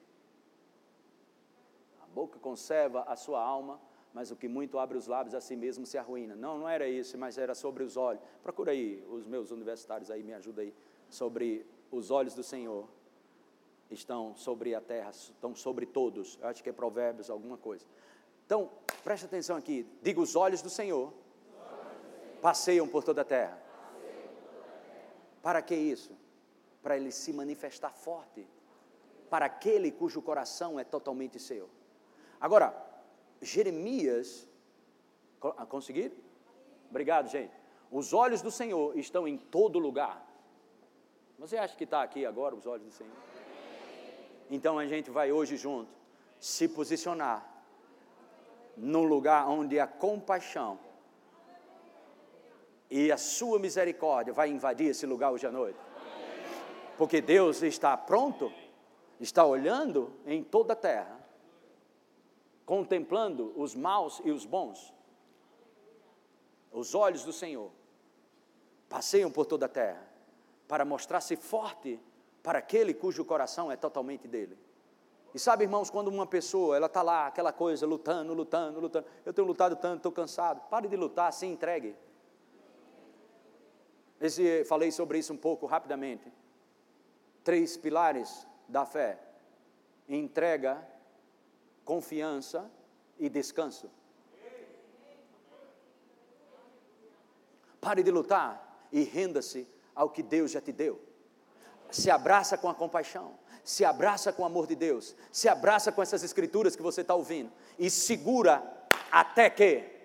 A 2.01 2.07
boca 2.07 2.39
conserva 2.39 3.01
a 3.01 3.17
sua 3.17 3.43
alma, 3.43 3.81
mas 4.13 4.31
o 4.31 4.37
que 4.37 4.47
muito 4.47 4.79
abre 4.79 4.97
os 4.97 5.07
lábios 5.07 5.35
a 5.35 5.41
si 5.41 5.57
mesmo 5.57 5.85
se 5.85 5.97
arruína. 5.97 6.37
Não, 6.37 6.57
não 6.57 6.69
era 6.69 6.87
isso, 6.87 7.17
mas 7.17 7.37
era 7.37 7.53
sobre 7.53 7.83
os 7.83 7.97
olhos. 7.97 8.23
Procura 8.41 8.71
aí, 8.71 9.05
os 9.09 9.25
meus 9.25 9.51
universitários 9.51 10.09
aí, 10.09 10.23
me 10.23 10.33
ajuda 10.33 10.61
aí. 10.61 10.73
Sobre 11.09 11.65
os 11.91 12.11
olhos 12.11 12.33
do 12.33 12.43
Senhor 12.43 12.87
estão 13.91 14.33
sobre 14.37 14.73
a 14.73 14.79
terra, 14.79 15.09
estão 15.09 15.53
sobre 15.53 15.85
todos. 15.85 16.39
Eu 16.41 16.47
acho 16.47 16.63
que 16.63 16.69
é 16.69 16.73
Provérbios, 16.73 17.29
alguma 17.29 17.57
coisa. 17.57 17.85
Então, 18.45 18.71
preste 19.03 19.25
atenção 19.25 19.57
aqui. 19.57 19.85
Diga 20.01 20.21
os 20.21 20.37
olhos 20.37 20.61
do 20.61 20.69
Senhor 20.69 21.18
passeiam 22.41 22.87
por 22.87 23.03
toda 23.03 23.21
a 23.21 23.25
terra. 23.25 23.57
Para 25.41 25.61
que 25.61 25.75
isso? 25.75 26.17
Para 26.81 26.97
ele 26.97 27.11
se 27.11 27.31
manifestar 27.33 27.93
forte. 27.93 28.47
Para 29.29 29.45
aquele 29.45 29.91
cujo 29.91 30.21
coração 30.21 30.79
é 30.79 30.83
totalmente 30.83 31.39
seu. 31.39 31.69
Agora, 32.39 32.75
Jeremias. 33.41 34.47
Ah, 35.41 35.65
conseguiram? 35.65 36.15
Obrigado, 36.89 37.29
gente. 37.29 37.53
Os 37.91 38.13
olhos 38.13 38.41
do 38.41 38.51
Senhor 38.51 38.97
estão 38.97 39.27
em 39.27 39.37
todo 39.37 39.79
lugar. 39.79 40.25
Você 41.37 41.57
acha 41.57 41.75
que 41.75 41.85
está 41.85 42.03
aqui 42.03 42.25
agora 42.25 42.55
os 42.55 42.65
olhos 42.65 42.85
do 42.85 42.91
Senhor? 42.91 43.13
Então 44.49 44.77
a 44.77 44.85
gente 44.85 45.09
vai 45.09 45.31
hoje 45.31 45.55
junto 45.55 45.89
se 46.39 46.67
posicionar 46.67 47.47
num 48.75 49.03
lugar 49.03 49.47
onde 49.47 49.79
a 49.79 49.87
compaixão 49.87 50.79
e 52.89 53.11
a 53.11 53.17
sua 53.17 53.59
misericórdia 53.59 54.33
vai 54.33 54.49
invadir 54.49 54.87
esse 54.87 55.05
lugar 55.05 55.31
hoje 55.31 55.45
à 55.45 55.51
noite. 55.51 55.79
Porque 56.97 57.21
Deus 57.21 57.61
está 57.61 57.95
pronto, 57.95 58.51
está 59.19 59.45
olhando 59.45 60.11
em 60.25 60.43
toda 60.43 60.73
a 60.73 60.75
terra, 60.75 61.19
contemplando 62.65 63.53
os 63.55 63.75
maus 63.75 64.21
e 64.23 64.31
os 64.31 64.45
bons. 64.45 64.93
os 66.71 66.93
olhos 66.93 67.23
do 67.23 67.33
Senhor 67.33 67.71
passeiam 68.87 69.31
por 69.31 69.45
toda 69.45 69.65
a 69.65 69.69
terra 69.69 70.07
para 70.67 70.85
mostrar-se 70.85 71.35
forte 71.35 71.99
para 72.43 72.59
aquele 72.59 72.93
cujo 72.93 73.25
coração 73.25 73.71
é 73.71 73.75
totalmente 73.75 74.27
dele. 74.27 74.57
E 75.33 75.39
sabe, 75.39 75.63
irmãos, 75.63 75.89
quando 75.89 76.07
uma 76.07 76.25
pessoa, 76.25 76.75
ela 76.75 76.87
está 76.87 77.01
lá, 77.01 77.27
aquela 77.27 77.51
coisa, 77.51 77.85
lutando, 77.85 78.33
lutando, 78.33 78.79
lutando, 78.79 79.05
eu 79.25 79.31
tenho 79.31 79.47
lutado 79.47 79.75
tanto, 79.75 79.97
estou 79.97 80.11
cansado, 80.11 80.61
pare 80.69 80.87
de 80.87 80.95
lutar, 80.95 81.31
se 81.31 81.45
entregue. 81.45 81.95
Esse, 84.19 84.63
falei 84.65 84.91
sobre 84.91 85.17
isso 85.19 85.33
um 85.33 85.37
pouco 85.37 85.65
rapidamente. 85.65 86.31
Três 87.43 87.77
pilares 87.77 88.45
da 88.67 88.85
fé: 88.85 89.19
entrega, 90.07 90.85
confiança 91.85 92.69
e 93.17 93.29
descanso. 93.29 93.89
Pare 97.79 98.03
de 98.03 98.11
lutar 98.11 98.87
e 98.91 99.03
renda-se 99.03 99.67
ao 99.95 100.09
que 100.09 100.21
Deus 100.21 100.51
já 100.51 100.59
te 100.59 100.71
deu. 100.71 101.01
Se 101.89 102.11
abraça 102.11 102.57
com 102.57 102.69
a 102.69 102.75
compaixão, 102.75 103.39
se 103.63 103.85
abraça 103.85 104.31
com 104.31 104.43
o 104.43 104.45
amor 104.45 104.67
de 104.67 104.75
Deus, 104.75 105.15
se 105.31 105.47
abraça 105.47 105.91
com 105.91 106.01
essas 106.01 106.23
escrituras 106.23 106.75
que 106.75 106.81
você 106.81 107.01
está 107.01 107.15
ouvindo 107.15 107.51
e 107.77 107.89
segura 107.89 108.61
até 109.11 109.49
que. 109.49 109.98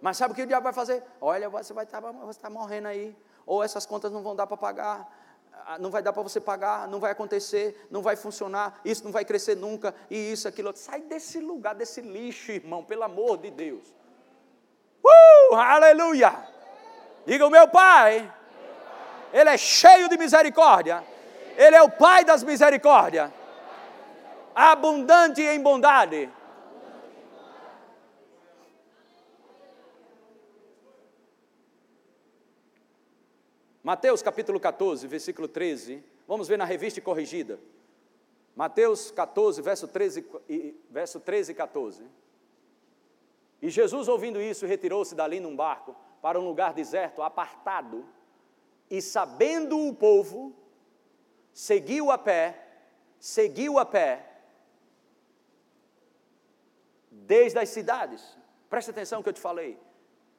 Mas 0.00 0.16
sabe 0.16 0.32
o 0.32 0.34
que 0.34 0.42
o 0.42 0.46
diabo 0.46 0.64
vai 0.64 0.72
fazer? 0.72 1.02
Olha, 1.20 1.48
você 1.48 1.72
vai 1.72 1.84
estar, 1.84 2.00
tá, 2.00 2.12
está 2.30 2.48
morrendo 2.48 2.88
aí, 2.88 3.16
ou 3.44 3.62
essas 3.62 3.84
contas 3.84 4.10
não 4.10 4.22
vão 4.22 4.34
dar 4.34 4.46
para 4.46 4.56
pagar, 4.56 5.08
ah, 5.66 5.78
não 5.78 5.90
vai 5.90 6.02
dar 6.02 6.12
para 6.12 6.22
você 6.22 6.40
pagar, 6.40 6.88
não 6.88 6.98
vai 6.98 7.12
acontecer, 7.12 7.86
não 7.90 8.02
vai 8.02 8.16
funcionar, 8.16 8.80
isso 8.84 9.04
não 9.04 9.12
vai 9.12 9.24
crescer 9.24 9.56
nunca, 9.56 9.94
e 10.10 10.32
isso, 10.32 10.48
aquilo. 10.48 10.72
Sai 10.74 11.00
desse 11.02 11.38
lugar, 11.38 11.74
desse 11.74 12.00
lixo, 12.00 12.52
irmão, 12.52 12.82
pelo 12.82 13.02
amor 13.02 13.38
de 13.38 13.50
Deus. 13.50 13.94
Uh, 15.04 15.54
aleluia! 15.54 16.48
Diga 17.26 17.46
o 17.46 17.50
meu 17.50 17.68
pai, 17.68 18.32
ele 19.32 19.50
é 19.50 19.58
cheio 19.58 20.08
de 20.08 20.16
misericórdia, 20.16 21.04
ele 21.56 21.76
é 21.76 21.82
o 21.82 21.90
pai 21.90 22.24
das 22.24 22.42
misericórdias, 22.42 23.30
abundante 24.54 25.42
em 25.42 25.60
bondade. 25.60 26.30
Mateus 33.90 34.22
capítulo 34.22 34.60
14, 34.60 35.04
versículo 35.08 35.48
13. 35.48 36.00
Vamos 36.24 36.46
ver 36.46 36.56
na 36.56 36.64
revista 36.64 37.00
corrigida. 37.00 37.58
Mateus 38.54 39.10
14, 39.10 39.60
verso 39.60 39.88
13, 39.88 40.24
verso 40.88 41.18
13 41.18 41.50
e 41.50 41.54
14. 41.56 42.04
E 43.60 43.68
Jesus, 43.68 44.06
ouvindo 44.06 44.40
isso, 44.40 44.64
retirou-se 44.64 45.12
dali 45.12 45.40
num 45.40 45.56
barco 45.56 45.96
para 46.22 46.38
um 46.38 46.44
lugar 46.44 46.72
deserto, 46.72 47.20
apartado, 47.20 48.06
e 48.88 49.02
sabendo 49.02 49.76
o 49.76 49.92
povo, 49.92 50.54
seguiu 51.52 52.12
a 52.12 52.16
pé, 52.16 52.64
seguiu 53.18 53.76
a 53.76 53.84
pé, 53.84 54.24
desde 57.10 57.58
as 57.58 57.70
cidades. 57.70 58.38
Presta 58.68 58.92
atenção 58.92 59.20
que 59.20 59.30
eu 59.30 59.32
te 59.32 59.40
falei. 59.40 59.76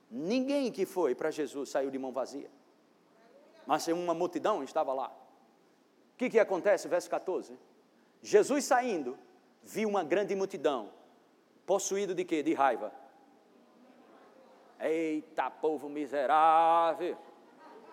Ninguém 0.10 0.72
que 0.72 0.86
foi 0.86 1.14
para 1.14 1.30
Jesus 1.30 1.68
saiu 1.68 1.92
de 1.92 2.00
mão 2.00 2.14
vazia 2.14 2.50
mas 3.66 3.88
uma 3.88 4.14
multidão 4.14 4.64
estava 4.64 4.94
lá. 4.94 5.08
O 6.14 6.18
que, 6.18 6.30
que 6.30 6.40
acontece? 6.40 6.88
Verso 6.88 7.10
14. 7.10 7.58
Jesus 8.22 8.66
saindo, 8.66 9.18
viu 9.64 9.90
uma 9.90 10.04
grande 10.04 10.36
multidão, 10.36 10.90
possuído 11.66 12.14
de 12.14 12.24
quê? 12.24 12.44
De 12.44 12.54
raiva. 12.54 12.92
Eita, 14.80 15.50
povo 15.50 15.90
miserável. 15.90 17.18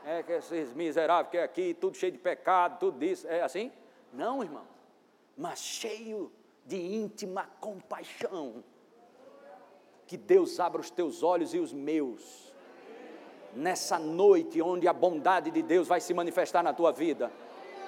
É 0.04 0.22
que 0.22 0.32
esses 0.32 0.72
miseráveis 0.72 1.30
que 1.30 1.36
é 1.36 1.42
aqui, 1.42 1.74
tudo 1.74 1.96
cheio 1.96 2.12
de 2.12 2.18
pecado, 2.18 2.78
tudo 2.78 3.04
isso. 3.04 3.26
É 3.26 3.42
assim? 3.42 3.70
Não, 4.12 4.42
irmão. 4.42 4.66
Mas 5.36 5.58
cheio 5.58 6.32
de 6.64 6.76
íntima 6.76 7.48
compaixão. 7.60 8.64
Que 10.06 10.16
Deus 10.16 10.58
abra 10.58 10.80
os 10.80 10.90
teus 10.90 11.22
olhos 11.22 11.52
e 11.52 11.58
os 11.58 11.72
meus 11.72 12.47
nessa 13.54 13.98
noite 13.98 14.60
onde 14.62 14.86
a 14.86 14.92
bondade 14.92 15.50
de 15.50 15.62
Deus 15.62 15.88
vai 15.88 16.00
se 16.00 16.14
manifestar 16.14 16.62
na 16.62 16.72
tua 16.72 16.92
vida, 16.92 17.32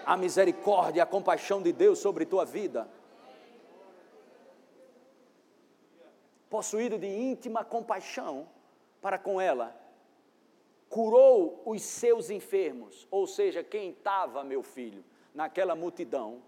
a 0.05 0.17
misericórdia, 0.17 1.03
a 1.03 1.07
compaixão 1.07 1.63
de 1.63 1.73
Deus 1.73 1.99
sobre 1.99 2.25
tua 2.25 2.45
vida. 2.45 2.89
Possuído 6.49 6.99
de 6.99 7.07
íntima 7.07 7.65
compaixão 7.65 8.49
para 9.01 9.19
com 9.19 9.41
ela, 9.41 9.75
curou 10.89 11.63
os 11.65 11.83
seus 11.83 12.31
enfermos, 12.31 13.07
ou 13.11 13.27
seja, 13.27 13.63
quem 13.63 13.91
estava, 13.91 14.43
meu 14.43 14.63
filho, 14.63 15.05
naquela 15.33 15.77
multidão, 15.77 16.43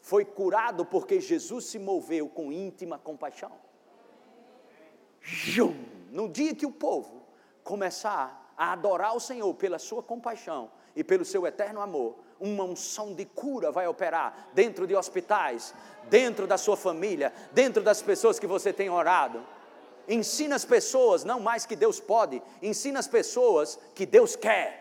foi 0.00 0.24
curado 0.24 0.84
porque 0.84 1.20
Jesus 1.20 1.64
se 1.64 1.78
moveu 1.78 2.28
com 2.28 2.52
íntima 2.52 2.98
compaixão. 2.98 3.52
No 6.10 6.28
dia 6.28 6.54
que 6.54 6.66
o 6.66 6.72
povo 6.72 7.21
começar 7.64 8.52
a 8.56 8.72
adorar 8.72 9.16
o 9.16 9.20
Senhor 9.20 9.52
pela 9.54 9.78
sua 9.78 10.02
compaixão 10.02 10.70
e 10.94 11.02
pelo 11.02 11.24
seu 11.24 11.46
eterno 11.46 11.80
amor, 11.80 12.16
uma 12.38 12.64
unção 12.64 13.14
de 13.14 13.24
cura 13.24 13.70
vai 13.70 13.86
operar 13.86 14.48
dentro 14.52 14.86
de 14.86 14.94
hospitais, 14.94 15.72
dentro 16.10 16.46
da 16.46 16.58
sua 16.58 16.76
família, 16.76 17.32
dentro 17.52 17.82
das 17.82 18.02
pessoas 18.02 18.38
que 18.38 18.46
você 18.46 18.72
tem 18.72 18.90
orado. 18.90 19.44
Ensina 20.08 20.56
as 20.56 20.64
pessoas, 20.64 21.24
não 21.24 21.38
mais 21.38 21.64
que 21.64 21.76
Deus 21.76 22.00
pode, 22.00 22.42
ensina 22.60 22.98
as 22.98 23.06
pessoas 23.06 23.78
que 23.94 24.04
Deus 24.04 24.34
quer. 24.34 24.80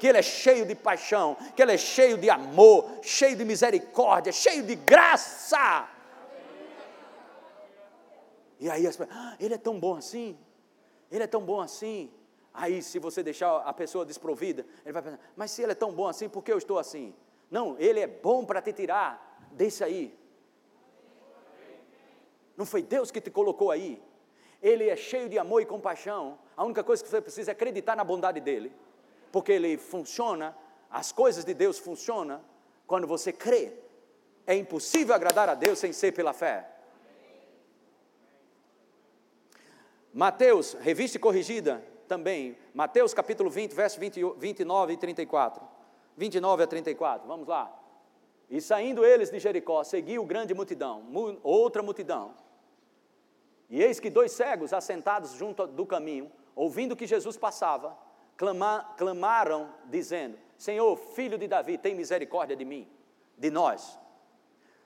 Que 0.00 0.08
Ele 0.08 0.18
é 0.18 0.22
cheio 0.22 0.66
de 0.66 0.74
paixão, 0.74 1.36
que 1.54 1.62
Ele 1.62 1.72
é 1.72 1.78
cheio 1.78 2.18
de 2.18 2.28
amor, 2.28 2.90
cheio 3.02 3.36
de 3.36 3.44
misericórdia, 3.44 4.32
cheio 4.32 4.62
de 4.64 4.74
graça. 4.74 5.88
E 8.58 8.68
aí 8.68 8.86
as 8.86 8.96
pessoas, 8.96 9.16
ah, 9.16 9.36
Ele 9.38 9.54
é 9.54 9.58
tão 9.58 9.78
bom 9.78 9.96
assim? 9.96 10.36
Ele 11.10 11.24
é 11.24 11.26
tão 11.26 11.42
bom 11.42 11.60
assim. 11.60 12.10
Aí, 12.52 12.82
se 12.82 12.98
você 12.98 13.22
deixar 13.22 13.58
a 13.58 13.72
pessoa 13.72 14.04
desprovida, 14.04 14.66
ele 14.84 14.92
vai 14.92 15.02
pensar: 15.02 15.20
mas 15.36 15.50
se 15.50 15.62
ele 15.62 15.72
é 15.72 15.74
tão 15.74 15.92
bom 15.92 16.06
assim, 16.08 16.28
por 16.28 16.42
que 16.42 16.52
eu 16.52 16.58
estou 16.58 16.78
assim? 16.78 17.14
Não, 17.50 17.76
ele 17.78 18.00
é 18.00 18.06
bom 18.06 18.44
para 18.44 18.62
te 18.62 18.72
tirar 18.72 19.48
desse 19.52 19.82
aí. 19.82 20.16
Não 22.56 22.66
foi 22.66 22.82
Deus 22.82 23.10
que 23.10 23.20
te 23.20 23.30
colocou 23.30 23.70
aí. 23.70 24.02
Ele 24.62 24.88
é 24.88 24.96
cheio 24.96 25.28
de 25.28 25.38
amor 25.38 25.62
e 25.62 25.66
compaixão. 25.66 26.38
A 26.56 26.64
única 26.64 26.84
coisa 26.84 27.02
que 27.02 27.08
você 27.08 27.20
precisa 27.20 27.50
é 27.50 27.52
acreditar 27.52 27.96
na 27.96 28.04
bondade 28.04 28.40
dele, 28.40 28.72
porque 29.32 29.52
ele 29.52 29.78
funciona, 29.78 30.54
as 30.90 31.10
coisas 31.10 31.44
de 31.44 31.54
Deus 31.54 31.78
funcionam 31.78 32.42
quando 32.86 33.06
você 33.06 33.32
crê. 33.32 33.72
É 34.46 34.54
impossível 34.54 35.14
agradar 35.14 35.48
a 35.48 35.54
Deus 35.54 35.78
sem 35.78 35.92
ser 35.92 36.12
pela 36.12 36.32
fé. 36.32 36.68
Mateus, 40.12 40.74
revista 40.74 41.18
corrigida 41.18 41.84
também, 42.08 42.56
Mateus 42.74 43.14
capítulo 43.14 43.48
20, 43.48 43.72
verso 43.72 44.00
20, 44.00 44.20
29 44.36 44.92
e 44.92 44.96
34. 44.96 45.68
29 46.16 46.62
a 46.62 46.66
34, 46.66 47.26
vamos 47.26 47.46
lá. 47.46 47.72
E 48.48 48.60
saindo 48.60 49.04
eles 49.04 49.30
de 49.30 49.38
Jericó, 49.38 49.84
seguiu 49.84 50.24
grande 50.24 50.52
multidão, 50.52 51.04
outra 51.42 51.82
multidão. 51.82 52.34
E 53.70 53.80
eis 53.80 54.00
que 54.00 54.10
dois 54.10 54.32
cegos, 54.32 54.72
assentados 54.72 55.34
junto 55.34 55.68
do 55.68 55.86
caminho, 55.86 56.30
ouvindo 56.56 56.96
que 56.96 57.06
Jesus 57.06 57.36
passava, 57.36 57.96
clama, 58.36 58.92
clamaram, 58.98 59.72
dizendo: 59.84 60.36
Senhor, 60.58 60.96
filho 60.96 61.38
de 61.38 61.46
Davi, 61.46 61.78
tem 61.78 61.94
misericórdia 61.94 62.56
de 62.56 62.64
mim, 62.64 62.90
de 63.38 63.50
nós. 63.50 63.96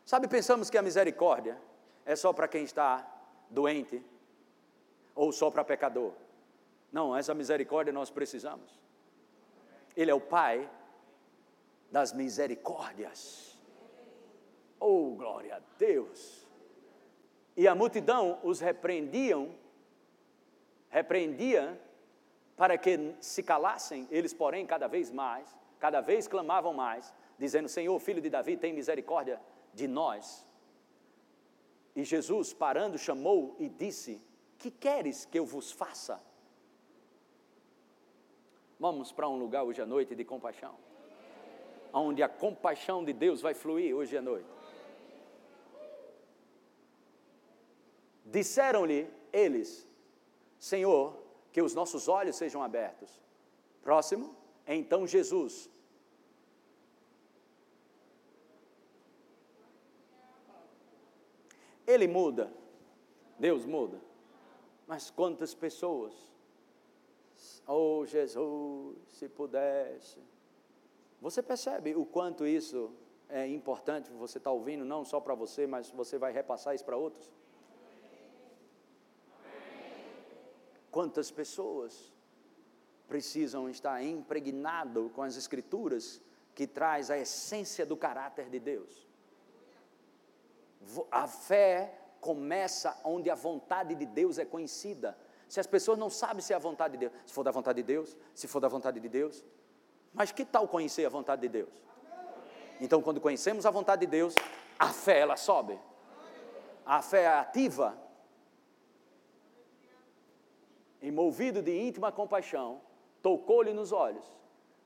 Sabe, 0.04 0.28
pensamos 0.28 0.68
que 0.68 0.76
a 0.76 0.82
misericórdia 0.82 1.58
é 2.04 2.14
só 2.14 2.34
para 2.34 2.46
quem 2.46 2.64
está 2.64 3.10
doente, 3.48 4.04
ou 5.14 5.32
só 5.32 5.50
para 5.50 5.64
pecador. 5.64 6.12
Não, 6.92 7.16
essa 7.16 7.34
misericórdia 7.34 7.92
nós 7.92 8.10
precisamos. 8.10 8.80
Ele 9.96 10.10
é 10.10 10.14
o 10.14 10.20
Pai 10.20 10.68
das 11.90 12.12
misericórdias. 12.12 13.58
Oh, 14.80 15.14
glória 15.16 15.56
a 15.56 15.60
Deus! 15.78 16.44
E 17.56 17.68
a 17.68 17.74
multidão 17.74 18.38
os 18.42 18.60
repreendiam, 18.60 19.54
repreendia 20.90 21.80
para 22.56 22.76
que 22.76 23.14
se 23.20 23.42
calassem, 23.42 24.08
eles, 24.10 24.34
porém, 24.34 24.66
cada 24.66 24.86
vez 24.88 25.10
mais, 25.10 25.56
cada 25.78 26.00
vez 26.00 26.26
clamavam 26.26 26.72
mais, 26.72 27.14
dizendo: 27.38 27.68
Senhor, 27.68 27.98
filho 28.00 28.20
de 28.20 28.30
Davi, 28.30 28.56
tem 28.56 28.72
misericórdia 28.72 29.40
de 29.72 29.86
nós. 29.86 30.46
E 31.94 32.02
Jesus, 32.04 32.52
parando, 32.52 32.98
chamou 32.98 33.54
e 33.58 33.68
disse: 33.68 34.20
que 34.64 34.70
queres 34.70 35.26
que 35.26 35.38
eu 35.38 35.44
vos 35.44 35.70
faça? 35.70 36.18
Vamos 38.80 39.12
para 39.12 39.28
um 39.28 39.36
lugar 39.36 39.62
hoje 39.62 39.82
à 39.82 39.84
noite 39.84 40.14
de 40.14 40.24
compaixão, 40.24 40.74
onde 41.92 42.22
a 42.22 42.30
compaixão 42.30 43.04
de 43.04 43.12
Deus 43.12 43.42
vai 43.42 43.52
fluir 43.52 43.94
hoje 43.94 44.16
à 44.16 44.22
noite. 44.22 44.48
Disseram-lhe 48.24 49.06
eles: 49.30 49.86
Senhor, 50.58 51.14
que 51.52 51.60
os 51.60 51.74
nossos 51.74 52.08
olhos 52.08 52.34
sejam 52.34 52.62
abertos. 52.62 53.20
Próximo, 53.82 54.34
então 54.66 55.06
Jesus. 55.06 55.68
Ele 61.86 62.08
muda, 62.08 62.50
Deus 63.38 63.66
muda. 63.66 64.13
Mas 64.86 65.10
quantas 65.10 65.54
pessoas, 65.54 66.12
oh 67.66 68.04
Jesus, 68.06 68.98
se 69.12 69.28
pudesse. 69.28 70.20
Você 71.20 71.42
percebe 71.42 71.94
o 71.94 72.04
quanto 72.04 72.46
isso 72.46 72.92
é 73.28 73.46
importante, 73.46 74.10
você 74.12 74.38
está 74.38 74.50
ouvindo, 74.50 74.84
não 74.84 75.04
só 75.04 75.20
para 75.20 75.34
você, 75.34 75.66
mas 75.66 75.90
você 75.90 76.18
vai 76.18 76.32
repassar 76.32 76.74
isso 76.74 76.84
para 76.84 76.96
outros? 76.96 77.32
Quantas 80.90 81.30
pessoas 81.30 82.12
precisam 83.08 83.68
estar 83.68 84.02
impregnado 84.02 85.10
com 85.14 85.22
as 85.22 85.36
escrituras 85.36 86.20
que 86.54 86.66
traz 86.66 87.10
a 87.10 87.18
essência 87.18 87.84
do 87.84 87.96
caráter 87.96 88.48
de 88.48 88.60
Deus? 88.60 89.08
A 91.10 91.26
fé 91.26 92.03
começa 92.24 92.98
onde 93.04 93.28
a 93.28 93.34
vontade 93.34 93.94
de 93.94 94.06
Deus 94.06 94.38
é 94.38 94.46
conhecida. 94.46 95.14
Se 95.46 95.60
as 95.60 95.66
pessoas 95.66 95.98
não 95.98 96.08
sabem 96.08 96.40
se 96.40 96.54
é 96.54 96.56
a 96.56 96.58
vontade 96.58 96.96
de 96.96 97.00
Deus, 97.00 97.12
se 97.26 97.34
for 97.34 97.44
da 97.44 97.50
vontade 97.50 97.76
de 97.76 97.86
Deus, 97.86 98.16
se 98.34 98.48
for 98.48 98.60
da 98.60 98.68
vontade 98.68 98.98
de 98.98 99.08
Deus, 99.10 99.44
mas 100.14 100.32
que 100.32 100.42
tal 100.42 100.66
conhecer 100.66 101.04
a 101.04 101.10
vontade 101.10 101.42
de 101.42 101.48
Deus? 101.50 101.68
Então, 102.80 103.02
quando 103.02 103.20
conhecemos 103.20 103.66
a 103.66 103.70
vontade 103.70 104.00
de 104.00 104.06
Deus, 104.06 104.34
a 104.78 104.88
fé 104.88 105.18
ela 105.18 105.36
sobe. 105.36 105.78
A 106.86 107.02
fé 107.02 107.24
é 107.24 107.28
ativa. 107.28 107.94
E 111.02 111.10
movido 111.10 111.60
de 111.60 111.78
íntima 111.78 112.10
compaixão, 112.10 112.80
tocou-lhe 113.20 113.74
nos 113.74 113.92
olhos, 113.92 114.24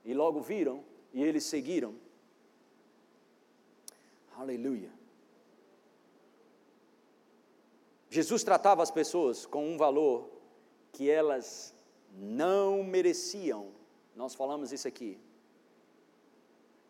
e 0.05 0.12
logo 0.12 0.41
viram, 0.41 0.84
e 1.12 1.22
eles 1.22 1.45
seguiram. 1.45 1.95
Aleluia. 4.36 4.97
Jesus 8.11 8.43
tratava 8.43 8.83
as 8.83 8.91
pessoas 8.91 9.45
com 9.45 9.67
um 9.67 9.77
valor 9.77 10.31
que 10.93 11.11
elas 11.11 11.75
não 12.17 12.83
mereciam. 12.83 13.69
Nós 14.17 14.35
falamos 14.35 14.73
isso 14.73 14.89
aqui. 14.89 15.19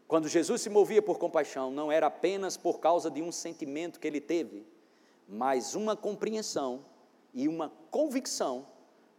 Quando 0.07 0.29
Jesus 0.29 0.63
se 0.63 0.71
movia 0.71 1.03
por 1.03 1.19
compaixão, 1.19 1.71
não 1.71 1.93
era 1.93 2.07
apenas 2.07 2.57
por 2.57 2.79
causa 2.81 3.11
de 3.11 3.21
um 3.21 3.31
sentimento 3.31 4.01
que 4.01 4.07
ele 4.07 4.21
teve, 4.21 4.67
mas 5.29 5.75
uma 5.75 5.95
compreensão 5.95 6.85
e 7.35 7.47
uma 7.47 7.71
convicção 7.91 8.67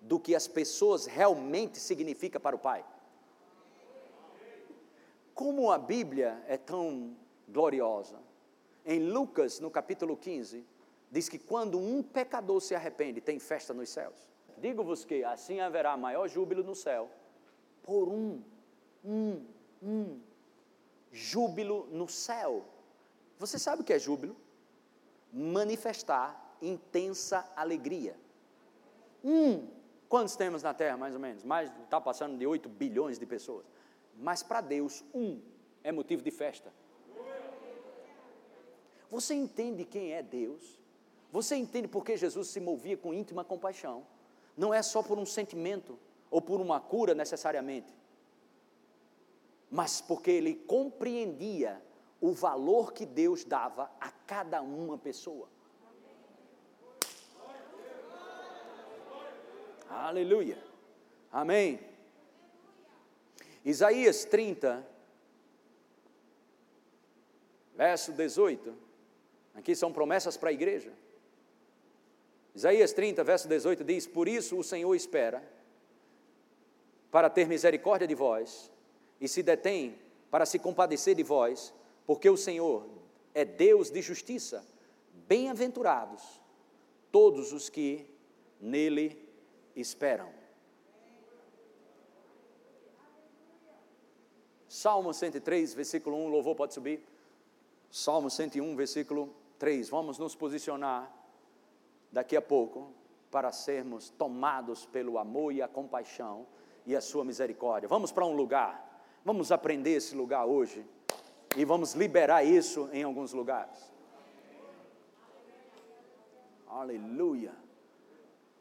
do 0.01 0.19
que 0.19 0.33
as 0.33 0.47
pessoas 0.47 1.05
realmente 1.05 1.77
significa 1.77 2.39
para 2.39 2.55
o 2.55 2.59
Pai. 2.59 2.83
Como 5.35 5.71
a 5.71 5.77
Bíblia 5.77 6.43
é 6.47 6.57
tão 6.57 7.15
gloriosa. 7.47 8.17
Em 8.85 8.99
Lucas, 8.99 9.59
no 9.59 9.69
capítulo 9.69 10.17
15, 10.17 10.65
diz 11.11 11.27
que 11.27 11.39
quando 11.39 11.79
um 11.79 12.03
pecador 12.03 12.61
se 12.61 12.75
arrepende, 12.75 13.21
tem 13.21 13.39
festa 13.39 13.73
nos 13.73 13.89
céus. 13.89 14.27
Digo-vos 14.57 15.05
que 15.05 15.23
assim 15.23 15.59
haverá 15.59 15.95
maior 15.95 16.27
júbilo 16.27 16.63
no 16.63 16.75
céu 16.75 17.09
por 17.83 18.09
um, 18.09 18.41
um, 19.03 19.45
um 19.81 20.19
júbilo 21.11 21.87
no 21.91 22.07
céu. 22.07 22.65
Você 23.37 23.57
sabe 23.57 23.81
o 23.81 23.85
que 23.85 23.93
é 23.93 23.99
júbilo? 23.99 24.35
Manifestar 25.31 26.57
intensa 26.61 27.49
alegria. 27.55 28.15
Um, 29.23 29.67
quantos 30.07 30.35
temos 30.35 30.63
na 30.63 30.73
Terra, 30.73 30.97
mais 30.97 31.13
ou 31.13 31.19
menos? 31.19 31.43
Mais 31.43 31.71
está 31.83 31.99
passando 32.01 32.37
de 32.37 32.45
8 32.45 32.67
bilhões 32.69 33.17
de 33.17 33.25
pessoas. 33.25 33.65
Mas 34.17 34.43
para 34.43 34.61
Deus, 34.61 35.03
um 35.13 35.41
é 35.83 35.91
motivo 35.91 36.21
de 36.21 36.31
festa. 36.31 36.73
Você 39.09 39.33
entende 39.33 39.85
quem 39.85 40.13
é 40.13 40.21
Deus? 40.21 40.79
Você 41.31 41.55
entende 41.55 41.87
por 41.87 42.03
que 42.03 42.17
Jesus 42.17 42.47
se 42.47 42.59
movia 42.59 42.97
com 42.97 43.13
íntima 43.13 43.43
compaixão? 43.43 44.05
Não 44.57 44.73
é 44.73 44.81
só 44.81 45.03
por 45.03 45.17
um 45.17 45.25
sentimento 45.25 45.97
ou 46.31 46.41
por 46.41 46.59
uma 46.59 46.79
cura 46.79 47.13
necessariamente, 47.13 47.93
mas 49.69 50.01
porque 50.01 50.31
ele 50.31 50.55
compreendia 50.55 51.81
o 52.19 52.31
valor 52.31 52.91
que 52.91 53.05
Deus 53.05 53.43
dava 53.43 53.89
a 53.99 54.11
cada 54.11 54.61
uma 54.61 54.97
pessoa. 54.97 55.47
Aleluia. 59.89 60.61
Amém. 61.31 61.79
Isaías 63.63 64.25
30, 64.25 64.85
verso 67.75 68.11
18. 68.13 68.75
Aqui 69.55 69.75
são 69.75 69.91
promessas 69.91 70.37
para 70.37 70.49
a 70.49 70.53
igreja. 70.53 70.91
Isaías 72.55 72.93
30, 72.93 73.23
verso 73.23 73.47
18 73.47 73.83
diz: 73.83 74.07
Por 74.07 74.27
isso 74.27 74.57
o 74.57 74.63
Senhor 74.63 74.93
espera 74.95 75.43
para 77.11 77.29
ter 77.29 77.47
misericórdia 77.47 78.07
de 78.07 78.15
vós 78.15 78.71
e 79.19 79.27
se 79.27 79.43
detém 79.43 79.97
para 80.29 80.45
se 80.45 80.59
compadecer 80.59 81.15
de 81.15 81.23
vós, 81.23 81.73
porque 82.05 82.29
o 82.29 82.37
Senhor 82.37 82.87
é 83.33 83.43
Deus 83.45 83.89
de 83.89 84.01
justiça. 84.01 84.65
Bem-aventurados 85.27 86.39
todos 87.11 87.53
os 87.53 87.69
que 87.69 88.05
nele 88.59 89.27
esperam. 89.75 90.29
Salmo 94.67 95.13
103, 95.13 95.73
versículo 95.73 96.15
1, 96.15 96.27
louvor 96.27 96.55
pode 96.55 96.73
subir. 96.73 97.03
Salmo 97.89 98.29
101, 98.29 98.75
versículo 98.75 99.33
3. 99.57 99.89
Vamos 99.89 100.19
nos 100.19 100.35
posicionar 100.35 101.11
daqui 102.11 102.35
a 102.35 102.41
pouco 102.41 102.93
para 103.31 103.51
sermos 103.51 104.09
tomados 104.09 104.85
pelo 104.85 105.17
amor 105.17 105.53
e 105.53 105.61
a 105.61 105.67
compaixão 105.67 106.47
e 106.85 106.95
a 106.95 107.01
sua 107.01 107.23
misericórdia. 107.23 107.87
Vamos 107.87 108.11
para 108.11 108.25
um 108.25 108.33
lugar, 108.33 109.03
vamos 109.23 109.51
aprender 109.51 109.91
esse 109.91 110.15
lugar 110.15 110.45
hoje 110.45 110.85
e 111.55 111.63
vamos 111.63 111.93
liberar 111.93 112.43
isso 112.43 112.89
em 112.91 113.03
alguns 113.03 113.33
lugares. 113.33 113.91
Aleluia. 116.67 117.53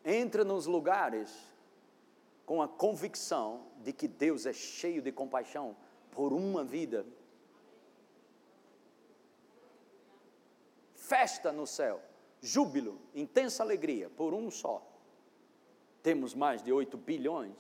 Entra 0.05 0.45
nos 0.45 0.67
lugares 0.67 1.35
com 2.45 2.63
a 2.63 2.69
convicção 2.69 3.67
de 3.79 3.93
que 3.93 4.09
Deus 4.09 4.47
é 4.47 4.53
cheio 4.53 5.03
de 5.03 5.13
compaixão 5.13 5.77
por 6.11 6.33
uma 6.33 6.65
vida. 6.65 7.07
Festa 10.95 11.53
no 11.53 11.67
céu 11.67 12.03
júbilo, 12.41 12.99
intensa 13.15 13.63
alegria 13.63 14.09
por 14.11 14.35
um 14.35 14.51
só. 14.51 14.83
Temos 16.03 16.35
mais 16.35 16.63
de 16.63 16.73
8 16.73 16.97
bilhões, 16.97 17.57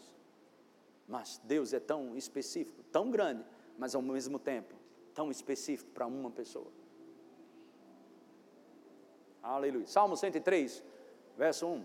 mas 1.07 1.41
Deus 1.45 1.72
é 1.72 1.81
tão 1.81 2.16
específico, 2.16 2.83
tão 2.93 3.11
grande, 3.11 3.45
mas 3.76 3.95
ao 3.95 4.03
mesmo 4.03 4.39
tempo 4.39 4.74
tão 5.14 5.33
específico 5.33 5.91
para 5.91 6.07
uma 6.07 6.31
pessoa. 6.31 6.68
Aleluia. 9.43 9.87
Salmo 9.87 10.16
103, 10.16 10.81
verso 11.37 11.66
1. 11.66 11.85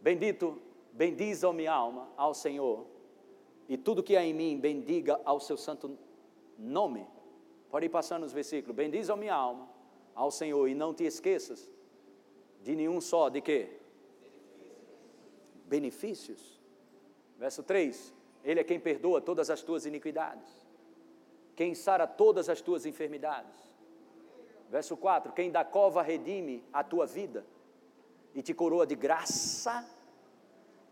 Bendito, 0.00 0.58
bendiz 0.92 1.44
a 1.44 1.52
minha 1.52 1.72
alma 1.72 2.08
ao 2.16 2.32
Senhor, 2.32 2.86
e 3.68 3.76
tudo 3.76 4.02
que 4.02 4.16
há 4.16 4.24
em 4.24 4.32
mim, 4.32 4.58
bendiga 4.58 5.20
ao 5.26 5.38
seu 5.38 5.58
santo 5.58 5.98
nome. 6.58 7.06
Pode 7.68 7.84
ir 7.84 7.90
passando 7.90 8.24
os 8.24 8.32
versículos. 8.32 8.74
Bendiz 8.74 9.10
a 9.10 9.16
minha 9.16 9.34
alma 9.34 9.68
ao 10.18 10.32
Senhor 10.32 10.66
e 10.66 10.74
não 10.74 10.92
te 10.92 11.04
esqueças 11.04 11.70
de 12.64 12.74
nenhum 12.74 13.00
só, 13.00 13.28
de 13.28 13.40
quê? 13.40 13.70
Benefícios. 15.66 16.60
Verso 17.38 17.62
3: 17.62 18.12
Ele 18.42 18.58
é 18.58 18.64
quem 18.64 18.80
perdoa 18.80 19.20
todas 19.20 19.48
as 19.48 19.62
tuas 19.62 19.86
iniquidades, 19.86 20.48
quem 21.54 21.72
sara 21.72 22.04
todas 22.04 22.48
as 22.48 22.60
tuas 22.60 22.84
enfermidades. 22.84 23.56
Verso 24.68 24.96
4: 24.96 25.32
Quem 25.32 25.52
da 25.52 25.64
cova 25.64 26.02
redime 26.02 26.64
a 26.72 26.82
tua 26.82 27.06
vida 27.06 27.46
e 28.34 28.42
te 28.42 28.52
coroa 28.52 28.84
de 28.84 28.96
graça 28.96 29.88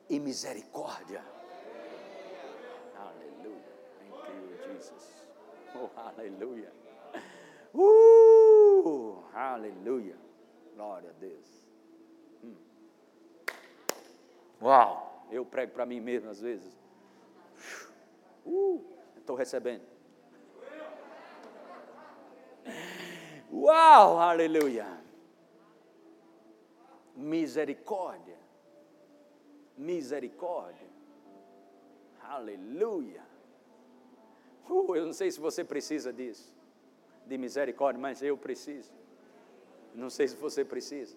e 0.09 0.21
misericórdia. 0.21 1.25
Aleluia. 2.97 3.75
Thank 3.99 4.31
you, 4.31 4.73
Jesus. 4.73 5.27
Oh, 5.75 5.91
aleluia. 5.99 6.73
Uh, 7.75 8.36
aleluia. 9.37 10.17
Glória 10.75 11.11
a 11.11 11.13
Deus. 11.15 11.65
Hum. 12.43 12.55
Uau, 14.63 15.27
eu 15.31 15.45
prego 15.45 15.73
para 15.73 15.87
mim 15.87 16.01
mesmo 16.01 16.31
às 16.31 16.41
vezes. 16.41 16.79
Uh, 18.45 18.85
estou 19.17 19.37
recebendo. 19.37 19.85
Uau, 23.53 24.19
aleluia. 24.19 24.87
Misericórdia. 27.15 28.37
misericórdia. 29.77 30.89
Aleluia. 32.23 33.23
Uh, 34.69 34.97
eu 34.97 35.07
não 35.07 35.13
sei 35.13 35.31
se 35.31 35.39
você 35.39 35.63
precisa 35.63 36.13
disso, 36.13 36.55
de 37.27 37.39
misericórdia, 37.39 38.01
mas 38.01 38.23
eu 38.23 38.37
preciso. 38.37 38.93
Não 39.97 40.11
sei 40.11 40.29
se 40.29 40.37
você 40.37 40.65
precisa. 40.65 41.17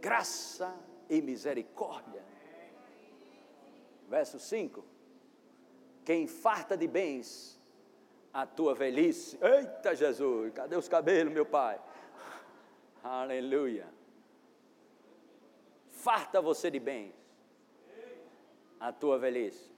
Graça 0.00 0.74
e 1.08 1.22
misericórdia. 1.22 2.22
Verso 4.08 4.38
5: 4.38 4.84
Quem 6.04 6.26
farta 6.26 6.76
de 6.76 6.88
bens 6.88 7.58
a 8.32 8.44
tua 8.44 8.74
velhice. 8.74 9.38
Eita 9.40 9.94
Jesus, 9.94 10.52
cadê 10.52 10.76
os 10.76 10.88
cabelos, 10.88 11.32
meu 11.32 11.46
pai? 11.46 11.80
Aleluia. 13.04 13.86
Farta 15.90 16.40
você 16.40 16.70
de 16.70 16.80
bens 16.80 17.14
a 18.80 18.92
tua 18.92 19.18
velhice. 19.18 19.70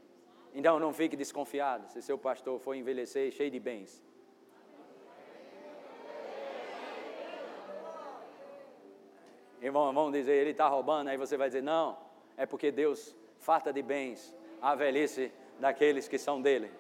Então 0.55 0.79
não 0.79 0.93
fique 0.93 1.17
desconfiado 1.17 1.89
se 1.89 2.01
seu 2.01 2.17
pastor 2.17 2.59
for 2.59 2.75
envelhecer 2.75 3.31
cheio 3.33 3.51
de 3.51 3.61
bens. 3.61 4.03
Irmão, 9.65 9.95
vamos 9.95 10.13
dizer, 10.13 10.35
ele 10.35 10.51
está 10.51 10.69
roubando, 10.69 11.09
aí 11.09 11.17
você 11.17 11.39
vai 11.39 11.49
dizer, 11.49 11.63
não, 11.63 11.97
é 12.37 12.45
porque 12.45 12.71
Deus 12.71 13.17
farta 13.39 13.73
de 13.73 13.81
bens 13.81 14.35
a 14.61 14.75
velhice 14.75 15.33
daqueles 15.59 16.07
que 16.07 16.19
são 16.19 16.43
dele. 16.43 16.71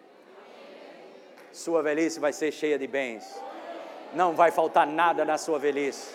Sua 1.51 1.82
velhice 1.82 2.20
vai 2.20 2.30
ser 2.30 2.53
cheia 2.53 2.78
de 2.78 2.87
bens. 2.87 3.43
Não 4.12 4.35
vai 4.35 4.51
faltar 4.51 4.87
nada 4.87 5.24
na 5.24 5.39
sua 5.39 5.59
velhice. 5.59 6.14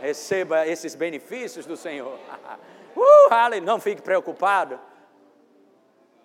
Receba 0.00 0.68
esses 0.68 0.94
benefícios 0.94 1.66
do 1.66 1.76
Senhor. 1.76 2.16
uh, 2.94 3.60
não 3.60 3.80
fique 3.80 4.00
preocupado 4.00 4.78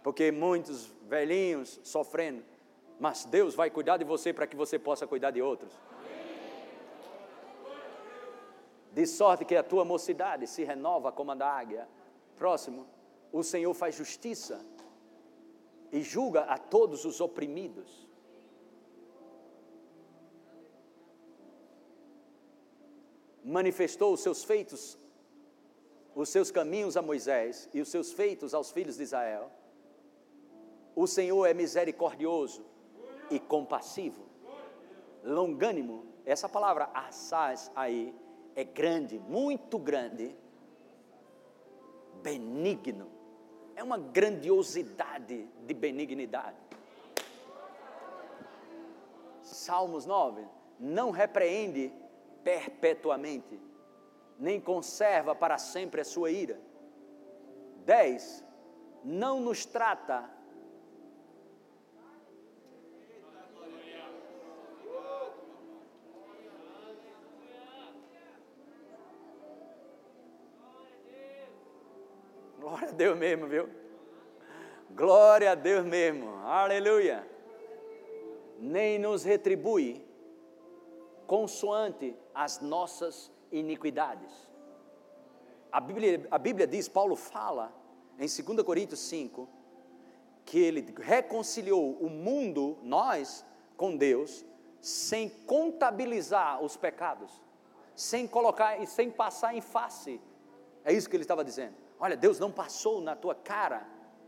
porque 0.04 0.32
muitos 0.32 0.86
velhinhos 1.08 1.80
sofrendo, 1.84 2.44
mas 3.00 3.26
Deus 3.26 3.56
vai 3.56 3.72
cuidar 3.72 3.98
de 3.98 4.04
você 4.04 4.32
para 4.32 4.46
que 4.46 4.56
você 4.56 4.78
possa 4.78 5.08
cuidar 5.08 5.32
de 5.32 5.42
outros. 5.42 5.74
De 8.94 9.06
sorte 9.06 9.44
que 9.44 9.56
a 9.56 9.64
tua 9.64 9.84
mocidade 9.84 10.48
se 10.48 10.64
renova 10.64 11.12
como 11.12 11.32
a 11.32 11.36
da 11.36 11.50
águia. 11.50 11.88
Próximo, 12.36 12.88
o 13.32 13.44
Senhor 13.44 13.74
faz 13.74 13.96
justiça 13.96 14.64
e 15.92 16.02
julga 16.02 16.42
a 16.44 16.58
todos 16.58 17.04
os 17.04 17.20
oprimidos. 17.20 18.08
Manifestou 23.44 24.14
os 24.14 24.22
seus 24.22 24.44
feitos, 24.44 24.98
os 26.16 26.30
seus 26.30 26.50
caminhos 26.52 26.96
a 26.96 27.02
Moisés 27.02 27.70
e 27.74 27.82
os 27.82 27.90
seus 27.90 28.14
feitos 28.14 28.54
aos 28.54 28.72
filhos 28.72 28.96
de 28.98 29.04
Israel 29.04 29.52
o 30.96 31.08
Senhor 31.08 31.46
é 31.46 31.54
misericordioso 31.54 32.64
e 33.30 33.40
compassivo, 33.40 34.24
longânimo. 35.24 36.06
Essa 36.26 36.48
palavra 36.48 36.90
assaz 36.94 37.72
aí 37.76 38.16
é 38.56 38.64
grande, 38.64 39.20
muito 39.20 39.78
grande, 39.80 40.36
benigno. 42.22 43.12
É 43.76 43.84
uma 43.84 43.98
grandiosidade 43.98 45.48
de 45.66 45.74
benignidade. 45.74 46.58
Salmos 49.42 50.06
9: 50.06 50.46
Não 50.80 51.12
repreende 51.12 51.92
perpetuamente, 52.44 53.60
nem 54.40 54.60
conserva 54.60 55.34
para 55.34 55.58
sempre 55.58 56.02
a 56.02 56.06
sua 56.06 56.32
ira. 56.32 56.60
10. 57.86 58.44
Não 59.04 59.42
nos 59.42 59.66
trata 59.66 60.30
a 72.94 72.96
Deus 72.96 73.18
mesmo, 73.18 73.48
viu? 73.48 73.68
Glória 74.92 75.52
a 75.52 75.56
Deus 75.56 75.84
mesmo, 75.84 76.30
aleluia. 76.46 77.28
Nem 78.60 79.00
nos 79.00 79.24
retribui 79.24 80.06
consoante 81.26 82.16
as 82.36 82.62
nossas 82.62 83.32
iniquidades. 83.52 84.32
A 85.72 85.80
Bíblia, 85.80 86.28
a 86.30 86.38
Bíblia 86.38 86.68
diz, 86.68 86.88
Paulo 86.88 87.16
fala 87.16 87.74
em 88.20 88.28
2 88.28 88.62
Coríntios 88.64 89.00
5, 89.00 89.50
que 90.46 90.60
ele 90.60 90.94
reconciliou 91.00 91.94
o 91.94 92.10
mundo, 92.12 92.78
nós, 92.84 93.44
com 93.76 93.98
Deus, 93.98 94.46
sem 94.80 95.30
contabilizar 95.30 96.62
os 96.62 96.78
pecados, 96.78 97.42
sem 97.96 98.28
colocar 98.28 98.80
e 98.80 98.86
sem 98.86 99.10
passar 99.10 99.56
em 99.56 99.62
face. 99.62 100.22
É 100.86 100.94
isso 100.94 101.10
que 101.10 101.16
ele 101.16 101.24
estava 101.24 101.44
dizendo. 101.44 101.83
Olha, 102.04 102.18
Deus 102.18 102.38
não 102.38 102.52
passou 102.52 103.00
na 103.00 103.16
tua 103.16 103.34
cara, 103.34 103.88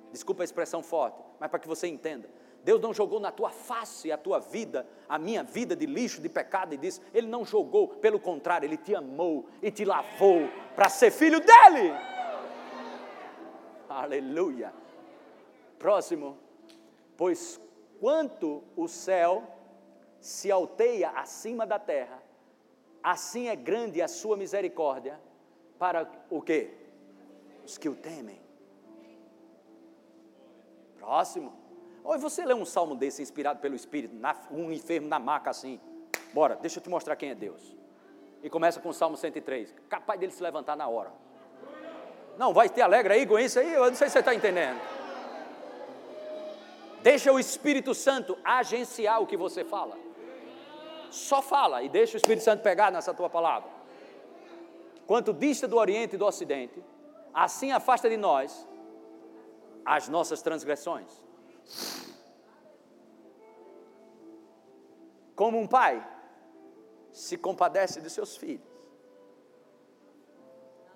desculpa 0.09 0.41
a 0.41 0.45
expressão 0.45 0.82
forte, 0.82 1.21
mas 1.38 1.49
para 1.49 1.59
que 1.59 1.67
você 1.67 1.88
entenda. 1.88 2.30
Deus 2.63 2.80
não 2.80 2.93
jogou 2.93 3.19
na 3.19 3.34
tua 3.34 3.49
face 3.49 4.13
a 4.13 4.17
tua 4.17 4.39
vida, 4.39 4.88
a 5.09 5.19
minha 5.19 5.43
vida 5.43 5.76
de 5.76 5.86
lixo, 5.86 6.21
de 6.21 6.30
pecado 6.30 6.73
e 6.73 6.78
disso. 6.78 7.01
Ele 7.13 7.28
não 7.28 7.43
jogou, 7.43 7.89
pelo 7.89 8.17
contrário, 8.17 8.65
Ele 8.65 8.78
te 8.78 8.95
amou 8.95 9.49
e 9.61 9.69
te 9.69 9.84
lavou 9.84 10.47
para 10.73 10.88
ser 10.88 11.11
filho 11.11 11.41
dele. 11.41 11.91
Aleluia. 13.89 14.73
Próximo. 15.78 16.38
Pois 17.17 17.59
quanto 17.99 18.63
o 18.78 18.88
céu 18.88 19.43
se 20.21 20.49
alteia 20.49 21.09
acima 21.09 21.67
da 21.67 21.78
terra, 21.78 22.23
assim 23.03 23.49
é 23.49 23.55
grande 23.55 24.01
a 24.01 24.07
sua 24.07 24.38
misericórdia 24.38 25.19
para 25.78 26.09
o 26.30 26.41
quê? 26.41 26.84
Os 27.66 27.78
que 27.78 27.89
o 27.89 27.95
temem. 27.95 28.39
Próximo. 30.97 31.53
Ou 32.03 32.18
você 32.20 32.45
lê 32.45 32.53
um 32.53 32.66
salmo 32.66 32.95
desse 32.95 33.22
inspirado 33.22 33.59
pelo 33.59 33.76
Espírito, 33.76 34.16
na, 34.16 34.36
um 34.51 34.72
enfermo 34.72 35.07
na 35.07 35.20
maca 35.20 35.49
assim. 35.49 35.80
Bora, 36.34 36.55
deixa 36.55 36.80
eu 36.80 36.84
te 36.84 36.89
mostrar 36.89 37.16
quem 37.16 37.32
é 37.32 37.36
Deus. 37.36 37.76
E 38.43 38.49
começa 38.49 38.80
com 38.80 38.89
o 38.89 38.93
Salmo 38.93 39.18
103. 39.18 39.74
Capaz 39.89 40.20
dele 40.20 40.32
se 40.32 40.43
levantar 40.43 40.76
na 40.76 40.88
hora. 40.88 41.11
Não, 42.38 42.53
vai 42.53 42.70
ter 42.70 42.82
alegre 42.82 43.13
aí 43.13 43.26
com 43.26 43.39
isso 43.39 43.59
aí? 43.59 43.74
Eu 43.74 43.88
não 43.88 43.95
sei 43.95 44.07
se 44.07 44.13
você 44.13 44.20
está 44.20 44.36
entendendo. 44.36 44.80
Deixa 47.01 47.32
o 47.32 47.39
Espírito 47.39 47.93
Santo 47.93 48.38
agenciar 48.43 49.22
o 49.22 49.28
que 49.28 49.38
você 49.38 49.63
fala. 49.63 49.97
Só 51.09 51.41
fala 51.41 51.82
e 51.82 51.89
deixa 51.89 52.16
o 52.16 52.18
Espírito 52.18 52.43
Santo 52.43 52.61
pegar 52.61 52.91
nessa 52.91 53.13
tua 53.13 53.30
palavra. 53.30 53.70
Quanto 55.07 55.34
dista 55.34 55.68
do 55.68 55.78
Oriente 55.78 56.16
e 56.16 56.18
do 56.18 56.26
Ocidente, 56.26 56.84
assim 57.36 57.73
afasta 57.73 58.09
de 58.09 58.15
nós 58.15 58.65
as 59.86 60.07
nossas 60.07 60.41
transgressões. 60.41 61.21
Como 65.36 65.59
um 65.59 65.67
pai 65.67 65.95
se 67.11 67.38
compadece 67.38 67.99
de 67.99 68.09
seus 68.09 68.38
filhos, 68.38 68.65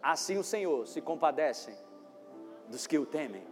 assim 0.01 0.37
o 0.37 0.43
Senhor 0.43 0.87
se 0.87 1.01
compadece 1.01 1.77
dos 2.69 2.87
que 2.87 2.97
o 2.97 3.05
temem. 3.05 3.45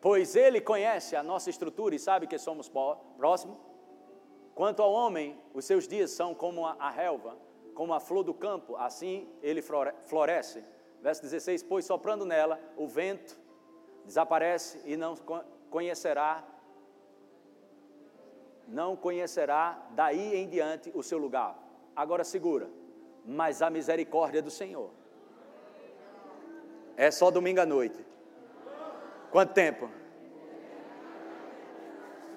Pois 0.00 0.36
Ele 0.36 0.60
conhece 0.60 1.14
a 1.16 1.22
nossa 1.22 1.50
estrutura 1.50 1.94
e 1.94 1.98
sabe 1.98 2.26
que 2.26 2.38
somos 2.38 2.70
próximos 3.16 3.65
Quanto 4.56 4.82
ao 4.82 4.90
homem, 4.90 5.38
os 5.52 5.66
seus 5.66 5.86
dias 5.86 6.10
são 6.10 6.34
como 6.34 6.64
a 6.64 6.88
relva, 6.88 7.36
como 7.74 7.92
a 7.92 8.00
flor 8.00 8.24
do 8.24 8.32
campo, 8.32 8.74
assim 8.76 9.28
ele 9.42 9.60
floresce. 9.60 10.64
Verso 11.02 11.20
16: 11.20 11.62
Pois 11.62 11.84
soprando 11.84 12.24
nela 12.24 12.58
o 12.74 12.88
vento 12.88 13.38
desaparece 14.06 14.80
e 14.86 14.96
não 14.96 15.14
conhecerá, 15.68 16.42
não 18.66 18.96
conhecerá 18.96 19.78
daí 19.90 20.34
em 20.34 20.48
diante 20.48 20.90
o 20.94 21.02
seu 21.02 21.18
lugar. 21.18 21.54
Agora 21.94 22.24
segura, 22.24 22.70
mas 23.26 23.60
a 23.60 23.68
misericórdia 23.68 24.40
do 24.40 24.50
Senhor 24.50 24.90
é 26.96 27.10
só 27.10 27.30
domingo 27.30 27.60
à 27.60 27.66
noite. 27.66 28.02
Quanto 29.30 29.52
tempo? 29.52 29.90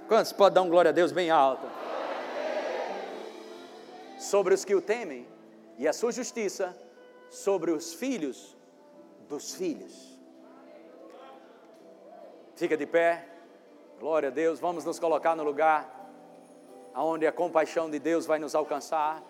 Quantos 0.09 0.33
pode 0.33 0.55
dar 0.55 0.63
um 0.63 0.69
glória 0.69 0.89
a 0.89 0.91
Deus 0.91 1.13
bem 1.13 1.31
alto? 1.31 1.65
Sobre 4.19 4.53
os 4.53 4.63
que 4.65 4.75
o 4.75 4.81
temem, 4.81 5.25
e 5.77 5.87
a 5.87 5.93
sua 5.93 6.11
justiça 6.11 6.77
sobre 7.31 7.71
os 7.71 7.93
filhos 7.93 8.55
dos 9.29 9.55
filhos. 9.55 10.19
Fica 12.55 12.75
de 12.75 12.85
pé, 12.85 13.25
glória 13.97 14.27
a 14.27 14.31
Deus, 14.31 14.59
vamos 14.59 14.83
nos 14.83 14.99
colocar 14.99 15.35
no 15.35 15.43
lugar. 15.43 15.97
aonde 16.93 17.25
a 17.25 17.31
compaixão 17.31 17.89
de 17.89 17.97
Deus 17.99 18.25
vai 18.25 18.39
nos 18.39 18.53
alcançar, 18.53 19.23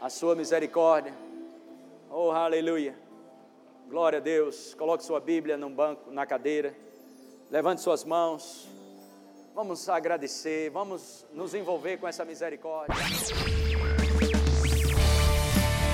a 0.00 0.08
sua 0.10 0.34
misericórdia. 0.34 1.14
Oh, 2.10 2.32
aleluia. 2.32 2.98
Glória 3.88 4.18
a 4.18 4.20
Deus. 4.20 4.74
Coloque 4.74 5.04
sua 5.04 5.20
Bíblia 5.20 5.56
no 5.56 5.70
banco, 5.70 6.10
na 6.10 6.26
cadeira. 6.26 6.74
Levante 7.50 7.80
suas 7.80 8.02
mãos. 8.02 8.66
Vamos 9.54 9.88
agradecer, 9.88 10.70
vamos 10.70 11.26
nos 11.32 11.54
envolver 11.54 11.98
com 11.98 12.08
essa 12.08 12.24
misericórdia. 12.24 12.96